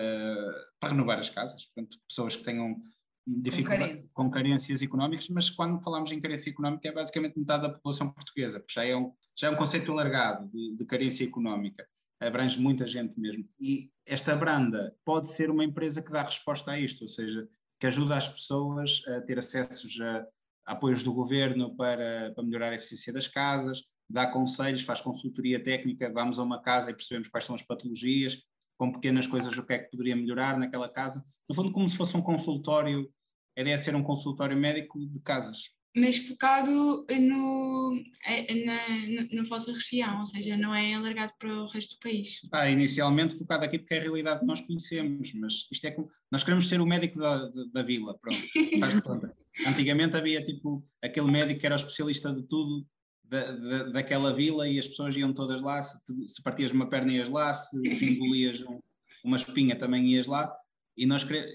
para 0.79 0.89
renovar 0.89 1.19
as 1.19 1.29
casas, 1.29 1.65
portanto, 1.65 1.97
pessoas 2.07 2.37
que 2.37 2.43
tenham 2.43 2.79
dificuldade 3.27 3.81
carência. 3.81 4.09
com 4.13 4.29
carências 4.31 4.81
económicas, 4.81 5.27
mas 5.27 5.49
quando 5.49 5.83
falamos 5.83 6.11
em 6.13 6.19
carência 6.19 6.49
económica 6.49 6.87
é 6.87 6.91
basicamente 6.91 7.37
metade 7.37 7.63
da 7.63 7.69
população 7.69 8.09
portuguesa, 8.09 8.57
porque 8.57 8.73
já 8.73 8.85
é 8.85 8.95
um, 8.95 9.11
já 9.37 9.47
é 9.47 9.51
um 9.51 9.57
conceito 9.57 9.91
alargado 9.91 10.47
de, 10.47 10.77
de 10.77 10.85
carência 10.85 11.25
económica, 11.25 11.85
abrange 12.21 12.57
muita 12.57 12.87
gente 12.87 13.19
mesmo. 13.19 13.45
E 13.59 13.91
esta 14.05 14.33
Branda 14.33 14.95
pode 15.03 15.29
ser 15.29 15.51
uma 15.51 15.65
empresa 15.65 16.01
que 16.01 16.11
dá 16.11 16.23
resposta 16.23 16.71
a 16.71 16.79
isto, 16.79 17.01
ou 17.01 17.09
seja, 17.09 17.47
que 17.77 17.85
ajuda 17.85 18.15
as 18.15 18.29
pessoas 18.29 19.03
a 19.07 19.21
ter 19.21 19.37
acessos 19.37 19.99
a, 19.99 20.25
a 20.65 20.71
apoios 20.71 21.03
do 21.03 21.13
governo 21.13 21.75
para, 21.75 22.31
para 22.33 22.43
melhorar 22.45 22.71
a 22.71 22.75
eficiência 22.75 23.11
das 23.11 23.27
casas, 23.27 23.83
dá 24.09 24.25
conselhos, 24.25 24.83
faz 24.83 25.01
consultoria 25.01 25.61
técnica, 25.61 26.11
vamos 26.11 26.39
a 26.39 26.43
uma 26.43 26.61
casa 26.61 26.91
e 26.91 26.95
percebemos 26.95 27.27
quais 27.27 27.45
são 27.45 27.55
as 27.55 27.61
patologias, 27.61 28.37
com 28.79 28.93
pequenas 28.93 29.27
coisas 29.27 29.55
o 29.57 29.65
que 29.65 29.73
é 29.73 29.79
que 29.79 29.91
poderia 29.91 30.15
melhorar 30.15 30.57
naquela 30.57 30.87
casa. 30.87 31.21
No 31.49 31.53
fundo, 31.53 31.69
como 31.71 31.87
se 31.89 31.97
fosse 31.97 32.15
um 32.15 32.21
consultório, 32.21 33.11
a 33.57 33.61
ideia 33.61 33.73
é 33.73 33.77
ser 33.77 33.93
um 33.93 34.01
consultório 34.01 34.55
médico 34.55 35.05
de 35.05 35.19
casas. 35.19 35.71
Mas 35.93 36.17
focado 36.17 37.05
no, 37.09 38.01
é- 38.25 38.65
na, 38.65 39.27
na 39.33 39.43
vossa 39.49 39.73
região, 39.73 40.19
ou 40.19 40.25
seja, 40.25 40.55
não 40.55 40.73
é 40.73 40.93
alargado 40.93 41.33
para 41.37 41.51
o 41.61 41.67
resto 41.67 41.95
do 41.95 41.99
país. 41.99 42.39
Ah, 42.53 42.69
inicialmente 42.69 43.37
focado 43.37 43.65
aqui 43.65 43.77
porque 43.79 43.95
é 43.95 43.97
a 43.97 44.01
realidade 44.01 44.39
que 44.39 44.45
nós 44.45 44.61
conhecemos, 44.61 45.33
mas 45.33 45.67
isto 45.69 45.85
é 45.85 45.91
como, 45.91 46.07
nós 46.31 46.43
queremos 46.43 46.69
ser 46.69 46.79
o 46.79 46.85
médico 46.85 47.19
da, 47.19 47.49
da, 47.49 47.63
da 47.73 47.83
vila, 47.83 48.17
pronto, 48.17 48.41
faz 48.79 48.97
conta. 49.01 49.35
Antigamente 49.67 50.15
havia 50.15 50.45
tipo 50.45 50.81
aquele 51.03 51.29
médico 51.29 51.59
que 51.59 51.65
era 51.65 51.75
o 51.75 51.79
especialista 51.79 52.33
de 52.33 52.43
tudo 52.43 52.87
da, 53.29 53.51
da, 53.51 53.83
daquela 53.91 54.33
vila 54.33 54.67
e 54.67 54.79
as 54.79 54.87
pessoas 54.87 55.15
iam 55.15 55.31
todas 55.33 55.61
lá, 55.61 55.81
se, 55.81 55.97
se 56.27 56.41
partias 56.41 56.71
uma 56.71 56.89
perna 56.89 57.13
ias 57.13 57.29
lá, 57.29 57.53
se, 57.53 57.89
se 57.91 58.05
engolias 58.05 58.61
um- 58.61 58.79
uma 59.23 59.37
espinha 59.37 59.77
também 59.77 60.05
ias 60.07 60.27
lá, 60.27 60.53
e 60.97 61.05
nós 61.05 61.23
quere- 61.23 61.47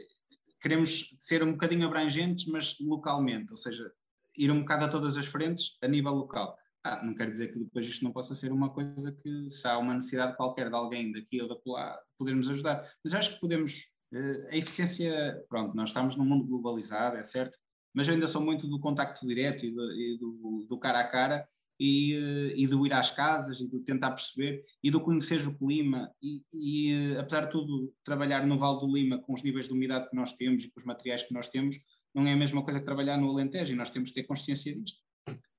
queremos 0.60 1.14
ser 1.18 1.42
um 1.42 1.52
bocadinho 1.52 1.86
abrangentes, 1.86 2.46
mas 2.46 2.76
localmente, 2.80 3.50
ou 3.50 3.56
seja, 3.56 3.90
ir 4.36 4.50
um 4.50 4.60
bocado 4.60 4.84
a 4.84 4.88
todas 4.88 5.16
as 5.16 5.26
frentes 5.26 5.76
a 5.82 5.88
nível 5.88 6.12
local. 6.14 6.56
Ah, 6.82 7.02
não 7.02 7.14
quer 7.14 7.30
dizer 7.30 7.48
que 7.52 7.58
depois 7.58 7.86
isto 7.86 8.04
não 8.04 8.12
possa 8.12 8.34
ser 8.34 8.52
uma 8.52 8.68
coisa 8.70 9.10
que, 9.10 9.48
se 9.50 9.66
há 9.66 9.78
uma 9.78 9.94
necessidade 9.94 10.36
qualquer 10.36 10.68
de 10.68 10.76
alguém 10.76 11.10
daqui 11.12 11.40
ou 11.40 11.48
da 11.48 11.56
lá, 11.66 11.98
podermos 12.18 12.48
ajudar. 12.50 12.86
Mas 13.02 13.14
acho 13.14 13.34
que 13.34 13.40
podemos. 13.40 13.90
eh, 14.12 14.48
a 14.52 14.56
eficiência, 14.56 15.42
pronto, 15.48 15.74
nós 15.74 15.88
estamos 15.88 16.14
num 16.14 16.24
mundo 16.26 16.44
globalizado, 16.46 17.16
é 17.16 17.22
certo, 17.22 17.58
mas 17.94 18.06
eu 18.06 18.14
ainda 18.14 18.28
sou 18.28 18.42
muito 18.42 18.66
do 18.68 18.78
contacto 18.78 19.26
direto 19.26 19.64
e 19.64 19.70
do, 19.72 19.92
e 19.92 20.18
do, 20.18 20.66
do 20.68 20.78
cara 20.78 21.00
a 21.00 21.08
cara 21.08 21.48
e, 21.78 22.14
eh, 22.14 22.54
e 22.56 22.66
do 22.66 22.86
ir 22.86 22.92
às 22.92 23.10
casas 23.10 23.60
e 23.60 23.68
do 23.68 23.80
tentar 23.80 24.10
perceber 24.10 24.64
e 24.82 24.90
do 24.90 25.00
conhecer 25.00 25.46
o 25.46 25.56
clima 25.56 26.10
e, 26.22 26.42
e, 26.52 26.92
eh, 26.92 27.18
apesar 27.18 27.46
de 27.46 27.50
tudo 27.50 27.92
trabalhar 28.04 28.46
no 28.46 28.58
Vale 28.58 28.80
do 28.80 28.92
Lima 28.92 29.18
com 29.18 29.32
os 29.32 29.42
níveis 29.42 29.66
de 29.66 29.72
umidade 29.72 30.08
que 30.08 30.16
nós 30.16 30.32
temos 30.34 30.62
e 30.64 30.70
com 30.70 30.78
os 30.78 30.84
materiais 30.84 31.22
que 31.22 31.34
nós 31.34 31.48
temos 31.48 31.76
não 32.14 32.26
é 32.26 32.32
a 32.32 32.36
mesma 32.36 32.62
coisa 32.62 32.78
que 32.78 32.84
trabalhar 32.84 33.18
no 33.18 33.28
Alentejo 33.30 33.72
e 33.72 33.76
nós 33.76 33.90
temos 33.90 34.10
que 34.10 34.14
ter 34.14 34.26
consciência 34.26 34.74
disto. 34.74 35.02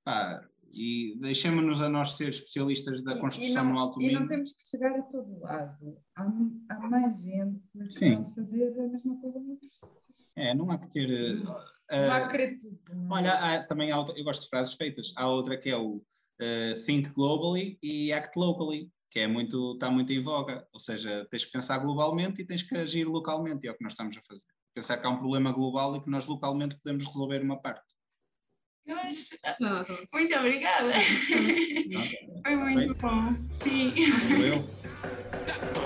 Pá, 0.06 0.42
e 0.72 1.18
deixemos-nos 1.20 1.82
a 1.82 1.90
nós 1.90 2.18
ser 2.18 2.30
especialistas 2.30 3.02
da 3.02 3.18
construção 3.18 3.64
e 3.64 3.66
não, 3.68 3.74
no 3.74 3.80
Alto 3.80 4.02
E 4.02 4.12
não 4.12 4.20
Minho. 4.20 4.30
temos 4.30 4.52
que 4.54 4.62
chegar 4.70 4.92
a 4.92 5.02
todo 5.04 5.40
lado. 5.40 5.98
Há, 6.16 6.32
há 6.70 6.80
mais 6.80 7.18
gente 7.22 7.62
que 7.72 7.94
Sim. 7.94 8.24
pode 8.24 8.36
fazer 8.36 8.80
a 8.80 8.88
mesma 8.88 9.22
coisa. 9.22 9.40
É, 10.36 10.54
não 10.54 10.70
há 10.70 10.78
que 10.78 10.88
ter... 10.92 11.10
eh, 11.10 11.44
É? 11.90 12.08
Olha, 13.10 13.34
há, 13.34 13.64
também 13.64 13.92
há 13.92 13.98
outra, 13.98 14.18
eu 14.18 14.24
gosto 14.24 14.44
de 14.44 14.50
frases 14.50 14.74
feitas. 14.74 15.14
Há 15.16 15.28
outra 15.28 15.58
que 15.58 15.70
é 15.70 15.78
o 15.78 16.02
eh, 16.40 16.76
think 16.86 17.10
globally 17.10 17.78
e 17.82 18.12
act 18.12 18.38
locally, 18.38 18.90
que 19.10 19.20
é 19.20 19.28
muito, 19.28 19.74
está 19.74 19.90
muito 19.90 20.12
em 20.12 20.22
voga. 20.22 20.68
Ou 20.74 20.80
seja, 20.80 21.26
tens 21.30 21.46
que 21.46 21.52
pensar 21.52 21.78
globalmente 21.78 22.42
e 22.42 22.46
tens 22.46 22.64
que 22.64 22.76
agir 22.78 23.06
localmente, 23.06 23.66
e 23.66 23.70
é 23.70 23.72
o 23.72 23.78
que 23.78 23.84
nós 23.84 23.94
estamos 23.94 24.18
a 24.18 24.22
fazer. 24.22 24.46
Pensar 24.74 24.98
que 24.98 25.08
há 25.08 25.10
um 25.10 25.18
problema 25.18 25.52
global 25.52 25.96
e 25.96 26.02
que 26.02 26.10
nós 26.10 26.26
localmente 26.26 26.76
podemos 26.76 27.06
resolver 27.06 27.42
uma 27.42 27.62
parte. 27.62 27.96
Não. 29.60 29.86
Muito 30.14 30.36
obrigada. 30.36 30.94
Foi 32.46 32.56
muito 32.56 32.94
Perfeito. 32.94 33.02
bom. 33.02 33.34
Sim. 33.54 33.94
Eu. 34.44 35.76